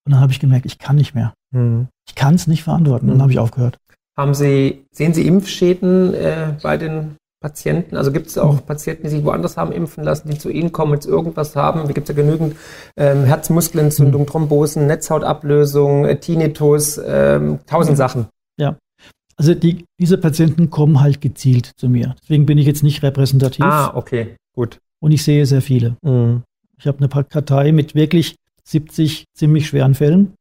Und 0.05 0.13
dann 0.13 0.21
habe 0.21 0.33
ich 0.33 0.41
gemerkt, 0.41 0.67
ich 0.67 0.79
kann 0.79 0.97
nicht 0.97 1.15
mehr. 1.15 1.35
Mhm. 1.53 1.89
Ich 2.09 2.15
kann 2.15 2.35
es 2.35 2.47
nicht 2.47 2.63
verantworten. 2.63 3.07
Mhm. 3.07 3.11
Dann 3.11 3.23
habe 3.23 3.33
ich 3.33 3.39
aufgehört. 3.39 3.79
Haben 4.17 4.35
Sie, 4.35 4.85
sehen 4.93 5.15
Sie 5.15 5.27
Impfschäden 5.27 6.15
äh, 6.15 6.55
bei 6.63 6.77
den 6.77 7.17
Patienten? 7.41 7.97
Also 7.97 8.13
gibt 8.13 8.27
es 8.27 8.39
auch 8.39 8.55
mhm. 8.55 8.67
Patienten, 8.67 9.05
die 9.05 9.09
sich 9.09 9.25
woanders 9.25 9.57
haben 9.57 9.73
impfen 9.73 10.05
lassen, 10.05 10.29
die 10.29 10.39
zu 10.39 10.51
Ihnen 10.51 10.73
kommen, 10.73 10.95
jetzt 10.95 11.07
irgendwas 11.07 11.57
haben? 11.57 11.89
Wie 11.89 11.95
gibt 11.95 12.09
es 12.09 12.17
ja 12.17 12.23
genügend 12.23 12.57
ähm, 12.97 13.25
Herzmuskelentzündung, 13.25 14.23
mhm. 14.23 14.27
Thrombosen, 14.27 14.87
Netzhautablösung, 14.87 16.05
äh, 16.05 16.17
Tinnitus, 16.19 17.01
ähm, 17.05 17.61
tausend 17.67 17.97
Sachen. 17.97 18.27
Ja. 18.59 18.77
Also 19.37 19.55
die, 19.55 19.87
diese 19.99 20.19
Patienten 20.19 20.69
kommen 20.69 21.01
halt 21.01 21.23
gezielt 21.23 21.73
zu 21.79 21.89
mir. 21.89 22.15
Deswegen 22.23 22.45
bin 22.45 22.59
ich 22.59 22.67
jetzt 22.67 22.83
nicht 22.83 23.03
repräsentativ. 23.03 23.65
Ah, 23.65 23.93
okay, 23.95 24.37
gut. 24.55 24.79
Und 25.01 25.13
ich 25.13 25.25
sehe 25.25 25.47
sehr 25.47 25.63
viele. 25.63 25.97
Mhm. 26.03 26.43
Ich 26.79 26.87
habe 26.87 26.99
eine 26.99 27.25
Kartei 27.25 27.73
mit 27.73 27.95
wirklich 27.95 28.37
70 28.71 29.25
ziemlich 29.35 29.67
schweren 29.67 29.95
Fällen, 29.95 30.35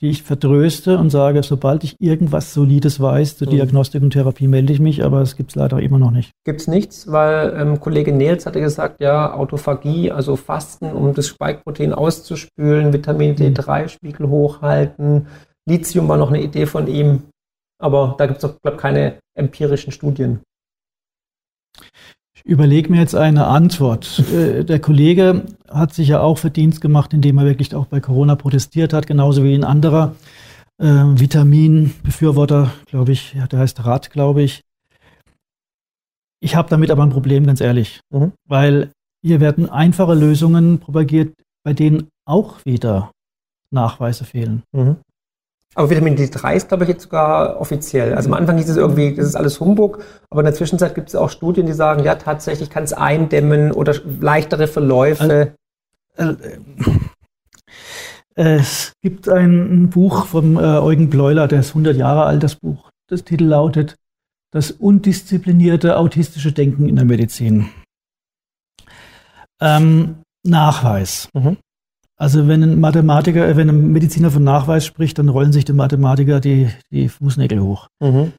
die 0.00 0.10
ich 0.10 0.22
vertröste 0.22 0.98
und 0.98 1.10
sage, 1.10 1.42
sobald 1.42 1.84
ich 1.84 1.96
irgendwas 2.00 2.52
Solides 2.52 3.00
weiß 3.00 3.36
zur 3.36 3.46
mhm. 3.46 3.52
Diagnostik 3.52 4.02
und 4.02 4.10
Therapie, 4.10 4.48
melde 4.48 4.72
ich 4.72 4.80
mich, 4.80 5.04
aber 5.04 5.20
es 5.20 5.36
gibt 5.36 5.50
es 5.50 5.56
leider 5.56 5.78
immer 5.80 5.98
noch 5.98 6.10
nicht. 6.10 6.32
Gibt 6.44 6.62
es 6.62 6.66
nichts, 6.68 7.10
weil 7.12 7.54
ähm, 7.56 7.80
Kollege 7.80 8.12
Nels 8.12 8.46
hatte 8.46 8.60
gesagt, 8.60 9.00
ja, 9.00 9.32
Autophagie, 9.34 10.10
also 10.10 10.36
Fasten, 10.36 10.92
um 10.92 11.14
das 11.14 11.28
Spike-Protein 11.28 11.92
auszuspülen, 11.92 12.92
Vitamin 12.92 13.36
D3-Spiegel 13.36 14.28
hochhalten, 14.28 15.26
Lithium 15.68 16.08
war 16.08 16.16
noch 16.16 16.30
eine 16.30 16.42
Idee 16.42 16.66
von 16.66 16.88
ihm, 16.88 17.24
aber 17.78 18.16
da 18.18 18.26
gibt 18.26 18.42
es, 18.42 18.58
glaube 18.62 18.76
ich, 18.76 18.80
keine 18.80 19.18
empirischen 19.36 19.92
Studien. 19.92 20.40
Ich 22.44 22.50
überlege 22.50 22.90
mir 22.90 23.00
jetzt 23.00 23.14
eine 23.14 23.46
Antwort. 23.46 24.22
Äh, 24.32 24.64
der 24.64 24.80
Kollege 24.80 25.44
hat 25.68 25.94
sich 25.94 26.08
ja 26.08 26.20
auch 26.20 26.38
Verdienst 26.38 26.80
gemacht, 26.80 27.12
indem 27.12 27.38
er 27.38 27.44
wirklich 27.44 27.74
auch 27.74 27.86
bei 27.86 28.00
Corona 28.00 28.34
protestiert 28.34 28.92
hat, 28.92 29.06
genauso 29.06 29.44
wie 29.44 29.54
ein 29.54 29.64
anderer 29.64 30.14
äh, 30.78 30.86
Vitaminbefürworter, 30.86 32.72
glaube 32.86 33.12
ich, 33.12 33.36
der 33.50 33.58
heißt 33.58 33.84
Rat, 33.84 34.10
glaube 34.10 34.42
ich. 34.42 34.62
Ich 36.42 36.56
habe 36.56 36.70
damit 36.70 36.90
aber 36.90 37.02
ein 37.02 37.10
Problem, 37.10 37.46
ganz 37.46 37.60
ehrlich, 37.60 38.00
mhm. 38.10 38.32
weil 38.48 38.90
hier 39.22 39.40
werden 39.40 39.68
einfache 39.68 40.14
Lösungen 40.14 40.78
propagiert, 40.78 41.34
bei 41.62 41.74
denen 41.74 42.08
auch 42.26 42.64
wieder 42.64 43.10
Nachweise 43.70 44.24
fehlen. 44.24 44.62
Mhm. 44.72 44.96
Aber 45.74 45.88
Vitamin 45.88 46.16
D3 46.16 46.54
ist, 46.54 46.68
glaube 46.68 46.84
ich, 46.84 46.90
jetzt 46.90 47.04
sogar 47.04 47.60
offiziell. 47.60 48.14
Also 48.14 48.28
am 48.28 48.34
Anfang 48.34 48.56
hieß 48.56 48.68
es 48.68 48.76
irgendwie, 48.76 49.14
das 49.14 49.26
ist 49.26 49.36
alles 49.36 49.60
Humbug, 49.60 50.04
aber 50.28 50.40
in 50.40 50.46
der 50.46 50.54
Zwischenzeit 50.54 50.96
gibt 50.96 51.08
es 51.08 51.14
auch 51.14 51.30
Studien, 51.30 51.66
die 51.66 51.72
sagen, 51.72 52.02
ja, 52.02 52.16
tatsächlich 52.16 52.70
kann 52.70 52.82
es 52.82 52.92
eindämmen 52.92 53.70
oder 53.70 53.94
leichtere 54.20 54.66
Verläufe. 54.66 55.54
Also, 56.16 56.36
äh, 56.42 56.56
es 58.34 58.92
gibt 59.02 59.28
ein 59.28 59.90
Buch 59.90 60.26
vom 60.26 60.56
äh, 60.56 60.60
Eugen 60.60 61.08
Bleuler, 61.08 61.46
der 61.46 61.60
ist 61.60 61.70
100 61.70 61.96
Jahre 61.96 62.24
alt, 62.24 62.42
das 62.42 62.56
Buch. 62.56 62.90
Das 63.08 63.24
Titel 63.24 63.44
lautet 63.44 63.96
Das 64.52 64.72
undisziplinierte 64.72 65.96
autistische 65.96 66.52
Denken 66.52 66.88
in 66.88 66.96
der 66.96 67.04
Medizin. 67.04 67.70
Ähm, 69.60 70.22
Nachweis. 70.42 71.28
Mhm. 71.34 71.58
Also 72.20 72.48
wenn 72.48 72.62
ein 72.62 72.78
Mathematiker, 72.78 73.48
äh, 73.48 73.56
wenn 73.56 73.70
ein 73.70 73.92
Mediziner 73.92 74.30
von 74.30 74.44
Nachweis 74.44 74.84
spricht, 74.84 75.18
dann 75.18 75.30
rollen 75.30 75.52
sich 75.52 75.64
die 75.64 75.72
Mathematiker 75.72 76.38
die, 76.38 76.68
die 76.90 77.08
Fußnägel 77.08 77.62
hoch. 77.62 77.88
Mhm. 77.98 78.32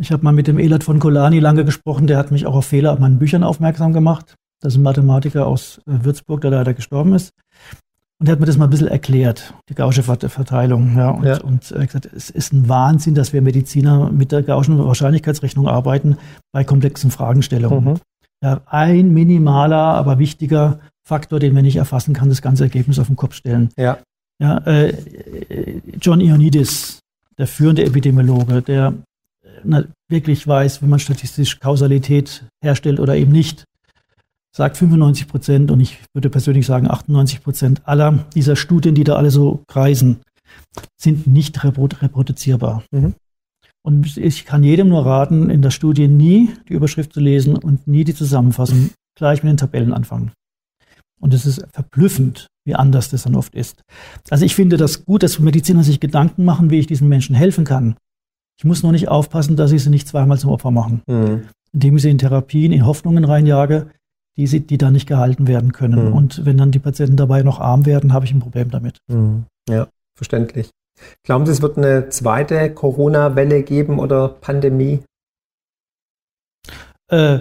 Ich 0.00 0.12
habe 0.12 0.22
mal 0.22 0.32
mit 0.32 0.46
dem 0.46 0.60
Elert 0.60 0.84
von 0.84 1.00
Kolani 1.00 1.40
lange 1.40 1.64
gesprochen, 1.64 2.06
der 2.06 2.16
hat 2.16 2.30
mich 2.30 2.46
auch 2.46 2.54
auf 2.54 2.66
Fehler 2.66 2.92
auf 2.92 3.00
meinen 3.00 3.18
Büchern 3.18 3.42
aufmerksam 3.42 3.92
gemacht. 3.92 4.36
Das 4.60 4.74
ist 4.74 4.78
ein 4.78 4.84
Mathematiker 4.84 5.48
aus 5.48 5.80
äh, 5.88 6.04
Würzburg, 6.04 6.42
der 6.42 6.52
leider 6.52 6.74
gestorben 6.74 7.12
ist. 7.12 7.32
Und 8.20 8.28
er 8.28 8.32
hat 8.32 8.40
mir 8.40 8.46
das 8.46 8.56
mal 8.56 8.66
ein 8.66 8.70
bisschen 8.70 8.86
erklärt, 8.86 9.52
die 9.68 9.74
Gaußsche 9.74 10.04
Verteilung. 10.04 10.96
Ja, 10.96 11.10
und, 11.10 11.24
ja. 11.24 11.40
und 11.40 11.72
er 11.72 11.82
hat 11.82 11.88
gesagt, 11.88 12.08
es 12.14 12.30
ist 12.30 12.52
ein 12.52 12.68
Wahnsinn, 12.68 13.16
dass 13.16 13.32
wir 13.32 13.42
Mediziner 13.42 14.12
mit 14.12 14.30
der 14.30 14.44
Gaußschen 14.44 14.78
Wahrscheinlichkeitsrechnung 14.78 15.66
arbeiten 15.66 16.18
bei 16.52 16.62
komplexen 16.62 17.10
Fragestellungen. 17.10 17.84
Mhm. 17.84 17.94
Ja, 18.42 18.60
ein 18.66 19.12
minimaler, 19.12 19.76
aber 19.76 20.18
wichtiger 20.18 20.80
Faktor, 21.06 21.40
den 21.40 21.54
wir 21.54 21.62
nicht 21.62 21.76
erfassen 21.76 22.14
kann, 22.14 22.28
das 22.28 22.42
ganze 22.42 22.64
Ergebnis 22.64 22.98
auf 22.98 23.08
den 23.08 23.16
Kopf 23.16 23.34
stellen. 23.34 23.70
Ja. 23.76 23.98
Ja, 24.40 24.58
äh, 24.58 24.94
John 26.00 26.20
Ioannidis, 26.20 27.00
der 27.38 27.48
führende 27.48 27.84
Epidemiologe, 27.84 28.62
der 28.62 28.94
na, 29.64 29.84
wirklich 30.08 30.46
weiß, 30.46 30.82
wie 30.82 30.86
man 30.86 31.00
statistisch 31.00 31.58
Kausalität 31.58 32.44
herstellt 32.62 33.00
oder 33.00 33.16
eben 33.16 33.32
nicht, 33.32 33.64
sagt 34.54 34.76
95 34.76 35.28
Prozent 35.28 35.70
und 35.70 35.80
ich 35.80 35.98
würde 36.14 36.30
persönlich 36.30 36.66
sagen 36.66 36.90
98 36.90 37.42
Prozent 37.42 37.82
aller 37.84 38.24
dieser 38.34 38.56
Studien, 38.56 38.94
die 38.94 39.04
da 39.04 39.16
alle 39.16 39.30
so 39.30 39.62
kreisen, 39.66 40.20
sind 40.96 41.26
nicht 41.26 41.62
reproduzierbar. 41.64 42.82
Mhm. 42.90 43.14
Und 43.88 44.18
ich 44.18 44.44
kann 44.44 44.64
jedem 44.64 44.90
nur 44.90 45.06
raten, 45.06 45.48
in 45.48 45.62
der 45.62 45.70
Studie 45.70 46.08
nie 46.08 46.50
die 46.68 46.74
Überschrift 46.74 47.14
zu 47.14 47.20
lesen 47.20 47.56
und 47.56 47.88
nie 47.88 48.04
die 48.04 48.12
Zusammenfassung 48.12 48.90
gleich 49.16 49.42
mit 49.42 49.50
den 49.50 49.56
Tabellen 49.56 49.94
anfangen. 49.94 50.32
Und 51.18 51.32
es 51.32 51.46
ist 51.46 51.66
verblüffend, 51.72 52.48
wie 52.66 52.74
anders 52.74 53.08
das 53.08 53.22
dann 53.22 53.34
oft 53.34 53.54
ist. 53.54 53.80
Also 54.28 54.44
ich 54.44 54.54
finde 54.54 54.76
das 54.76 55.06
gut, 55.06 55.22
dass 55.22 55.38
Mediziner 55.38 55.84
sich 55.84 56.00
Gedanken 56.00 56.44
machen, 56.44 56.70
wie 56.70 56.78
ich 56.78 56.86
diesen 56.86 57.08
Menschen 57.08 57.34
helfen 57.34 57.64
kann. 57.64 57.96
Ich 58.58 58.64
muss 58.66 58.82
nur 58.82 58.92
nicht 58.92 59.08
aufpassen, 59.08 59.56
dass 59.56 59.72
ich 59.72 59.82
sie 59.82 59.88
nicht 59.88 60.06
zweimal 60.06 60.38
zum 60.38 60.50
Opfer 60.50 60.70
mache. 60.70 61.00
Mhm. 61.06 61.44
Indem 61.72 61.96
ich 61.96 62.02
sie 62.02 62.10
in 62.10 62.18
Therapien, 62.18 62.72
in 62.72 62.84
Hoffnungen 62.84 63.24
reinjage, 63.24 63.88
die, 64.36 64.46
sie, 64.46 64.60
die 64.60 64.76
dann 64.76 64.92
nicht 64.92 65.08
gehalten 65.08 65.46
werden 65.46 65.72
können. 65.72 66.10
Mhm. 66.10 66.12
Und 66.12 66.44
wenn 66.44 66.58
dann 66.58 66.72
die 66.72 66.78
Patienten 66.78 67.16
dabei 67.16 67.42
noch 67.42 67.58
arm 67.58 67.86
werden, 67.86 68.12
habe 68.12 68.26
ich 68.26 68.34
ein 68.34 68.40
Problem 68.40 68.70
damit. 68.70 68.98
Mhm. 69.10 69.46
Ja, 69.66 69.88
verständlich. 70.14 70.68
Glauben 71.22 71.46
Sie, 71.46 71.52
es 71.52 71.62
wird 71.62 71.78
eine 71.78 72.08
zweite 72.08 72.72
Corona-Welle 72.72 73.62
geben 73.62 73.98
oder 73.98 74.28
Pandemie? 74.28 75.00
Äh, 77.08 77.40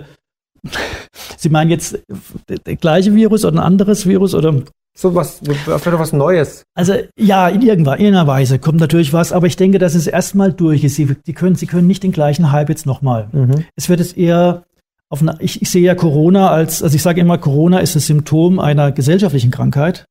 Sie 1.38 1.50
meinen 1.50 1.70
jetzt 1.70 2.00
der 2.48 2.76
gleiche 2.76 3.14
Virus 3.14 3.46
oder 3.46 3.56
ein 3.56 3.64
anderes 3.64 4.06
Virus 4.06 4.34
oder? 4.34 4.62
So 4.98 5.14
was, 5.14 5.40
vielleicht 5.44 5.86
was 5.86 6.14
Neues. 6.14 6.64
Also 6.74 6.96
ja, 7.18 7.48
in 7.50 7.62
irgendeiner, 7.62 7.98
in 7.98 8.06
irgendeiner 8.06 8.28
Weise 8.28 8.58
kommt 8.58 8.80
natürlich 8.80 9.14
was, 9.14 9.32
aber 9.32 9.46
ich 9.46 9.56
denke, 9.56 9.78
dass 9.78 9.94
es 9.94 10.08
erstmal 10.08 10.52
durch 10.52 10.84
ist. 10.84 10.96
Sie, 10.96 11.06
die 11.06 11.34
können, 11.34 11.56
Sie 11.56 11.68
können 11.68 11.86
nicht 11.86 12.02
den 12.02 12.12
gleichen 12.12 12.52
Hype 12.52 12.70
jetzt 12.70 12.88
nochmal. 12.88 13.30
Mhm. 13.32 13.66
Es 13.76 13.90
wird 13.90 14.00
es 14.00 14.14
eher 14.14 14.64
auf 15.10 15.22
eine, 15.22 15.38
ich, 15.40 15.62
ich 15.62 15.70
sehe 15.70 15.84
ja 15.84 15.94
Corona 15.96 16.50
als, 16.50 16.82
also 16.82 16.96
ich 16.96 17.04
sage 17.04 17.22
immer, 17.22 17.38
Corona 17.38 17.80
ist 17.80 17.96
das 17.96 18.08
Symptom 18.08 18.60
einer 18.60 18.92
gesellschaftlichen 18.92 19.52
Krankheit 19.52 20.06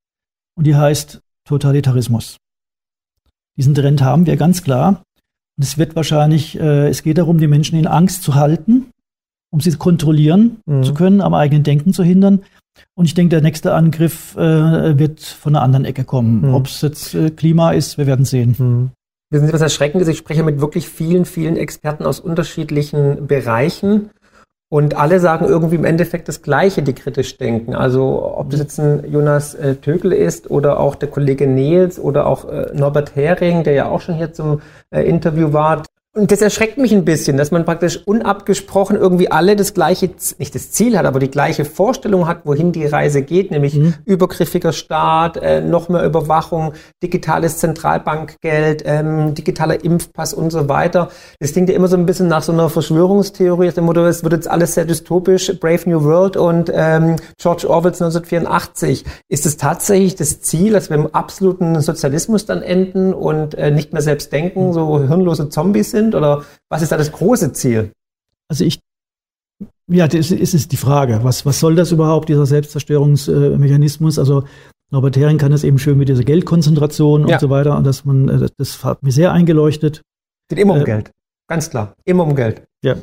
und 0.56 0.66
die 0.66 0.76
heißt 0.76 1.20
Totalitarismus. 1.44 2.36
Diesen 3.56 3.74
Trend 3.74 4.02
haben 4.02 4.26
wir 4.26 4.36
ganz 4.36 4.62
klar. 4.62 5.02
Und 5.56 5.64
es 5.64 5.78
wird 5.78 5.96
wahrscheinlich, 5.96 6.58
äh, 6.58 6.88
es 6.88 7.02
geht 7.02 7.18
darum, 7.18 7.38
die 7.38 7.46
Menschen 7.46 7.78
in 7.78 7.86
Angst 7.86 8.22
zu 8.22 8.34
halten, 8.34 8.86
um 9.50 9.60
sie 9.60 9.72
kontrollieren 9.72 10.58
mhm. 10.66 10.82
zu 10.82 10.94
können, 10.94 11.20
am 11.20 11.34
eigenen 11.34 11.62
Denken 11.62 11.92
zu 11.92 12.02
hindern. 12.02 12.42
Und 12.94 13.06
ich 13.06 13.14
denke, 13.14 13.30
der 13.30 13.40
nächste 13.40 13.72
Angriff 13.72 14.36
äh, 14.36 14.98
wird 14.98 15.20
von 15.20 15.54
einer 15.54 15.64
anderen 15.64 15.86
Ecke 15.86 16.04
kommen. 16.04 16.42
Mhm. 16.42 16.54
Ob 16.54 16.66
es 16.66 16.82
jetzt 16.82 17.14
äh, 17.14 17.30
Klima 17.30 17.72
ist, 17.72 17.96
wir 17.96 18.06
werden 18.06 18.26
sehen. 18.26 18.54
Mhm. 18.58 18.90
Wissen 19.30 19.46
Sie, 19.46 19.52
was 19.52 19.60
erschreckend 19.60 20.02
ist? 20.02 20.08
Ich 20.08 20.18
spreche 20.18 20.42
mit 20.42 20.60
wirklich 20.60 20.88
vielen, 20.88 21.24
vielen 21.24 21.56
Experten 21.56 22.04
aus 22.04 22.20
unterschiedlichen 22.20 23.26
Bereichen. 23.26 24.10
Und 24.68 24.96
alle 24.96 25.20
sagen 25.20 25.46
irgendwie 25.46 25.76
im 25.76 25.84
Endeffekt 25.84 26.26
das 26.26 26.42
Gleiche, 26.42 26.82
die 26.82 26.92
kritisch 26.92 27.38
denken. 27.38 27.74
Also 27.74 28.34
ob 28.36 28.50
das 28.50 28.58
jetzt 28.58 28.80
ein 28.80 29.08
Jonas 29.08 29.54
äh, 29.54 29.76
Tögel 29.76 30.12
ist 30.12 30.50
oder 30.50 30.80
auch 30.80 30.96
der 30.96 31.08
Kollege 31.08 31.46
Nils 31.46 32.00
oder 32.00 32.26
auch 32.26 32.48
äh, 32.48 32.72
Norbert 32.74 33.14
Hering, 33.14 33.62
der 33.62 33.74
ja 33.74 33.88
auch 33.88 34.00
schon 34.00 34.16
hier 34.16 34.32
zum 34.32 34.60
äh, 34.90 35.02
Interview 35.02 35.52
war. 35.52 35.84
Und 36.16 36.32
das 36.32 36.40
erschreckt 36.40 36.78
mich 36.78 36.94
ein 36.94 37.04
bisschen, 37.04 37.36
dass 37.36 37.50
man 37.50 37.66
praktisch 37.66 38.00
unabgesprochen 38.06 38.96
irgendwie 38.96 39.30
alle 39.30 39.54
das 39.54 39.74
gleiche, 39.74 40.08
nicht 40.38 40.54
das 40.54 40.70
Ziel 40.70 40.96
hat, 40.96 41.04
aber 41.04 41.18
die 41.18 41.30
gleiche 41.30 41.66
Vorstellung 41.66 42.26
hat, 42.26 42.46
wohin 42.46 42.72
die 42.72 42.86
Reise 42.86 43.20
geht, 43.20 43.50
nämlich 43.50 43.74
mhm. 43.74 43.92
übergriffiger 44.06 44.72
Staat, 44.72 45.36
äh, 45.36 45.60
noch 45.60 45.90
mehr 45.90 46.02
Überwachung, 46.04 46.72
digitales 47.02 47.58
Zentralbankgeld, 47.58 48.82
ähm, 48.86 49.34
digitaler 49.34 49.84
Impfpass 49.84 50.32
und 50.32 50.52
so 50.52 50.70
weiter. 50.70 51.10
Das 51.38 51.52
klingt 51.52 51.68
ja 51.68 51.74
immer 51.74 51.88
so 51.88 51.98
ein 51.98 52.06
bisschen 52.06 52.28
nach 52.28 52.42
so 52.42 52.52
einer 52.52 52.70
Verschwörungstheorie, 52.70 53.70
dem 53.72 53.84
Motto, 53.84 54.06
es 54.06 54.24
wird 54.24 54.32
jetzt 54.32 54.48
alles 54.48 54.72
sehr 54.72 54.86
dystopisch, 54.86 55.52
Brave 55.60 55.82
New 55.84 56.02
World 56.02 56.38
und 56.38 56.72
ähm, 56.74 57.16
George 57.36 57.68
Orwells 57.68 58.00
1984. 58.00 59.04
Ist 59.28 59.44
es 59.44 59.58
tatsächlich 59.58 60.16
das 60.16 60.40
Ziel, 60.40 60.72
dass 60.72 60.88
wir 60.88 60.96
im 60.96 61.14
absoluten 61.14 61.78
Sozialismus 61.82 62.46
dann 62.46 62.62
enden 62.62 63.12
und 63.12 63.54
äh, 63.56 63.70
nicht 63.70 63.92
mehr 63.92 64.00
selbst 64.00 64.32
denken, 64.32 64.72
so 64.72 65.00
hirnlose 65.06 65.50
Zombies 65.50 65.90
sind? 65.90 66.05
Sind? 66.06 66.14
Oder 66.14 66.44
was 66.68 66.82
ist 66.82 66.92
da 66.92 66.96
das 66.96 67.12
große 67.12 67.52
Ziel? 67.52 67.92
Also 68.48 68.64
ich, 68.64 68.80
ja, 69.88 70.08
das 70.08 70.30
ist, 70.30 70.54
ist 70.54 70.72
die 70.72 70.76
Frage. 70.76 71.20
Was, 71.22 71.44
was 71.44 71.60
soll 71.60 71.74
das 71.74 71.92
überhaupt, 71.92 72.28
dieser 72.28 72.46
Selbstzerstörungsmechanismus? 72.46 74.18
Also 74.18 74.44
Norbert 74.90 75.16
Hering 75.16 75.38
kann 75.38 75.52
das 75.52 75.64
eben 75.64 75.78
schön 75.78 75.98
mit 75.98 76.08
dieser 76.08 76.24
Geldkonzentration 76.24 77.26
ja. 77.26 77.34
und 77.34 77.40
so 77.40 77.50
weiter. 77.50 77.76
Und 77.76 77.84
dass 77.84 78.04
man, 78.04 78.28
äh, 78.28 78.48
das 78.56 78.84
hat 78.84 79.02
mir 79.02 79.12
sehr 79.12 79.32
eingeleuchtet. 79.32 80.02
Es 80.48 80.56
geht 80.56 80.58
immer 80.58 80.74
um 80.74 80.80
äh, 80.80 80.84
Geld. 80.84 81.10
Ganz 81.48 81.70
klar. 81.70 81.94
Immer 82.04 82.24
um 82.24 82.34
Geld. 82.34 82.62
Ja. 82.82 82.96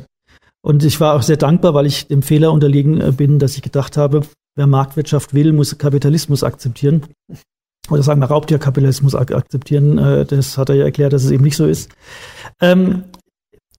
Und 0.62 0.84
ich 0.84 1.00
war 1.02 1.16
auch 1.16 1.22
sehr 1.22 1.38
dankbar, 1.38 1.74
weil 1.74 1.86
ich 1.86 2.08
dem 2.08 2.22
Fehler 2.22 2.54
unterlegen 2.54 3.02
äh, 3.02 3.12
bin, 3.12 3.40
dass 3.40 3.56
ich 3.56 3.62
gedacht 3.62 3.98
habe, 3.98 4.22
wer 4.56 4.68
Marktwirtschaft 4.68 5.34
will, 5.34 5.52
muss 5.52 5.78
Kapitalismus 5.78 6.44
akzeptieren 6.44 7.04
oder 7.90 8.04
sagen 8.04 8.22
wir 8.22 8.28
Raubtierkapitalismus 8.28 9.16
ak 9.16 9.34
akzeptieren. 9.34 9.98
Äh, 9.98 10.26
das 10.26 10.58
hat 10.58 10.70
er 10.70 10.76
ja 10.76 10.86
erklärt, 10.86 11.14
dass 11.14 11.24
es 11.24 11.32
eben 11.32 11.44
nicht 11.44 11.58
so 11.58 11.66
ist. 11.66 11.90
Ähm, 12.62 13.04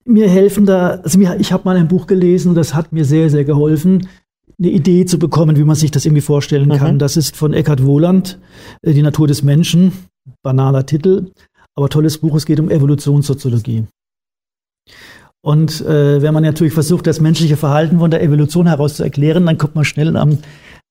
mir 0.04 0.28
helfen 0.28 0.66
da, 0.66 1.00
also 1.02 1.18
mir, 1.18 1.36
ich 1.40 1.52
habe 1.52 1.64
mal 1.64 1.76
ein 1.76 1.88
Buch 1.88 2.06
gelesen 2.06 2.50
und 2.50 2.54
das 2.54 2.74
hat 2.74 2.92
mir 2.92 3.04
sehr, 3.04 3.30
sehr 3.30 3.44
geholfen, 3.44 4.08
eine 4.58 4.70
Idee 4.70 5.04
zu 5.06 5.18
bekommen, 5.18 5.56
wie 5.56 5.64
man 5.64 5.76
sich 5.76 5.90
das 5.90 6.04
irgendwie 6.04 6.20
vorstellen 6.20 6.68
mhm. 6.68 6.76
kann. 6.76 6.98
Das 6.98 7.16
ist 7.16 7.36
von 7.36 7.54
Eckhard 7.54 7.84
Wohland, 7.84 8.38
äh, 8.82 8.92
Die 8.92 9.02
Natur 9.02 9.26
des 9.26 9.42
Menschen, 9.42 9.92
banaler 10.42 10.86
Titel, 10.86 11.30
aber 11.74 11.88
tolles 11.88 12.18
Buch, 12.18 12.36
es 12.36 12.46
geht 12.46 12.60
um 12.60 12.70
Evolutionssoziologie. 12.70 13.84
Und 15.40 15.82
äh, 15.82 16.22
wenn 16.22 16.32
man 16.32 16.42
natürlich 16.42 16.72
versucht, 16.72 17.06
das 17.06 17.20
menschliche 17.20 17.56
Verhalten 17.56 17.98
von 17.98 18.10
der 18.10 18.22
Evolution 18.22 18.66
heraus 18.66 18.96
zu 18.96 19.02
erklären, 19.02 19.44
dann 19.44 19.58
kommt 19.58 19.74
man 19.74 19.84
schnell 19.84 20.16
am 20.16 20.38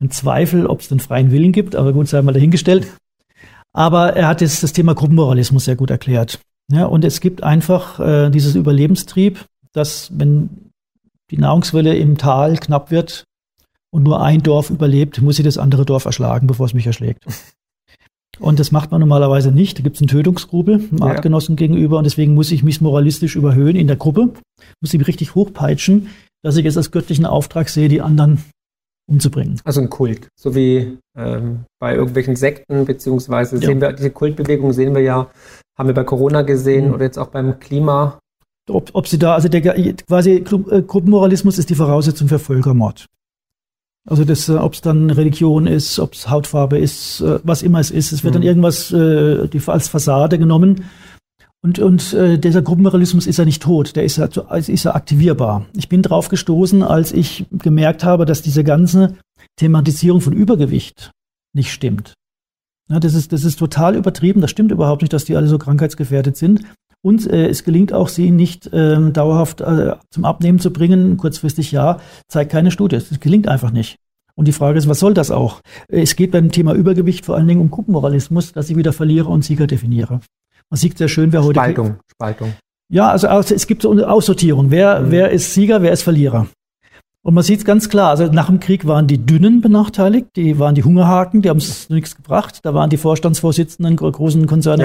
Zweifel, 0.10 0.68
ob 0.68 0.82
es 0.82 0.90
den 0.90 1.00
freien 1.00 1.32
Willen 1.32 1.52
gibt, 1.52 1.76
aber 1.76 1.94
gut, 1.94 2.08
sei 2.08 2.22
mal 2.22 2.34
dahingestellt. 2.34 2.88
Aber 3.74 4.16
er 4.16 4.28
hat 4.28 4.42
jetzt 4.42 4.62
das 4.64 4.74
Thema 4.74 4.94
Gruppenmoralismus 4.94 5.66
sehr 5.66 5.76
gut 5.76 5.90
erklärt. 5.90 6.40
Ja, 6.72 6.86
und 6.86 7.04
es 7.04 7.20
gibt 7.20 7.44
einfach 7.44 8.00
äh, 8.00 8.30
dieses 8.30 8.56
Überlebenstrieb, 8.56 9.46
dass 9.74 10.12
wenn 10.18 10.72
die 11.32 11.38
Nahrungswelle 11.38 11.96
im 11.96 12.18
Tal 12.18 12.58
knapp 12.58 12.92
wird 12.92 13.26
und 13.92 14.04
nur 14.04 14.22
ein 14.22 14.44
Dorf 14.44 14.70
überlebt, 14.70 15.22
muss 15.22 15.36
sie 15.36 15.44
das 15.44 15.58
andere 15.58 15.86
Dorf 15.86 16.06
erschlagen, 16.06 16.48
bevor 16.48 16.68
es 16.68 16.74
mich 16.74 16.88
erschlägt. 16.88 17.26
Und 18.40 18.60
das 18.60 18.72
macht 18.72 18.90
man 18.90 19.00
normalerweise 19.00 19.52
nicht. 19.52 19.78
Da 19.78 19.84
gibt 19.84 19.96
es 19.96 20.02
einen 20.02 20.08
Tötungsgrubel 20.08 20.80
dem 20.80 20.98
ja. 20.98 21.06
Artgenossen 21.06 21.56
gegenüber 21.56 22.00
und 22.00 22.04
deswegen 22.04 22.34
muss 22.34 22.52
ich 22.52 22.64
mich 22.64 22.82
moralistisch 22.82 23.36
überhöhen 23.36 23.76
in 23.76 23.86
der 23.86 23.96
Gruppe, 23.96 24.34
muss 24.82 24.92
ich 24.92 25.08
richtig 25.08 25.36
hochpeitschen, 25.36 26.10
dass 26.42 26.58
ich 26.58 26.66
es 26.66 26.76
als 26.76 26.90
göttlichen 26.90 27.28
Auftrag 27.28 27.70
sehe, 27.70 27.90
die 27.90 28.02
anderen 28.02 28.44
umzubringen. 29.08 29.60
Also 29.64 29.82
ein 29.82 29.90
Kult, 29.90 30.30
so 30.36 30.56
wie 30.56 30.98
ähm, 31.18 31.66
bei 31.80 31.96
irgendwelchen 31.96 32.36
Sekten, 32.36 32.86
beziehungsweise 32.86 33.58
ja. 33.58 33.68
sehen 33.68 33.82
wir, 33.82 33.94
diese 33.94 34.12
Kultbewegung 34.12 34.74
sehen 34.74 34.96
wir 34.96 35.02
ja, 35.02 35.30
haben 35.78 35.88
wir 35.88 35.94
bei 35.94 36.04
Corona 36.04 36.42
gesehen 36.42 36.88
mhm. 36.88 36.94
oder 36.94 37.06
jetzt 37.06 37.18
auch 37.18 37.28
beim 37.28 37.60
Klima. 37.60 38.20
Ob, 38.70 38.92
ob 38.94 39.08
sie 39.08 39.20
da, 39.20 39.34
also 39.34 39.50
der 39.50 39.62
quasi 39.62 40.32
äh, 40.32 40.42
Gruppenmoralismus 40.82 41.58
ist 41.58 41.70
die 41.70 41.76
Voraussetzung 41.76 42.30
für 42.30 42.40
Völkermord. 42.40 43.08
Also 44.08 44.26
das, 44.26 44.50
äh, 44.50 44.54
ob 44.54 44.74
es 44.74 44.82
dann 44.82 45.10
Religion 45.10 45.68
ist, 45.68 46.00
ob 46.00 46.14
es 46.14 46.30
Hautfarbe 46.30 46.78
ist, 46.78 47.22
äh, 47.22 47.40
was 47.44 47.62
immer 47.62 47.80
es 47.80 47.92
ist, 47.92 48.12
es 48.12 48.24
wird 48.24 48.34
mhm. 48.34 48.40
dann 48.40 48.48
irgendwas 48.48 48.92
äh, 48.92 49.48
die, 49.48 49.62
als 49.66 49.88
Fassade 49.88 50.40
genommen 50.40 50.86
und, 51.64 51.80
und 51.80 52.14
äh, 52.14 52.38
dieser 52.38 52.62
Gruppenmoralismus 52.62 53.26
ist 53.26 53.38
ja 53.38 53.46
nicht 53.46 53.64
tot, 53.64 53.96
der 53.96 54.04
ist 54.04 54.18
ja, 54.18 54.26
ist 54.26 54.84
ja 54.84 54.96
aktivierbar. 54.96 55.66
Ich 55.76 55.88
bin 55.88 56.02
drauf 56.02 56.28
gestoßen, 56.28 56.84
als 56.84 57.14
ich 57.14 57.46
gemerkt 57.52 58.04
habe, 58.04 58.26
dass 58.26 58.42
diese 58.42 58.66
ganze 58.66 59.16
Thematisierung 59.56 60.20
von 60.20 60.34
Übergewicht 60.34 61.12
nicht 61.54 61.72
stimmt. 61.72 62.16
Ja, 62.90 63.00
das, 63.00 63.14
ist, 63.14 63.32
das 63.32 63.46
ist 63.46 63.60
total 63.60 63.96
übertrieben, 63.96 64.42
das 64.42 64.52
stimmt 64.52 64.74
überhaupt 64.74 65.04
nicht, 65.04 65.14
dass 65.14 65.24
die 65.24 65.38
alle 65.38 65.48
so 65.48 65.58
krankheitsgefährdet 65.58 66.36
sind. 66.36 66.64
Und 67.02 67.28
äh, 67.28 67.48
es 67.48 67.64
gelingt 67.64 67.94
auch, 67.94 68.10
sie 68.10 68.32
nicht 68.32 68.70
ähm, 68.74 69.14
dauerhaft 69.14 69.62
äh, 69.62 69.96
zum 70.10 70.26
Abnehmen 70.26 70.60
zu 70.60 70.72
bringen, 70.72 71.16
kurzfristig 71.16 71.72
ja, 71.72 72.00
zeigt 72.28 72.52
keine 72.52 72.72
Studie. 72.72 72.98
Das 72.98 73.20
gelingt 73.22 73.48
einfach 73.48 73.72
nicht. 73.72 73.96
Und 74.36 74.50
die 74.50 74.54
Frage 74.54 74.80
ist, 74.80 74.90
was 74.90 75.00
soll 75.00 75.14
das 75.14 75.32
auch? 75.32 75.62
Es 75.88 76.18
geht 76.18 76.32
beim 76.32 76.52
Thema 76.52 76.74
Übergewicht 76.74 77.26
vor 77.26 77.36
allen 77.36 77.48
Dingen 77.48 77.62
um 77.62 77.72
Gruppenmoralismus, 77.72 78.52
dass 78.52 78.70
ich 78.70 78.76
wieder 78.76 78.92
Verlierer 78.92 79.30
und 79.30 79.46
Sieger 79.46 79.68
definiere. 79.68 80.20
Man 80.74 80.80
sieht 80.80 80.98
sehr 80.98 81.08
schön, 81.08 81.32
wer 81.32 81.44
heute. 81.44 81.60
Spaltung, 81.60 81.98
Spaltung. 82.08 82.54
Ja, 82.90 83.12
also 83.12 83.28
es 83.28 83.68
gibt 83.68 83.84
so 83.84 83.92
eine 83.92 84.10
Aussortierung. 84.10 84.72
Wer, 84.72 85.02
mhm. 85.02 85.12
wer 85.12 85.30
ist 85.30 85.54
Sieger, 85.54 85.84
wer 85.84 85.92
ist 85.92 86.02
Verlierer? 86.02 86.48
Und 87.22 87.36
man 87.36 87.44
sieht 87.44 87.60
es 87.60 87.66
ganz 87.66 87.90
klar. 87.90 88.10
Also 88.10 88.26
nach 88.26 88.48
dem 88.48 88.60
Krieg 88.60 88.88
waren 88.88 89.06
die 89.06 89.24
Dünnen 89.24 89.62
benachteiligt, 89.62 90.30
die 90.36 90.58
waren 90.58 90.74
die 90.74 90.84
Hungerhaken, 90.84 91.44
die 91.44 91.50
haben 91.50 91.58
es 91.58 91.92
nichts 91.92 92.16
gebracht. 92.16 92.62
Da 92.64 92.74
waren 92.74 92.90
die 92.90 92.98
Vorstandsvorsitzenden 92.98 93.98
großen 93.98 94.48
Konzerne. 94.48 94.84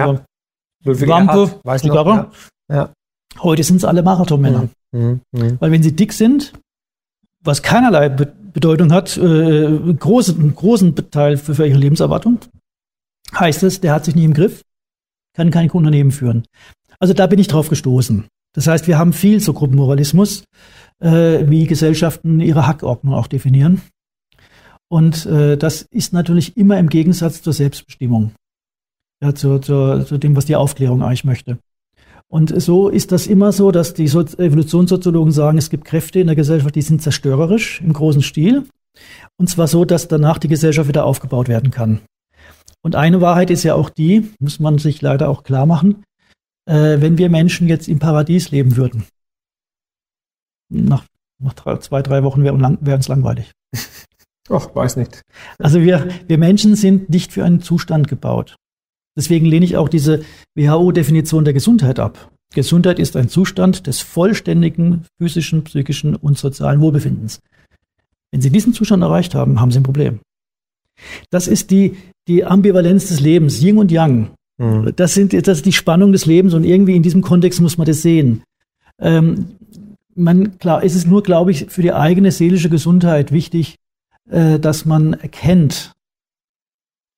Ja. 0.85 1.09
Wampe, 1.09 1.59
weiß 1.65 1.85
noch, 1.85 2.07
ja. 2.07 2.31
ja. 2.71 2.93
Heute 3.41 3.63
sind 3.63 3.77
es 3.77 3.85
alle 3.87 4.03
Marathonmänner. 4.03 4.69
Mhm. 4.93 5.23
Mhm. 5.33 5.57
Weil 5.59 5.73
wenn 5.73 5.83
sie 5.83 5.97
dick 5.97 6.13
sind, 6.13 6.53
was 7.43 7.63
keinerlei 7.63 8.11
Be 8.11 8.31
Bedeutung 8.53 8.93
hat, 8.93 9.17
äh, 9.17 9.95
großen, 9.99 10.39
einen 10.39 10.55
großen 10.55 10.95
Teil 11.11 11.39
für, 11.39 11.55
für 11.55 11.67
ihre 11.67 11.79
Lebenserwartung, 11.79 12.41
heißt 13.35 13.63
es, 13.63 13.81
der 13.81 13.95
hat 13.95 14.05
sich 14.05 14.15
nicht 14.15 14.25
im 14.25 14.35
Griff, 14.35 14.63
kann 15.39 15.51
kein 15.51 15.71
Unternehmen 15.71 16.11
führen. 16.11 16.43
Also 16.99 17.15
da 17.15 17.27
bin 17.27 17.39
ich 17.39 17.47
drauf 17.47 17.69
gestoßen. 17.69 18.27
Das 18.55 18.67
heißt, 18.67 18.89
wir 18.89 18.99
haben 18.99 19.13
viel 19.13 19.41
zu 19.41 19.53
Gruppenmoralismus, 19.53 20.45
äh, 21.01 21.49
wie 21.49 21.67
Gesellschaften 21.67 22.41
ihre 22.41 22.67
Hackordnung 22.67 23.15
auch 23.15 23.29
definieren. 23.29 23.81
Und 24.89 25.27
äh, 25.27 25.57
das 25.57 25.83
ist 25.83 26.13
natürlich 26.13 26.57
immer 26.57 26.79
im 26.79 26.89
Gegensatz 26.89 27.43
zur 27.43 27.53
Selbstbestimmung, 27.53 28.33
ja, 29.23 29.35
zu, 29.35 29.59
zu, 29.59 30.05
zu 30.05 30.19
dem, 30.19 30.35
was 30.35 30.47
die 30.47 30.57
Aufklärung 30.57 31.03
eigentlich 31.03 31.25
möchte. 31.25 31.59
Und 32.31 32.61
so 32.61 32.89
ist 32.89 33.13
das 33.13 33.27
immer 33.27 33.53
so, 33.53 33.71
dass 33.71 33.95
die 33.95 34.09
so 34.09 34.21
Evolutionssoziologen 34.21 35.33
sagen, 35.33 35.57
es 35.57 35.71
gibt 35.71 35.85
Kräfte 35.85 36.21
in 36.21 36.27
der 36.27 36.37
Gesellschaft, 36.37 36.75
die 36.75 36.83
sind 36.83 37.01
zerstörerisch 37.01 37.81
im 37.81 37.93
großen 37.93 38.23
Stil. 38.23 38.65
Und 39.37 39.49
zwar 39.49 39.69
so, 39.69 39.85
dass 39.85 40.09
danach 40.09 40.39
die 40.39 40.49
Gesellschaft 40.49 40.89
wieder 40.89 41.05
aufgebaut 41.05 41.49
werden 41.49 41.71
kann. 41.71 42.01
Und 42.83 42.95
eine 42.95 43.21
Wahrheit 43.21 43.51
ist 43.51 43.65
ja 43.65 43.75
auch 43.75 43.91
die, 43.91 44.31
muss 44.39 44.61
man 44.61 44.79
sich 44.79 45.03
leider 45.03 45.29
auch 45.29 45.43
klar 45.43 45.67
machen, 45.67 46.05
äh, 46.67 47.01
wenn 47.01 47.19
wir 47.19 47.29
Menschen 47.29 47.69
jetzt 47.69 47.89
im 47.89 47.99
Paradies 47.99 48.51
leben 48.51 48.77
würden. 48.77 49.05
Nach, 50.71 51.05
nach 51.41 51.55
drei, 51.55 51.77
zwei, 51.79 52.03
drei 52.03 52.23
Wochen 52.23 52.45
wäre 52.45 52.57
lang, 52.57 52.79
wär 52.81 52.95
uns 52.95 53.09
langweilig. 53.09 53.53
Ach, 54.51 54.75
weiß 54.75 54.97
nicht. 54.97 55.23
Also 55.59 55.83
wir, 55.83 56.09
wir 56.27 56.39
Menschen 56.39 56.75
sind 56.75 57.11
nicht 57.11 57.33
für 57.33 57.45
einen 57.45 57.61
Zustand 57.61 58.09
gebaut. 58.09 58.57
Deswegen 59.17 59.47
lehne 59.47 59.65
ich 59.65 59.77
auch 59.77 59.89
diese 59.89 60.25
WHO-Definition 60.55 61.45
der 61.45 61.53
Gesundheit 61.53 61.99
ab. 61.99 62.31
Gesundheit 62.55 62.99
ist 62.99 63.17
ein 63.17 63.29
Zustand 63.29 63.87
des 63.87 64.01
vollständigen 64.01 65.05
physischen, 65.19 65.65
psychischen 65.65 66.17
und 66.17 66.39
sozialen 66.39 66.81
Wohlbefindens. 66.81 67.41
Wenn 68.31 68.41
Sie 68.41 68.51
diesen 68.51 68.73
Zustand 68.73 69.03
erreicht 69.03 69.35
haben, 69.35 69.61
haben 69.61 69.71
Sie 69.71 69.81
ein 69.81 69.85
Problem. 69.85 70.21
Das 71.31 71.47
ist 71.47 71.71
die, 71.71 71.97
die 72.29 72.45
Ambivalenz 72.45 73.09
des 73.09 73.21
Lebens, 73.21 73.63
Yin 73.63 73.79
und 73.79 73.91
Yang. 73.91 74.31
Mhm. 74.59 74.93
Das, 74.97 75.15
sind, 75.15 75.33
das 75.33 75.59
ist 75.59 75.67
die 75.67 75.73
Spannung 75.73 76.13
des 76.13 76.27
Lebens 76.27 76.55
und 76.55 76.65
irgendwie 76.65 76.97
in 76.97 77.03
diesem 77.03 77.23
Kontext 77.23 77.61
muss 77.61 77.79
man 77.79 77.87
das 77.87 78.03
sehen. 78.03 78.43
Ähm, 79.01 79.57
man, 80.15 80.59
klar, 80.59 80.85
es 80.85 80.95
ist 80.95 81.07
nur, 81.07 81.23
glaube 81.23 81.51
ich, 81.51 81.67
für 81.69 81.83
die 81.83 81.93
eigene 81.93 82.33
seelische 82.33 82.69
Gesundheit 82.69 83.33
wichtig, 83.33 83.77
äh, 84.31 84.59
dass 84.59 84.85
man 84.85 85.15
erkennt, 85.15 85.93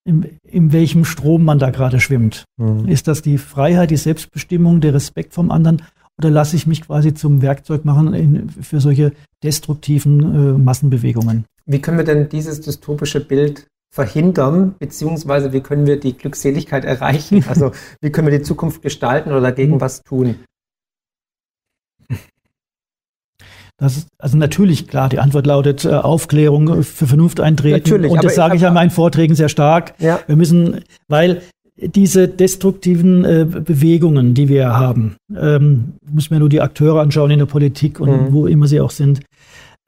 in, 0.05 0.27
in 0.43 0.73
welchem 0.73 1.05
Strom 1.05 1.45
man 1.45 1.59
da 1.59 1.71
gerade 1.71 2.01
schwimmt. 2.01 2.45
Mhm. 2.57 2.89
Ist 2.89 3.09
das 3.09 3.23
die 3.23 3.39
Freiheit, 3.39 3.91
die 3.91 3.97
Selbstbestimmung, 3.97 4.81
der 4.81 4.95
Respekt 4.95 5.35
vom 5.35 5.51
anderen 5.51 5.83
oder 6.19 6.31
lasse 6.31 6.55
ich 6.55 6.67
mich 6.67 6.83
quasi 6.83 7.15
zum 7.15 7.41
Werkzeug 7.41 7.87
machen 7.87 8.13
in, 8.13 8.51
für 8.51 8.81
solche 8.81 9.13
destruktiven 9.43 10.21
äh, 10.21 10.59
Massenbewegungen? 10.59 11.47
Wie 11.65 11.81
können 11.81 11.97
wir 11.97 12.05
denn 12.05 12.29
dieses 12.29 12.61
dystopische 12.61 13.21
Bild 13.21 13.67
verhindern, 13.91 14.77
beziehungsweise 14.79 15.53
wie 15.53 15.61
können 15.61 15.87
wir 15.87 15.99
die 15.99 16.17
Glückseligkeit 16.17 16.85
erreichen? 16.85 17.45
Also 17.51 17.73
wie 18.01 18.11
können 18.11 18.29
wir 18.29 18.39
die 18.39 18.45
Zukunft 18.45 18.83
gestalten 18.83 19.31
oder 19.31 19.41
dagegen 19.41 19.75
mhm. 19.75 19.81
was 19.81 20.03
tun? 20.03 20.37
Das 23.77 23.97
ist 23.97 24.09
also 24.19 24.37
natürlich 24.37 24.89
klar, 24.89 25.09
die 25.09 25.19
Antwort 25.19 25.47
lautet 25.47 25.87
äh, 25.87 25.89
Aufklärung 25.89 26.83
für 26.83 27.07
Vernunft 27.07 27.41
eintreten. 27.41 27.79
Natürlich, 27.79 28.13
und 28.13 28.23
das 28.23 28.35
sage 28.35 28.55
ich 28.55 28.63
ja 28.63 28.69
in 28.69 28.75
meinen 28.75 28.91
Vorträgen 28.91 29.35
sehr 29.35 29.49
stark. 29.49 29.95
Ja. 29.99 30.21
Wir 30.27 30.37
müssen, 30.37 30.85
weil 31.09 31.41
diese 31.77 32.29
destruktiven 32.29 33.25
äh, 33.25 33.47
Bewegungen, 33.47 34.35
die 34.35 34.49
wir 34.49 34.79
haben, 34.79 35.17
ähm, 35.35 35.95
muss 36.11 36.31
mir 36.31 36.39
nur 36.39 36.51
die 36.51 36.61
Akteure 36.61 37.01
anschauen 37.01 37.31
in 37.31 37.39
der 37.39 37.47
Politik 37.47 38.01
und 38.01 38.11
mhm. 38.11 38.33
wo 38.33 38.47
immer 38.47 38.67
sie 38.67 38.81
auch 38.81 38.91
sind, 38.91 39.21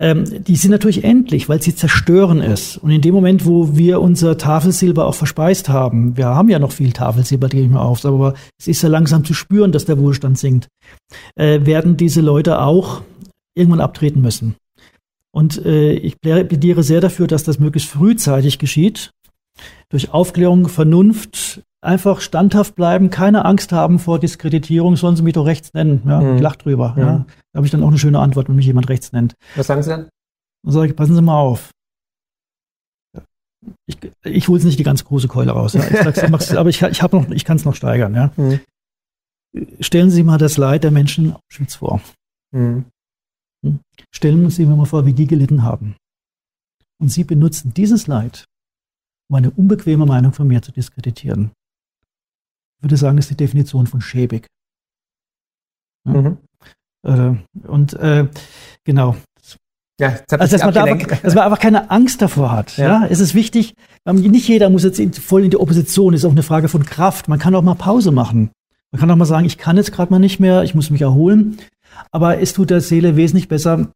ähm, 0.01 0.45
die 0.45 0.57
sind 0.57 0.71
natürlich 0.71 1.05
endlich, 1.05 1.49
weil 1.49 1.63
sie 1.63 1.75
zerstören 1.75 2.41
es. 2.41 2.77
Und 2.77 2.91
in 2.91 3.01
dem 3.01 3.15
Moment, 3.15 3.47
wo 3.47 3.77
wir 3.77 4.01
unser 4.01 4.37
Tafelsilber 4.39 5.07
auch 5.07 5.15
verspeist 5.15 5.69
haben, 5.69 6.17
wir 6.17 6.27
haben 6.27 6.49
ja 6.49 6.59
noch 6.59 6.73
viel 6.73 6.93
Tafelsilber, 6.93 7.49
gehe 7.49 7.63
ich 7.63 7.71
mal 7.71 7.83
auf, 7.83 8.05
aber 8.05 8.35
es 8.59 8.69
ist 8.69 8.83
ja 8.83 8.89
langsam 8.89 9.25
zu 9.25 9.35
spüren, 9.35 9.73
dass 9.73 9.85
der 9.85 9.99
Wohlstand 9.99 10.39
sinkt, 10.39 10.69
äh, 11.37 11.65
werden 11.65 11.97
diese 11.97 12.21
Leute 12.21 12.61
auch 12.61 13.03
irgendwann 13.55 13.81
abtreten 13.81 14.23
müssen. 14.23 14.57
Und 15.31 15.65
äh, 15.65 15.93
ich 15.93 16.21
plädiere 16.21 16.83
sehr 16.83 17.01
dafür, 17.01 17.27
dass 17.27 17.45
das 17.45 17.59
möglichst 17.59 17.91
frühzeitig 17.91 18.59
geschieht. 18.59 19.13
Durch 19.89 20.13
Aufklärung, 20.13 20.69
Vernunft, 20.69 21.63
einfach 21.83 22.21
standhaft 22.21 22.75
bleiben, 22.75 23.11
keine 23.11 23.45
Angst 23.45 23.73
haben 23.73 23.99
vor 23.99 24.19
Diskreditierung, 24.19 24.97
sollen 24.97 25.17
sie 25.17 25.23
mich 25.23 25.35
doch 25.35 25.47
rechts 25.47 25.75
nennen. 25.75 26.03
Ja, 26.07 26.21
mhm. 26.21 26.37
Ich 26.37 26.43
lach 26.43 26.57
drüber. 26.57 26.93
Mhm. 26.93 27.01
Ja. 27.01 27.27
Da 27.53 27.57
habe 27.59 27.67
ich 27.67 27.73
dann 27.73 27.83
auch 27.83 27.89
eine 27.89 27.99
schöne 27.99 28.21
Antwort, 28.21 28.49
wenn 28.49 28.57
mich 28.57 28.67
jemand 28.67 28.89
rechts 28.89 29.13
nennt. 29.13 29.35
Was 29.57 29.67
sagen 29.67 29.83
Sie 29.83 29.91
dann? 29.91 30.09
Dann 30.63 30.73
sage 30.73 30.89
ich, 30.89 30.97
passen 30.97 31.15
Sie 31.15 31.23
mal 31.23 31.39
auf. 31.39 31.71
Ich, 33.87 33.99
ich 34.25 34.49
hole 34.49 34.59
es 34.59 34.65
nicht 34.65 34.79
die 34.79 34.85
ganz 34.85 35.05
große 35.05 35.29
Keule 35.29 35.53
raus. 35.53 35.75
Ja. 35.75 35.85
Ich 35.85 36.57
aber 36.57 36.69
ich, 36.69 36.83
ich, 36.83 37.03
noch, 37.03 37.31
ich 37.31 37.45
kann 37.45 37.57
es 37.57 37.65
noch 37.65 37.75
steigern. 37.75 38.15
Ja. 38.15 38.33
Mhm. 38.37 38.61
Stellen 39.81 40.11
Sie 40.11 40.23
mal 40.23 40.39
das 40.39 40.57
Leid 40.57 40.85
der 40.85 40.91
Menschen 40.91 41.27
in 41.27 41.33
Auschwitz 41.33 41.75
vor. 41.75 42.01
Mhm. 42.53 42.87
Stellen 44.11 44.51
Sie 44.51 44.67
mir 44.67 44.77
mal 44.77 44.87
vor, 44.87 45.07
wie 45.07 45.13
die 45.13 45.27
gelitten 45.27 45.63
haben. 45.63 45.97
Und 47.01 47.09
Sie 47.09 47.25
benutzen 47.25 47.75
dieses 47.75 48.07
Leid, 48.07 48.47
um 49.29 49.37
eine 49.37 49.51
unbequeme 49.51 50.07
Meinung 50.07 50.33
von 50.33 50.49
mir 50.49 50.63
zu 50.63 50.73
diskreditieren. 50.73 51.53
Ich 52.83 52.85
würde 52.85 52.97
sagen, 52.97 53.17
ist 53.17 53.31
die 53.31 53.37
Definition 53.37 53.87
von 53.87 54.01
schäbig. 54.01 54.49
Ja? 56.05 56.13
Mhm. 56.13 56.39
Äh, 57.05 57.69
und 57.69 57.95
äh, 57.95 58.27
genau. 58.83 59.15
Ja, 60.01 60.19
also, 60.31 60.57
dass 60.57 60.65
man, 60.65 60.75
da 60.75 60.83
einfach, 60.83 61.21
dass 61.21 61.35
man 61.37 61.45
einfach 61.45 61.61
keine 61.61 61.93
Angst 61.93 62.21
davor 62.21 62.51
hat. 62.51 62.77
Ja. 62.77 63.03
ja. 63.03 63.07
Es 63.09 63.21
ist 63.21 63.35
wichtig, 63.35 63.75
nicht 64.05 64.49
jeder 64.49 64.69
muss 64.69 64.83
jetzt 64.83 65.19
voll 65.21 65.45
in 65.45 65.51
die 65.51 65.61
Opposition, 65.61 66.13
ist 66.13 66.25
auch 66.25 66.33
eine 66.33 66.43
Frage 66.43 66.69
von 66.69 66.85
Kraft. 66.85 67.29
Man 67.29 67.39
kann 67.39 67.55
auch 67.55 67.63
mal 67.63 67.77
Pause 67.77 68.11
machen. 68.11 68.51
Man 68.91 68.99
kann 68.99 69.11
auch 69.13 69.17
mal 69.17 69.27
sagen, 69.27 69.47
ich 69.47 69.59
kann 69.59 69.77
jetzt 69.77 69.93
gerade 69.93 70.11
mal 70.11 70.19
nicht 70.19 70.41
mehr, 70.41 70.65
ich 70.65 70.75
muss 70.75 70.91
mich 70.91 71.03
erholen. 71.03 71.59
Aber 72.11 72.41
es 72.41 72.53
tut 72.53 72.71
der 72.71 72.81
Seele 72.81 73.15
wesentlich 73.15 73.47
besser, 73.49 73.93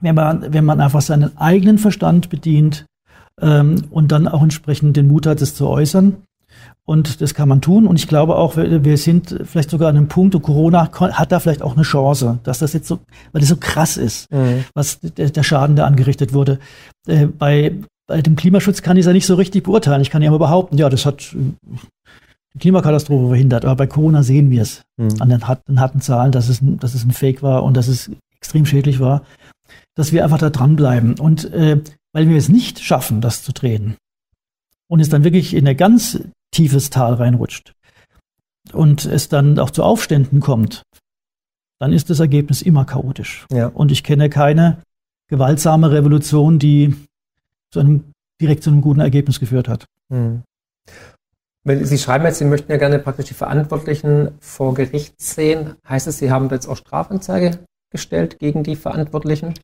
wenn 0.00 0.14
man, 0.14 0.52
wenn 0.52 0.64
man 0.64 0.80
einfach 0.80 1.00
seinen 1.00 1.36
eigenen 1.38 1.78
Verstand 1.78 2.30
bedient 2.30 2.86
ähm, 3.40 3.86
und 3.90 4.12
dann 4.12 4.28
auch 4.28 4.42
entsprechend 4.42 4.96
den 4.96 5.08
Mut 5.08 5.26
hat, 5.26 5.40
es 5.40 5.56
zu 5.56 5.66
äußern. 5.66 6.22
Und 6.84 7.20
das 7.20 7.34
kann 7.34 7.48
man 7.48 7.60
tun. 7.60 7.86
Und 7.86 7.96
ich 7.96 8.08
glaube 8.08 8.36
auch, 8.36 8.56
wir 8.56 8.96
sind 8.98 9.40
vielleicht 9.44 9.70
sogar 9.70 9.88
an 9.88 9.96
einem 9.96 10.08
Punkt, 10.08 10.34
und 10.34 10.42
Corona 10.42 10.90
hat 10.92 11.30
da 11.30 11.38
vielleicht 11.38 11.62
auch 11.62 11.74
eine 11.74 11.84
Chance, 11.84 12.40
dass 12.42 12.58
das 12.58 12.72
jetzt 12.72 12.88
so, 12.88 12.98
weil 13.32 13.40
das 13.40 13.48
so 13.48 13.56
krass 13.56 13.96
ist, 13.96 14.30
mhm. 14.32 14.64
was 14.74 14.98
der, 15.00 15.30
der, 15.30 15.42
Schaden, 15.42 15.76
der 15.76 15.86
angerichtet 15.86 16.32
wurde. 16.32 16.58
Äh, 17.06 17.26
bei, 17.26 17.74
bei 18.08 18.20
dem 18.20 18.34
Klimaschutz 18.34 18.82
kann 18.82 18.96
ich 18.96 19.02
es 19.02 19.06
ja 19.06 19.12
nicht 19.12 19.26
so 19.26 19.36
richtig 19.36 19.62
beurteilen. 19.62 20.02
Ich 20.02 20.10
kann 20.10 20.22
ja 20.22 20.30
aber 20.30 20.40
behaupten, 20.40 20.76
ja, 20.76 20.88
das 20.88 21.06
hat 21.06 21.32
die 21.32 22.58
Klimakatastrophe 22.58 23.28
verhindert. 23.28 23.64
Aber 23.64 23.76
bei 23.76 23.86
Corona 23.86 24.24
sehen 24.24 24.50
wir 24.50 24.62
es 24.62 24.82
mhm. 24.96 25.20
an 25.20 25.28
den 25.28 25.46
harten, 25.46 25.80
harten 25.80 26.00
Zahlen, 26.00 26.32
dass 26.32 26.48
es, 26.48 26.58
dass 26.62 26.94
es 26.94 27.04
ein 27.04 27.12
Fake 27.12 27.42
war 27.42 27.62
und 27.62 27.76
dass 27.76 27.86
es 27.86 28.10
extrem 28.36 28.66
schädlich 28.66 28.98
war, 28.98 29.22
dass 29.94 30.12
wir 30.12 30.24
einfach 30.24 30.38
da 30.38 30.50
dranbleiben. 30.50 31.18
Und 31.20 31.52
äh, 31.52 31.80
weil 32.12 32.28
wir 32.28 32.36
es 32.36 32.48
nicht 32.48 32.80
schaffen, 32.80 33.20
das 33.20 33.44
zu 33.44 33.52
drehen 33.52 33.96
und 34.88 35.00
es 35.00 35.08
dann 35.08 35.24
wirklich 35.24 35.54
in 35.54 35.66
ein 35.66 35.76
ganz 35.76 36.20
tiefes 36.52 36.90
Tal 36.90 37.14
reinrutscht 37.14 37.74
und 38.72 39.04
es 39.04 39.28
dann 39.28 39.58
auch 39.58 39.70
zu 39.70 39.82
Aufständen 39.82 40.40
kommt, 40.40 40.82
dann 41.80 41.92
ist 41.92 42.10
das 42.10 42.20
Ergebnis 42.20 42.62
immer 42.62 42.84
chaotisch. 42.84 43.46
Ja. 43.50 43.66
Und 43.66 43.90
ich 43.90 44.04
kenne 44.04 44.30
keine 44.30 44.82
gewaltsame 45.28 45.90
Revolution, 45.90 46.58
die 46.58 46.94
zu 47.72 47.80
einem, 47.80 48.12
direkt 48.40 48.62
zu 48.62 48.70
einem 48.70 48.82
guten 48.82 49.00
Ergebnis 49.00 49.40
geführt 49.40 49.68
hat. 49.68 49.86
Mhm. 50.08 50.42
Sie 51.64 51.98
schreiben 51.98 52.24
jetzt, 52.24 52.38
Sie 52.38 52.44
möchten 52.44 52.72
ja 52.72 52.78
gerne 52.78 52.98
praktisch 52.98 53.26
die 53.26 53.34
Verantwortlichen 53.34 54.32
vor 54.40 54.74
Gericht 54.74 55.20
sehen. 55.20 55.76
Heißt 55.88 56.08
es, 56.08 56.18
Sie 56.18 56.30
haben 56.30 56.50
jetzt 56.50 56.66
auch 56.66 56.76
Strafanzeige 56.76 57.60
gestellt 57.90 58.38
gegen 58.40 58.64
die 58.64 58.74
Verantwortlichen? 58.74 59.54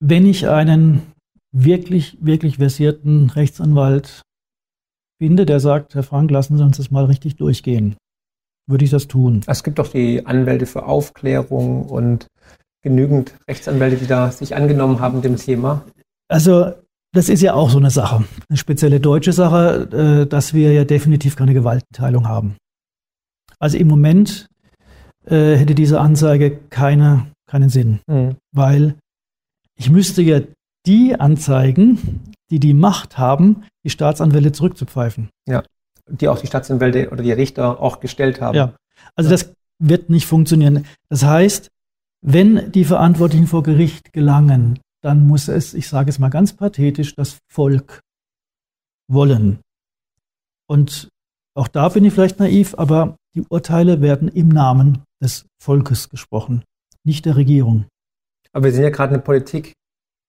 Wenn 0.00 0.26
ich 0.26 0.48
einen 0.48 1.02
wirklich, 1.52 2.18
wirklich 2.20 2.56
versierten 2.58 3.30
Rechtsanwalt 3.30 4.22
finde, 5.18 5.46
der 5.46 5.60
sagt, 5.60 5.94
Herr 5.94 6.02
Frank, 6.02 6.30
lassen 6.30 6.56
Sie 6.58 6.64
uns 6.64 6.76
das 6.76 6.90
mal 6.90 7.04
richtig 7.04 7.36
durchgehen. 7.36 7.96
würde 8.68 8.84
ich 8.84 8.90
das 8.90 9.06
tun. 9.06 9.42
Es 9.46 9.62
gibt 9.62 9.78
doch 9.78 9.88
die 9.88 10.26
Anwälte 10.26 10.66
für 10.66 10.86
Aufklärung 10.86 11.84
und 11.84 12.26
genügend 12.82 13.32
Rechtsanwälte, 13.48 13.96
die 13.96 14.06
da 14.06 14.30
sich 14.32 14.56
angenommen 14.56 15.00
haben 15.00 15.22
dem 15.22 15.36
Thema. 15.36 15.84
Also 16.28 16.72
das 17.12 17.28
ist 17.28 17.42
ja 17.42 17.54
auch 17.54 17.70
so 17.70 17.78
eine 17.78 17.90
Sache, 17.90 18.24
eine 18.48 18.56
spezielle 18.56 19.00
deutsche 19.00 19.32
Sache, 19.32 19.88
äh, 19.92 20.26
dass 20.26 20.52
wir 20.52 20.72
ja 20.72 20.84
definitiv 20.84 21.36
keine 21.36 21.54
Gewaltenteilung 21.54 22.28
haben. 22.28 22.56
Also 23.58 23.78
im 23.78 23.88
Moment 23.88 24.48
äh, 25.26 25.56
hätte 25.56 25.74
diese 25.74 26.00
Anzeige 26.00 26.58
keine, 26.68 27.28
keinen 27.48 27.68
Sinn, 27.68 28.00
mhm. 28.06 28.36
weil 28.52 28.96
ich 29.76 29.90
müsste 29.90 30.22
ja 30.22 30.40
die 30.86 31.14
anzeigen, 31.18 32.22
die 32.50 32.60
die 32.60 32.74
Macht 32.74 33.18
haben, 33.18 33.64
die 33.84 33.90
Staatsanwälte 33.90 34.52
zurückzupfeifen. 34.52 35.30
Ja, 35.48 35.62
die 36.08 36.28
auch 36.28 36.38
die 36.38 36.46
Staatsanwälte 36.46 37.10
oder 37.10 37.22
die 37.22 37.32
Richter 37.32 37.80
auch 37.80 38.00
gestellt 38.00 38.40
haben. 38.40 38.56
Ja, 38.56 38.74
also 39.14 39.30
das 39.30 39.52
wird 39.78 40.10
nicht 40.10 40.26
funktionieren. 40.26 40.86
Das 41.08 41.24
heißt, 41.24 41.68
wenn 42.22 42.72
die 42.72 42.84
Verantwortlichen 42.84 43.46
vor 43.46 43.62
Gericht 43.62 44.12
gelangen, 44.12 44.78
dann 45.02 45.26
muss 45.26 45.48
es, 45.48 45.74
ich 45.74 45.88
sage 45.88 46.10
es 46.10 46.18
mal 46.18 46.30
ganz 46.30 46.52
pathetisch, 46.52 47.14
das 47.14 47.38
Volk 47.52 48.00
wollen. 49.08 49.60
Und 50.68 51.08
auch 51.54 51.68
da 51.68 51.88
bin 51.88 52.04
ich 52.04 52.12
vielleicht 52.12 52.38
naiv, 52.38 52.74
aber 52.76 53.16
die 53.34 53.44
Urteile 53.48 54.00
werden 54.00 54.28
im 54.28 54.48
Namen 54.48 55.02
des 55.22 55.46
Volkes 55.62 56.08
gesprochen, 56.08 56.64
nicht 57.04 57.24
der 57.24 57.36
Regierung. 57.36 57.86
Aber 58.56 58.64
wir 58.64 58.72
sind 58.72 58.84
ja 58.84 58.88
gerade 58.88 59.12
eine 59.12 59.22
Politik, 59.22 59.74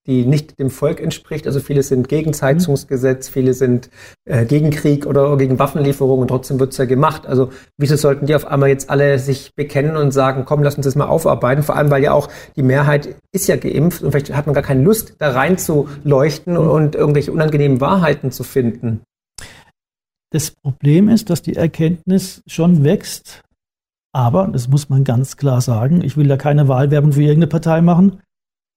die 0.06 0.26
nicht 0.26 0.60
dem 0.60 0.70
Volk 0.70 1.00
entspricht. 1.00 1.48
Also 1.48 1.62
viele 1.62 1.82
sind 1.82 2.10
gegen 2.10 2.34
Heizungsgesetz, 2.34 3.30
viele 3.30 3.54
sind 3.54 3.90
äh, 4.26 4.44
gegen 4.44 4.70
Krieg 4.70 5.06
oder 5.06 5.38
gegen 5.38 5.60
Waffenlieferungen 5.60 6.24
und 6.24 6.28
trotzdem 6.28 6.60
wird 6.60 6.74
es 6.74 6.78
ja 6.78 6.84
gemacht. 6.84 7.26
Also 7.26 7.52
wieso 7.78 7.96
sollten 7.96 8.26
die 8.26 8.36
auf 8.36 8.46
einmal 8.46 8.68
jetzt 8.68 8.90
alle 8.90 9.18
sich 9.18 9.56
bekennen 9.56 9.96
und 9.96 10.12
sagen, 10.12 10.44
komm, 10.44 10.62
lass 10.62 10.76
uns 10.76 10.84
das 10.84 10.96
mal 10.96 11.08
aufarbeiten? 11.08 11.64
Vor 11.64 11.78
allem, 11.78 11.90
weil 11.90 12.04
ja 12.04 12.12
auch 12.12 12.28
die 12.58 12.64
Mehrheit 12.64 13.16
ist 13.32 13.48
ja 13.48 13.56
geimpft 13.56 14.04
und 14.04 14.12
vielleicht 14.12 14.36
hat 14.36 14.46
man 14.46 14.54
gar 14.54 14.64
keine 14.64 14.84
Lust, 14.84 15.16
da 15.20 15.32
rein 15.32 15.58
zu 15.58 15.88
leuchten 16.04 16.56
mhm. 16.56 16.70
und 16.70 16.96
irgendwelche 16.96 17.32
unangenehmen 17.32 17.80
Wahrheiten 17.80 18.32
zu 18.32 18.44
finden. 18.44 19.04
Das 20.32 20.52
Problem 20.52 21.08
ist, 21.08 21.30
dass 21.30 21.42
die 21.42 21.56
Erkenntnis 21.56 22.44
schon 22.46 22.84
wächst, 22.84 23.42
aber, 24.18 24.48
das 24.48 24.68
muss 24.68 24.90
man 24.90 25.04
ganz 25.04 25.38
klar 25.38 25.62
sagen, 25.62 26.04
ich 26.04 26.18
will 26.18 26.28
da 26.28 26.38
keine 26.38 26.68
Wahlwerbung 26.68 27.14
für 27.14 27.22
irgendeine 27.22 27.46
Partei 27.46 27.82
machen, 27.82 28.20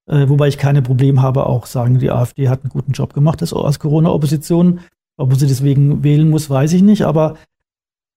äh, 0.06 0.28
wobei 0.28 0.48
ich 0.48 0.58
keine 0.58 0.82
Probleme 0.82 1.22
habe, 1.22 1.46
auch 1.46 1.64
sagen, 1.64 1.98
die 1.98 2.10
AfD 2.10 2.50
hat 2.50 2.62
einen 2.62 2.68
guten 2.68 2.92
Job 2.92 3.14
gemacht 3.14 3.40
als, 3.40 3.54
als 3.54 3.78
Corona-Opposition. 3.78 4.80
Ob 5.16 5.34
sie 5.34 5.46
deswegen 5.46 6.04
wählen 6.04 6.28
muss, 6.28 6.50
weiß 6.50 6.74
ich 6.74 6.82
nicht, 6.82 7.06
aber 7.06 7.38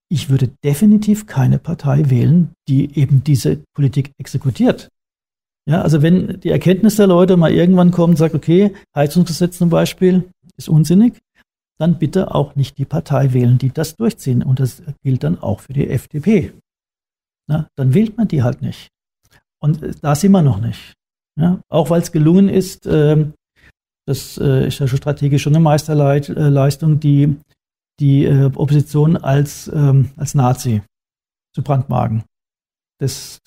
ich 0.10 0.30
würde 0.30 0.50
definitiv 0.66 1.26
keine 1.26 1.60
Partei 1.60 2.10
wählen, 2.10 2.52
die 2.68 3.00
eben 3.00 3.24
diese 3.24 3.64
Politik 3.74 4.12
exekutiert. 4.18 4.90
Ja, 5.66 5.82
also 5.82 6.02
wenn 6.02 6.42
die 6.42 6.50
Erkenntnis 6.50 6.98
der 6.98 7.08
Leute 7.08 7.38
mal 7.38 7.54
irgendwann 7.54 7.92
kommt 7.92 8.18
sagt, 8.18 8.36
okay, 8.36 8.74
Heizungsgesetz 8.94 9.58
zum 9.58 9.70
Beispiel 9.70 10.30
ist 10.58 10.68
unsinnig, 10.68 11.22
dann 11.78 12.00
bitte 12.00 12.36
auch 12.36 12.56
nicht 12.58 12.78
die 12.78 12.86
Partei 12.86 13.32
wählen, 13.32 13.58
die 13.58 13.72
das 13.72 13.96
durchziehen. 13.96 14.44
Und 14.44 14.60
das 14.60 14.84
gilt 15.04 15.24
dann 15.24 15.40
auch 15.40 15.62
für 15.62 15.74
die 15.74 15.90
FDP. 15.90 16.52
Na, 17.48 17.68
dann 17.76 17.94
wählt 17.94 18.18
man 18.18 18.28
die 18.28 18.44
halt 18.44 18.62
nicht. 18.62 18.90
Und 19.62 19.84
äh, 19.84 19.94
da 20.02 20.16
sind 20.16 20.32
wir 20.32 20.42
noch 20.42 20.60
nicht. 20.60 20.94
Ja, 21.40 21.62
auch 21.70 21.90
weil 21.90 22.02
es 22.02 22.12
gelungen 22.12 22.48
ist, 22.48 22.86
äh, 22.86 23.26
das 24.06 24.38
äh, 24.38 24.68
ist 24.68 24.80
ja 24.80 24.88
schon 24.88 24.98
strategisch 24.98 25.42
schon 25.42 25.56
eine 25.56 25.64
Meisterleistung, 25.64 27.00
die, 27.00 27.38
die 28.00 28.26
äh, 28.26 28.52
Opposition 28.54 29.18
als, 29.18 29.68
ähm, 29.74 30.12
als 30.18 30.36
Nazi 30.36 30.84
zu 31.56 31.64
brandmarken. 31.64 32.24
Das, 33.04 33.42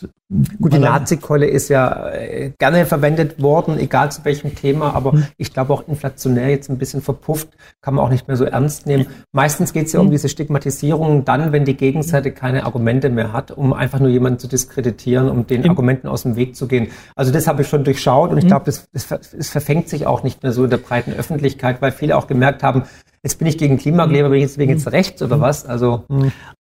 Gut, 0.61 0.75
die 0.75 0.81
Nazi-Keule 0.81 1.47
ist 1.47 1.69
ja 1.69 2.11
äh, 2.11 2.51
gerne 2.59 2.85
verwendet 2.85 3.41
worden, 3.41 3.79
egal 3.79 4.11
zu 4.13 4.23
welchem 4.25 4.55
Thema, 4.55 4.93
aber 4.93 5.13
hm. 5.13 5.27
ich 5.39 5.55
glaube 5.55 5.73
auch 5.73 5.89
inflationär 5.89 6.51
jetzt 6.51 6.69
ein 6.69 6.77
bisschen 6.77 7.01
verpufft, 7.01 7.49
kann 7.81 7.95
man 7.95 8.05
auch 8.05 8.11
nicht 8.11 8.29
mehr 8.29 8.37
so 8.37 8.45
ernst 8.45 8.87
nehmen. 8.87 9.07
Meistens 9.33 9.73
geht 9.73 9.87
es 9.87 9.93
ja 9.93 10.01
um 10.01 10.07
hm. 10.07 10.11
diese 10.11 10.29
Stigmatisierung 10.29 11.25
dann, 11.25 11.53
wenn 11.53 11.65
die 11.65 11.77
Gegenseite 11.77 12.33
keine 12.33 12.67
Argumente 12.67 13.09
mehr 13.09 13.33
hat, 13.33 13.53
um 13.53 13.73
einfach 13.73 14.01
nur 14.01 14.11
jemanden 14.11 14.41
zu 14.41 14.49
diskreditieren, 14.49 15.31
um 15.31 15.47
den 15.47 15.67
Argumenten 15.67 16.09
aus 16.09 16.25
dem 16.25 16.37
Weg 16.37 16.55
zu 16.55 16.67
gehen. 16.67 16.89
Also 17.15 17.33
das 17.33 17.47
habe 17.47 17.63
ich 17.63 17.69
schon 17.69 17.85
durchschaut 17.85 18.31
und 18.31 18.37
ich 18.37 18.45
hm. 18.45 18.49
glaube, 18.49 18.69
es 18.69 19.49
verfängt 19.49 19.89
sich 19.89 20.07
auch 20.07 20.23
nicht 20.23 20.43
mehr 20.43 20.53
so 20.53 20.65
in 20.65 20.71
der 20.71 20.79
breiten 20.79 21.13
Öffentlichkeit, 21.13 21.81
weil 21.81 21.93
viele 21.93 22.17
auch 22.17 22.27
gemerkt 22.27 22.63
haben, 22.63 22.83
jetzt 23.27 23.39
bin 23.39 23.49
ich 23.49 23.59
gegen 23.59 23.77
Klimakleber, 23.77 24.31
bin 24.31 24.39
ich 24.39 24.45
deswegen 24.45 24.71
jetzt 24.71 24.91
rechts 24.93 25.21
oder 25.21 25.41
was? 25.41 25.67
Also. 25.67 26.05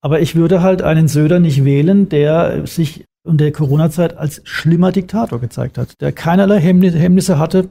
Aber 0.00 0.20
ich 0.20 0.34
würde 0.34 0.62
halt 0.62 0.82
einen 0.82 1.06
Söder 1.06 1.38
nicht 1.38 1.64
wählen, 1.64 2.08
der 2.08 2.66
sich 2.66 3.04
in 3.26 3.38
der 3.38 3.52
Corona-Zeit 3.52 4.16
als 4.16 4.40
schlimmer 4.44 4.90
Diktator 4.90 5.40
gezeigt 5.40 5.78
hat, 5.78 6.00
der 6.00 6.12
keinerlei 6.12 6.60
Hemmnisse 6.60 7.38
hatte, 7.38 7.70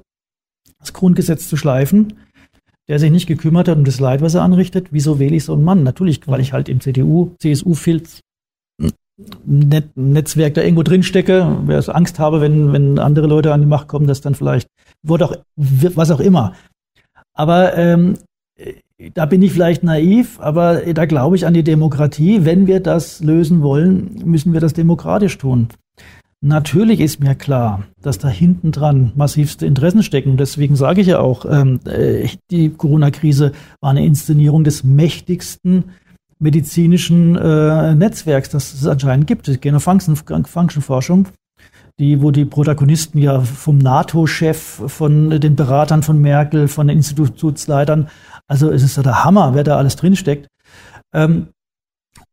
das 0.79 0.93
Grundgesetz 0.93 1.49
zu 1.49 1.57
schleifen, 1.57 2.13
der 2.87 2.99
sich 2.99 3.11
nicht 3.11 3.27
gekümmert 3.27 3.67
hat 3.67 3.77
um 3.77 3.83
das 3.83 3.99
Leid, 3.99 4.21
was 4.21 4.35
er 4.35 4.43
anrichtet. 4.43 4.87
Wieso 4.91 5.19
wähle 5.19 5.35
ich 5.35 5.43
so 5.43 5.53
einen 5.53 5.63
Mann? 5.63 5.83
Natürlich, 5.83 6.25
weil 6.27 6.39
ich 6.39 6.53
halt 6.53 6.69
im 6.69 6.79
CDU, 6.79 7.35
CSU-Filz 7.39 8.21
Net 9.45 9.95
Netzwerk 9.95 10.55
da 10.55 10.61
irgendwo 10.61 10.83
drin 10.83 11.01
stecke, 11.01 11.59
wer 11.65 11.79
es 11.79 11.87
Angst 11.87 12.19
habe, 12.19 12.41
wenn, 12.41 12.73
wenn 12.73 12.99
andere 12.99 13.27
Leute 13.27 13.53
an 13.53 13.61
die 13.61 13.67
Macht 13.67 13.87
kommen, 13.87 14.07
dass 14.07 14.19
dann 14.19 14.35
vielleicht, 14.35 14.67
wurde 15.03 15.25
auch, 15.25 15.35
was 15.55 16.11
auch 16.11 16.19
immer. 16.19 16.53
Aber 17.33 17.77
ähm, 17.77 18.17
da 19.13 19.25
bin 19.25 19.41
ich 19.41 19.51
vielleicht 19.51 19.83
naiv, 19.83 20.39
aber 20.39 20.81
da 20.93 21.05
glaube 21.05 21.35
ich 21.35 21.45
an 21.45 21.53
die 21.53 21.63
Demokratie. 21.63 22.45
Wenn 22.45 22.67
wir 22.67 22.79
das 22.79 23.21
lösen 23.21 23.61
wollen, 23.61 24.21
müssen 24.23 24.53
wir 24.53 24.61
das 24.61 24.73
demokratisch 24.73 25.37
tun. 25.37 25.67
Natürlich 26.41 26.99
ist 26.99 27.19
mir 27.19 27.35
klar, 27.35 27.83
dass 28.01 28.19
da 28.19 28.27
hinten 28.29 28.71
dran 28.71 29.11
massivste 29.15 29.65
Interessen 29.65 30.03
stecken. 30.03 30.37
Deswegen 30.37 30.75
sage 30.75 31.01
ich 31.01 31.07
ja 31.07 31.19
auch, 31.19 31.45
ähm, 31.49 31.79
äh, 31.85 32.27
die 32.51 32.69
Corona-Krise 32.69 33.51
war 33.81 33.89
eine 33.89 34.05
Inszenierung 34.05 34.63
des 34.63 34.83
mächtigsten 34.83 35.85
medizinischen 36.37 37.35
äh, 37.35 37.95
Netzwerks, 37.95 38.49
das 38.49 38.73
es 38.73 38.85
anscheinend 38.85 39.27
gibt, 39.27 39.47
die 39.47 39.59
Genofunction-Forschung 39.59 41.27
die, 41.99 42.21
wo 42.21 42.31
die 42.31 42.45
Protagonisten 42.45 43.19
ja 43.19 43.39
vom 43.39 43.77
NATO-Chef, 43.77 44.57
von 44.87 45.29
den 45.39 45.55
Beratern 45.55 46.03
von 46.03 46.19
Merkel, 46.19 46.67
von 46.67 46.87
den 46.87 46.97
Institutsleitern, 46.97 48.09
also 48.47 48.71
es 48.71 48.83
ist 48.83 48.97
ja 48.97 49.03
der 49.03 49.23
Hammer, 49.23 49.53
wer 49.55 49.63
da 49.63 49.77
alles 49.77 49.95
drinsteckt. 49.95 50.47
Ähm, 51.13 51.49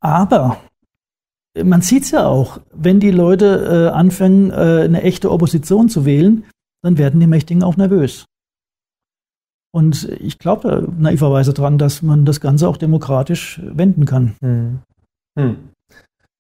aber 0.01 0.59
man 1.63 1.83
sieht 1.83 2.05
es 2.05 2.11
ja 2.11 2.27
auch, 2.27 2.61
wenn 2.73 3.01
die 3.01 3.11
Leute 3.11 3.91
äh, 3.91 3.95
anfangen, 3.95 4.51
äh, 4.51 4.83
eine 4.85 5.03
echte 5.03 5.31
Opposition 5.31 5.89
zu 5.89 6.05
wählen, 6.05 6.45
dann 6.83 6.99
werden 6.99 7.21
die 7.21 7.27
Mächtigen 7.27 7.63
auch 7.63 7.77
nervös. 7.77 8.27
Und 9.75 10.09
ich 10.21 10.39
glaube 10.39 10.89
naiverweise 10.99 11.55
dran, 11.55 11.79
dass 11.79 12.03
man 12.03 12.25
das 12.25 12.41
Ganze 12.41 12.69
auch 12.69 12.77
demokratisch 12.77 13.61
wenden 13.65 14.05
kann. 14.05 14.37
Hm. 14.43 14.79
Hm. 15.39 15.72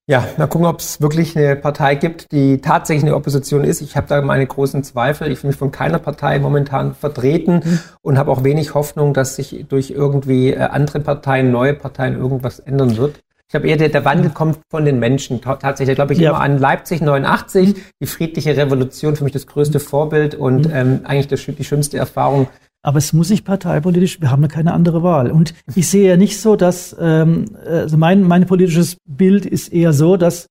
Ja, 0.08 0.26
mal 0.36 0.48
gucken, 0.48 0.66
ob 0.66 0.80
es 0.80 1.00
wirklich 1.00 1.36
eine 1.36 1.54
Partei 1.54 1.94
gibt, 1.94 2.32
die 2.32 2.60
tatsächlich 2.60 3.04
eine 3.04 3.14
Opposition 3.14 3.62
ist. 3.62 3.80
Ich 3.82 3.96
habe 3.96 4.08
da 4.08 4.20
meine 4.20 4.44
großen 4.44 4.82
Zweifel. 4.82 5.30
Ich 5.30 5.38
fühle 5.38 5.52
mich 5.52 5.58
von 5.58 5.70
keiner 5.70 6.00
Partei 6.00 6.40
momentan 6.40 6.94
vertreten 6.94 7.62
mhm. 7.64 7.78
und 8.02 8.18
habe 8.18 8.32
auch 8.32 8.42
wenig 8.42 8.74
Hoffnung, 8.74 9.14
dass 9.14 9.36
sich 9.36 9.64
durch 9.68 9.90
irgendwie 9.90 10.54
äh, 10.54 10.58
andere 10.58 10.98
Parteien, 10.98 11.52
neue 11.52 11.74
Parteien 11.74 12.18
irgendwas 12.18 12.58
ändern 12.58 12.96
wird. 12.96 13.20
Ich 13.48 13.54
habe 13.54 13.68
eher, 13.68 13.76
der, 13.76 13.90
der 13.90 14.04
Wandel 14.04 14.30
kommt 14.30 14.58
von 14.70 14.84
den 14.84 14.98
Menschen. 14.98 15.40
Tatsächlich, 15.40 15.94
glaube 15.94 16.14
ich, 16.14 16.18
ja. 16.18 16.30
immer 16.30 16.40
an 16.40 16.58
Leipzig 16.58 17.00
89, 17.00 17.76
die 18.00 18.06
friedliche 18.06 18.56
Revolution, 18.56 19.14
für 19.14 19.24
mich 19.24 19.34
das 19.34 19.46
größte 19.46 19.78
Vorbild 19.78 20.34
und 20.34 20.66
mhm. 20.66 20.74
ähm, 20.74 21.00
eigentlich 21.04 21.28
das, 21.28 21.44
die 21.44 21.64
schönste 21.64 21.98
Erfahrung 21.98 22.48
aber 22.82 22.98
es 22.98 23.12
muss 23.12 23.28
sich 23.28 23.44
parteipolitisch, 23.44 24.20
wir 24.20 24.30
haben 24.30 24.42
ja 24.42 24.48
keine 24.48 24.72
andere 24.72 25.02
Wahl. 25.02 25.30
Und 25.30 25.54
ich 25.74 25.88
sehe 25.88 26.08
ja 26.08 26.16
nicht 26.16 26.40
so, 26.40 26.56
dass, 26.56 26.96
ähm, 27.00 27.46
also 27.64 27.96
mein, 27.96 28.22
mein 28.22 28.46
politisches 28.46 28.96
Bild 29.08 29.46
ist 29.46 29.72
eher 29.72 29.92
so, 29.92 30.16
dass 30.16 30.46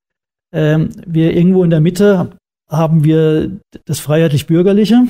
ähm, 0.53 0.89
wir 1.05 1.35
irgendwo 1.35 1.63
in 1.63 1.69
der 1.69 1.81
Mitte 1.81 2.31
haben 2.69 3.03
wir 3.03 3.51
das 3.85 3.99
freiheitlich-bürgerliche 3.99 5.03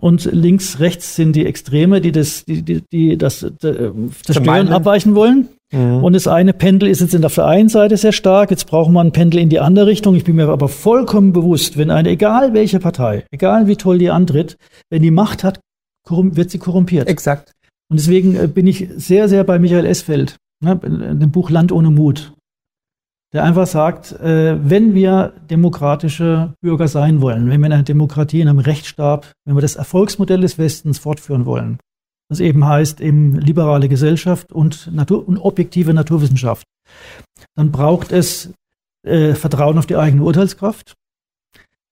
und 0.00 0.24
links, 0.30 0.78
rechts 0.78 1.16
sind 1.16 1.34
die 1.34 1.46
Extreme, 1.46 2.00
die 2.00 2.12
das, 2.12 2.44
die, 2.44 2.62
die, 2.62 2.82
die 2.92 3.16
das, 3.16 3.40
das 3.60 3.76
Zerstören 4.22 4.68
abweichen 4.68 5.14
wollen. 5.14 5.48
Mhm. 5.72 6.04
Und 6.04 6.12
das 6.12 6.28
eine 6.28 6.52
Pendel 6.52 6.88
ist 6.88 7.00
jetzt 7.00 7.24
auf 7.24 7.34
der 7.34 7.46
einen 7.46 7.68
Seite 7.68 7.96
sehr 7.96 8.12
stark, 8.12 8.50
jetzt 8.50 8.66
brauchen 8.66 8.92
wir 8.92 9.00
ein 9.00 9.12
Pendel 9.12 9.40
in 9.40 9.48
die 9.48 9.58
andere 9.58 9.86
Richtung. 9.86 10.14
Ich 10.14 10.24
bin 10.24 10.36
mir 10.36 10.48
aber 10.48 10.68
vollkommen 10.68 11.32
bewusst, 11.32 11.76
wenn 11.76 11.90
eine, 11.90 12.10
egal 12.10 12.52
welche 12.52 12.78
Partei, 12.78 13.24
egal 13.32 13.66
wie 13.66 13.76
toll 13.76 13.98
die 13.98 14.10
antritt, 14.10 14.58
wenn 14.90 15.02
die 15.02 15.10
Macht 15.10 15.42
hat, 15.42 15.60
wird 16.08 16.50
sie 16.50 16.58
korrumpiert. 16.58 17.08
Exakt. 17.08 17.52
Und 17.88 17.98
deswegen 18.00 18.36
äh, 18.36 18.48
bin 18.48 18.66
ich 18.66 18.88
sehr, 18.96 19.28
sehr 19.28 19.44
bei 19.44 19.58
Michael 19.58 19.86
Esfeld, 19.86 20.36
ne, 20.62 20.80
in 20.82 21.20
dem 21.20 21.30
Buch 21.30 21.50
Land 21.50 21.72
ohne 21.72 21.90
Mut, 21.90 22.32
der 23.32 23.44
einfach 23.44 23.66
sagt, 23.66 24.12
äh, 24.12 24.56
wenn 24.68 24.94
wir 24.94 25.34
demokratische 25.50 26.54
Bürger 26.60 26.88
sein 26.88 27.20
wollen, 27.20 27.50
wenn 27.50 27.60
wir 27.60 27.66
in 27.66 27.72
einer 27.72 27.82
Demokratie, 27.82 28.40
in 28.40 28.48
einem 28.48 28.58
Rechtsstaat, 28.58 29.32
wenn 29.44 29.56
wir 29.56 29.62
das 29.62 29.76
Erfolgsmodell 29.76 30.40
des 30.40 30.58
Westens 30.58 30.98
fortführen 30.98 31.46
wollen, 31.46 31.78
Das 32.28 32.40
eben 32.40 32.64
heißt 32.64 33.00
eben 33.00 33.38
liberale 33.38 33.88
Gesellschaft 33.88 34.52
und, 34.52 34.92
Natur 34.92 35.26
und 35.26 35.38
objektive 35.38 35.94
Naturwissenschaft. 35.94 36.66
Dann 37.54 37.70
braucht 37.70 38.10
es 38.10 38.52
äh, 39.06 39.34
Vertrauen 39.34 39.78
auf 39.78 39.86
die 39.86 39.96
eigene 39.96 40.22
Urteilskraft, 40.24 40.94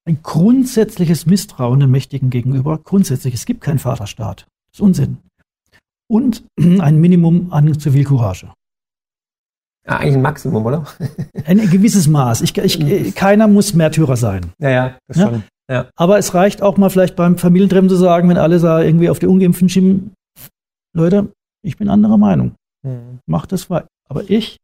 ein 0.06 0.22
grundsätzliches 0.22 1.26
Misstrauen 1.26 1.80
den 1.80 1.90
Mächtigen 1.90 2.30
gegenüber. 2.30 2.78
Grundsätzlich, 2.78 3.34
es 3.34 3.46
gibt 3.46 3.62
keinen 3.62 3.78
Vaterstaat. 3.78 4.46
Das 4.66 4.74
ist 4.74 4.80
Unsinn. 4.80 5.18
Und 6.08 6.44
ein 6.58 7.00
Minimum 7.00 7.52
an 7.52 7.78
Zivilcourage. 7.78 8.52
Ja, 9.86 9.98
eigentlich 9.98 10.14
ein 10.14 10.22
Maximum, 10.22 10.64
oder? 10.64 10.86
ein 11.46 11.70
gewisses 11.70 12.08
Maß. 12.08 12.40
Ich, 12.42 12.56
ich, 12.56 13.14
keiner 13.14 13.48
muss 13.48 13.74
Märtyrer 13.74 14.16
sein. 14.16 14.52
Ja, 14.58 14.70
ja, 14.70 14.98
das 15.08 15.18
ja? 15.18 15.28
schon. 15.28 15.44
Ja. 15.70 15.88
Aber 15.96 16.18
es 16.18 16.34
reicht 16.34 16.62
auch 16.62 16.76
mal 16.76 16.90
vielleicht 16.90 17.16
beim 17.16 17.38
Familientreffen 17.38 17.88
zu 17.88 17.96
sagen, 17.96 18.28
wenn 18.28 18.36
alle 18.36 18.58
da 18.58 18.82
irgendwie 18.82 19.08
auf 19.08 19.18
die 19.18 19.26
Ungeimpften 19.26 19.68
schieben, 19.68 20.14
Leute, 20.94 21.32
ich 21.62 21.76
bin 21.76 21.88
anderer 21.88 22.18
Meinung. 22.18 22.54
Mhm. 22.82 23.20
Macht 23.26 23.52
das 23.52 23.70
weiter. 23.70 23.88
Aber 24.08 24.28
ich 24.28 24.58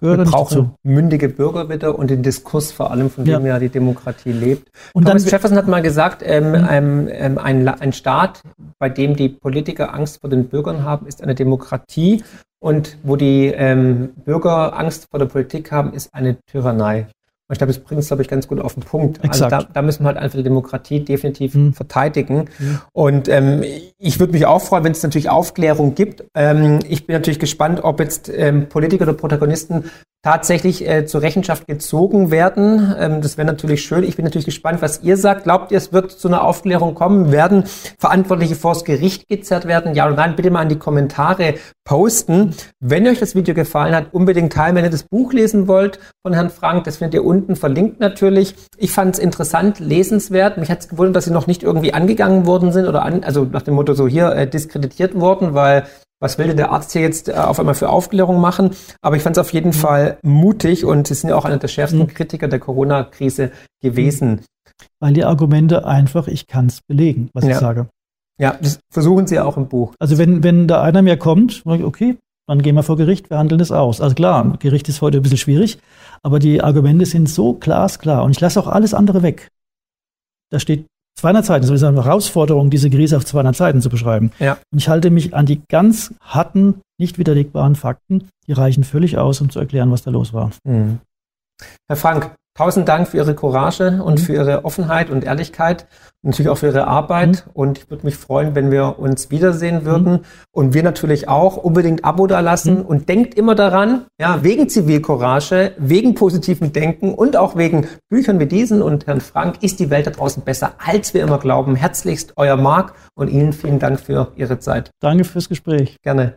gehöre 0.00 0.18
Wir 0.18 0.24
brauchen 0.24 0.72
mündige 0.82 1.28
Bürger 1.28 1.66
bitte 1.66 1.92
und 1.92 2.10
den 2.10 2.22
Diskurs 2.22 2.72
vor 2.72 2.90
allem, 2.90 3.10
von 3.10 3.24
dem 3.24 3.46
ja, 3.46 3.54
ja 3.54 3.58
die 3.58 3.68
Demokratie 3.68 4.32
lebt. 4.32 4.70
Und 4.92 5.04
Thomas 5.04 5.24
dann, 5.24 5.30
Jefferson 5.30 5.58
hat 5.58 5.68
mal 5.68 5.82
gesagt, 5.82 6.22
ähm, 6.24 6.52
mhm. 6.52 7.08
ähm, 7.10 7.38
ein, 7.38 7.68
ein 7.68 7.92
Staat, 7.92 8.42
bei 8.78 8.88
dem 8.88 9.16
die 9.16 9.28
Politiker 9.28 9.94
Angst 9.94 10.20
vor 10.20 10.30
den 10.30 10.48
Bürgern 10.48 10.84
haben, 10.84 11.06
ist 11.06 11.22
eine 11.22 11.34
Demokratie. 11.34 12.22
Und 12.62 12.98
wo 13.02 13.16
die 13.16 13.46
ähm, 13.46 14.10
Bürger 14.24 14.78
Angst 14.78 15.06
vor 15.10 15.18
der 15.18 15.26
Politik 15.26 15.72
haben, 15.72 15.94
ist 15.94 16.12
eine 16.14 16.36
Tyrannei. 16.44 17.06
Und 17.50 17.54
ich 17.54 17.58
glaube, 17.58 17.72
das 17.72 17.82
bringt 17.82 18.00
es, 18.00 18.06
glaube 18.06 18.22
ich, 18.22 18.28
ganz 18.28 18.46
gut 18.46 18.60
auf 18.60 18.74
den 18.74 18.84
Punkt. 18.84 19.18
Also 19.24 19.44
Exakt. 19.44 19.52
Also 19.52 19.66
da, 19.66 19.72
da 19.72 19.82
müssen 19.82 20.04
wir 20.04 20.06
halt 20.06 20.18
einfach 20.18 20.36
die 20.36 20.44
Demokratie 20.44 21.04
definitiv 21.04 21.56
mhm. 21.56 21.72
verteidigen. 21.72 22.48
Mhm. 22.60 22.80
Und 22.92 23.28
ähm, 23.28 23.64
ich 23.98 24.20
würde 24.20 24.32
mich 24.32 24.46
auch 24.46 24.60
freuen, 24.62 24.84
wenn 24.84 24.92
es 24.92 25.02
natürlich 25.02 25.30
Aufklärung 25.30 25.96
gibt. 25.96 26.22
Ähm, 26.36 26.78
ich 26.88 27.08
bin 27.08 27.14
natürlich 27.14 27.40
gespannt, 27.40 27.82
ob 27.82 27.98
jetzt 27.98 28.28
ähm, 28.32 28.68
Politiker 28.68 29.02
oder 29.02 29.14
Protagonisten 29.14 29.90
tatsächlich 30.22 30.86
äh, 30.86 31.06
zur 31.06 31.22
Rechenschaft 31.22 31.66
gezogen 31.66 32.30
werden. 32.30 32.94
Ähm, 32.98 33.22
das 33.22 33.38
wäre 33.38 33.46
natürlich 33.46 33.82
schön. 33.82 34.04
Ich 34.04 34.16
bin 34.16 34.24
natürlich 34.24 34.44
gespannt, 34.44 34.82
was 34.82 35.02
ihr 35.02 35.16
sagt. 35.16 35.44
Glaubt 35.44 35.72
ihr, 35.72 35.78
es 35.78 35.92
wird 35.92 36.12
zu 36.12 36.28
einer 36.28 36.44
Aufklärung 36.44 36.94
kommen? 36.94 37.32
Werden 37.32 37.64
Verantwortliche 37.98 38.54
vors 38.54 38.84
Gericht 38.84 39.28
gezerrt 39.28 39.66
werden? 39.66 39.94
Ja 39.94 40.06
oder 40.06 40.16
nein? 40.16 40.36
Bitte 40.36 40.50
mal 40.50 40.62
in 40.62 40.68
die 40.68 40.78
Kommentare 40.78 41.54
posten. 41.84 42.54
Wenn 42.80 43.06
euch 43.08 43.18
das 43.18 43.34
Video 43.34 43.54
gefallen 43.54 43.94
hat, 43.94 44.12
unbedingt 44.12 44.52
teilen. 44.52 44.76
Wenn 44.76 44.84
ihr 44.84 44.90
das 44.90 45.04
Buch 45.04 45.32
lesen 45.32 45.68
wollt 45.68 45.98
von 46.22 46.34
Herrn 46.34 46.50
Frank, 46.50 46.84
das 46.84 46.98
findet 46.98 47.14
ihr 47.14 47.24
unten 47.24 47.39
verlinkt 47.56 48.00
natürlich. 48.00 48.54
Ich 48.76 48.92
fand 48.92 49.14
es 49.14 49.20
interessant, 49.20 49.80
lesenswert. 49.80 50.58
Mich 50.58 50.70
hat 50.70 50.80
es 50.80 50.88
gewundert, 50.88 51.16
dass 51.16 51.24
sie 51.24 51.32
noch 51.32 51.46
nicht 51.46 51.62
irgendwie 51.62 51.94
angegangen 51.94 52.46
worden 52.46 52.72
sind 52.72 52.86
oder 52.86 53.02
an, 53.02 53.24
also 53.24 53.44
nach 53.44 53.62
dem 53.62 53.74
Motto 53.74 53.94
so 53.94 54.08
hier 54.08 54.32
äh, 54.32 54.48
diskreditiert 54.48 55.18
worden, 55.18 55.54
weil 55.54 55.84
was 56.20 56.36
will 56.36 56.48
denn 56.48 56.58
der 56.58 56.70
Arzt 56.70 56.92
hier 56.92 57.00
jetzt 57.00 57.28
äh, 57.28 57.32
auf 57.32 57.58
einmal 57.58 57.74
für 57.74 57.88
Aufklärung 57.88 58.40
machen? 58.40 58.70
Aber 59.00 59.16
ich 59.16 59.22
fand 59.22 59.36
es 59.36 59.40
auf 59.40 59.52
jeden 59.52 59.68
mhm. 59.68 59.74
Fall 59.74 60.18
mutig 60.22 60.84
und 60.84 61.08
Sie 61.08 61.14
sind 61.14 61.30
ja 61.30 61.36
auch 61.36 61.46
einer 61.46 61.56
der 61.56 61.68
schärfsten 61.68 62.00
mhm. 62.00 62.08
Kritiker 62.08 62.46
der 62.46 62.58
Corona-Krise 62.58 63.50
gewesen. 63.82 64.42
Weil 65.00 65.14
die 65.14 65.24
Argumente 65.24 65.86
einfach, 65.86 66.28
ich 66.28 66.46
kann 66.46 66.66
es 66.66 66.80
belegen, 66.82 67.30
was 67.32 67.44
ja. 67.44 67.52
ich 67.52 67.56
sage. 67.56 67.88
Ja, 68.38 68.56
das 68.60 68.80
versuchen 68.90 69.26
Sie 69.26 69.38
auch 69.38 69.56
im 69.56 69.68
Buch. 69.68 69.94
Also 69.98 70.16
wenn, 70.18 70.42
wenn 70.42 70.66
da 70.66 70.82
einer 70.82 71.02
mehr 71.02 71.18
kommt, 71.18 71.62
okay, 71.66 72.16
dann 72.50 72.62
gehen 72.62 72.74
wir 72.74 72.82
vor 72.82 72.96
Gericht, 72.96 73.30
wir 73.30 73.38
handeln 73.38 73.60
es 73.60 73.70
aus. 73.70 74.00
Also 74.00 74.14
klar, 74.14 74.56
Gericht 74.58 74.88
ist 74.88 75.00
heute 75.02 75.18
ein 75.18 75.22
bisschen 75.22 75.38
schwierig, 75.38 75.78
aber 76.22 76.40
die 76.40 76.60
Argumente 76.60 77.06
sind 77.06 77.28
so 77.28 77.54
glasklar 77.54 78.24
und 78.24 78.32
ich 78.32 78.40
lasse 78.40 78.58
auch 78.58 78.66
alles 78.66 78.92
andere 78.92 79.22
weg. 79.22 79.50
Da 80.50 80.58
steht 80.58 80.86
200 81.20 81.44
Seiten, 81.44 81.66
das 81.66 81.70
ist 81.70 81.84
eine 81.84 82.04
Herausforderung, 82.04 82.70
diese 82.70 82.90
Krise 82.90 83.16
auf 83.16 83.24
200 83.24 83.54
Seiten 83.54 83.80
zu 83.80 83.88
beschreiben. 83.88 84.32
Ja. 84.40 84.58
Und 84.72 84.78
ich 84.78 84.88
halte 84.88 85.10
mich 85.10 85.32
an 85.32 85.46
die 85.46 85.62
ganz 85.68 86.12
harten, 86.20 86.80
nicht 86.98 87.18
widerlegbaren 87.18 87.76
Fakten, 87.76 88.28
die 88.48 88.52
reichen 88.52 88.82
völlig 88.82 89.16
aus, 89.16 89.40
um 89.40 89.50
zu 89.50 89.60
erklären, 89.60 89.92
was 89.92 90.02
da 90.02 90.10
los 90.10 90.32
war. 90.32 90.50
Mhm. 90.64 90.98
Herr 91.86 91.96
Frank, 91.96 92.34
tausend 92.54 92.88
Dank 92.88 93.08
für 93.08 93.18
Ihre 93.18 93.34
Courage 93.34 94.02
und 94.02 94.18
mhm. 94.18 94.24
für 94.24 94.34
Ihre 94.34 94.64
Offenheit 94.64 95.10
und 95.10 95.24
Ehrlichkeit 95.24 95.86
und 96.22 96.30
natürlich 96.30 96.50
auch 96.50 96.58
für 96.58 96.66
Ihre 96.66 96.86
Arbeit. 96.86 97.46
Mhm. 97.46 97.52
Und 97.54 97.78
ich 97.78 97.90
würde 97.90 98.04
mich 98.04 98.16
freuen, 98.16 98.54
wenn 98.54 98.70
wir 98.70 98.98
uns 98.98 99.30
wiedersehen 99.30 99.84
würden. 99.84 100.12
Mhm. 100.12 100.24
Und 100.52 100.74
wir 100.74 100.82
natürlich 100.82 101.28
auch 101.28 101.56
unbedingt 101.56 102.04
Abo 102.04 102.26
da 102.26 102.40
lassen. 102.40 102.80
Mhm. 102.80 102.86
Und 102.86 103.08
denkt 103.08 103.34
immer 103.34 103.54
daran, 103.54 104.06
ja, 104.20 104.42
wegen 104.42 104.68
Zivilcourage, 104.68 105.72
wegen 105.78 106.14
positiven 106.14 106.72
Denken 106.72 107.14
und 107.14 107.36
auch 107.36 107.56
wegen 107.56 107.88
Büchern 108.08 108.38
wie 108.40 108.46
diesen 108.46 108.82
und 108.82 109.06
Herrn 109.06 109.20
Frank 109.20 109.62
ist 109.62 109.80
die 109.80 109.90
Welt 109.90 110.06
da 110.06 110.10
draußen 110.10 110.42
besser, 110.42 110.74
als 110.78 111.14
wir 111.14 111.22
immer 111.22 111.38
glauben. 111.38 111.76
Herzlichst 111.76 112.34
euer 112.36 112.56
Marc 112.56 112.94
und 113.14 113.28
Ihnen 113.28 113.52
vielen 113.52 113.78
Dank 113.78 114.00
für 114.00 114.32
Ihre 114.36 114.58
Zeit. 114.58 114.90
Danke 115.00 115.24
fürs 115.24 115.48
Gespräch. 115.48 115.96
Gerne. 116.02 116.36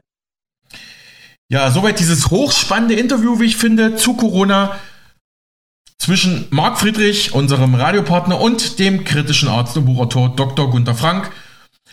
Ja, 1.49 1.69
soweit 1.69 1.99
dieses 1.99 2.31
hochspannende 2.31 2.95
Interview, 2.95 3.39
wie 3.39 3.45
ich 3.45 3.57
finde, 3.57 3.95
zu 3.95 4.15
Corona 4.15 4.71
zwischen 5.97 6.45
Marc 6.49 6.79
Friedrich, 6.79 7.33
unserem 7.33 7.75
Radiopartner, 7.75 8.39
und 8.39 8.79
dem 8.79 9.03
kritischen 9.03 9.49
Arzt 9.49 9.77
und 9.77 9.85
Buchautor 9.85 10.35
Dr. 10.35 10.69
Gunther 10.69 10.95
Frank. 10.95 11.31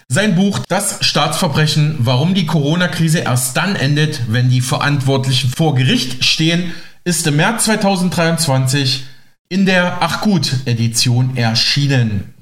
Sein 0.08 0.34
Buch 0.34 0.58
Das 0.68 0.98
Staatsverbrechen, 1.04 1.96
warum 2.00 2.34
die 2.34 2.46
Corona-Krise 2.46 3.20
erst 3.20 3.56
dann 3.56 3.76
endet, 3.76 4.22
wenn 4.28 4.50
die 4.50 4.60
Verantwortlichen 4.60 5.50
vor 5.50 5.74
Gericht 5.76 6.24
stehen, 6.24 6.72
ist 7.04 7.26
im 7.26 7.36
März 7.36 7.66
2023 7.66 9.04
in 9.48 9.66
der 9.66 9.98
Ach 10.00 10.20
gut 10.20 10.66
Edition 10.66 11.36
erschienen. 11.36 12.34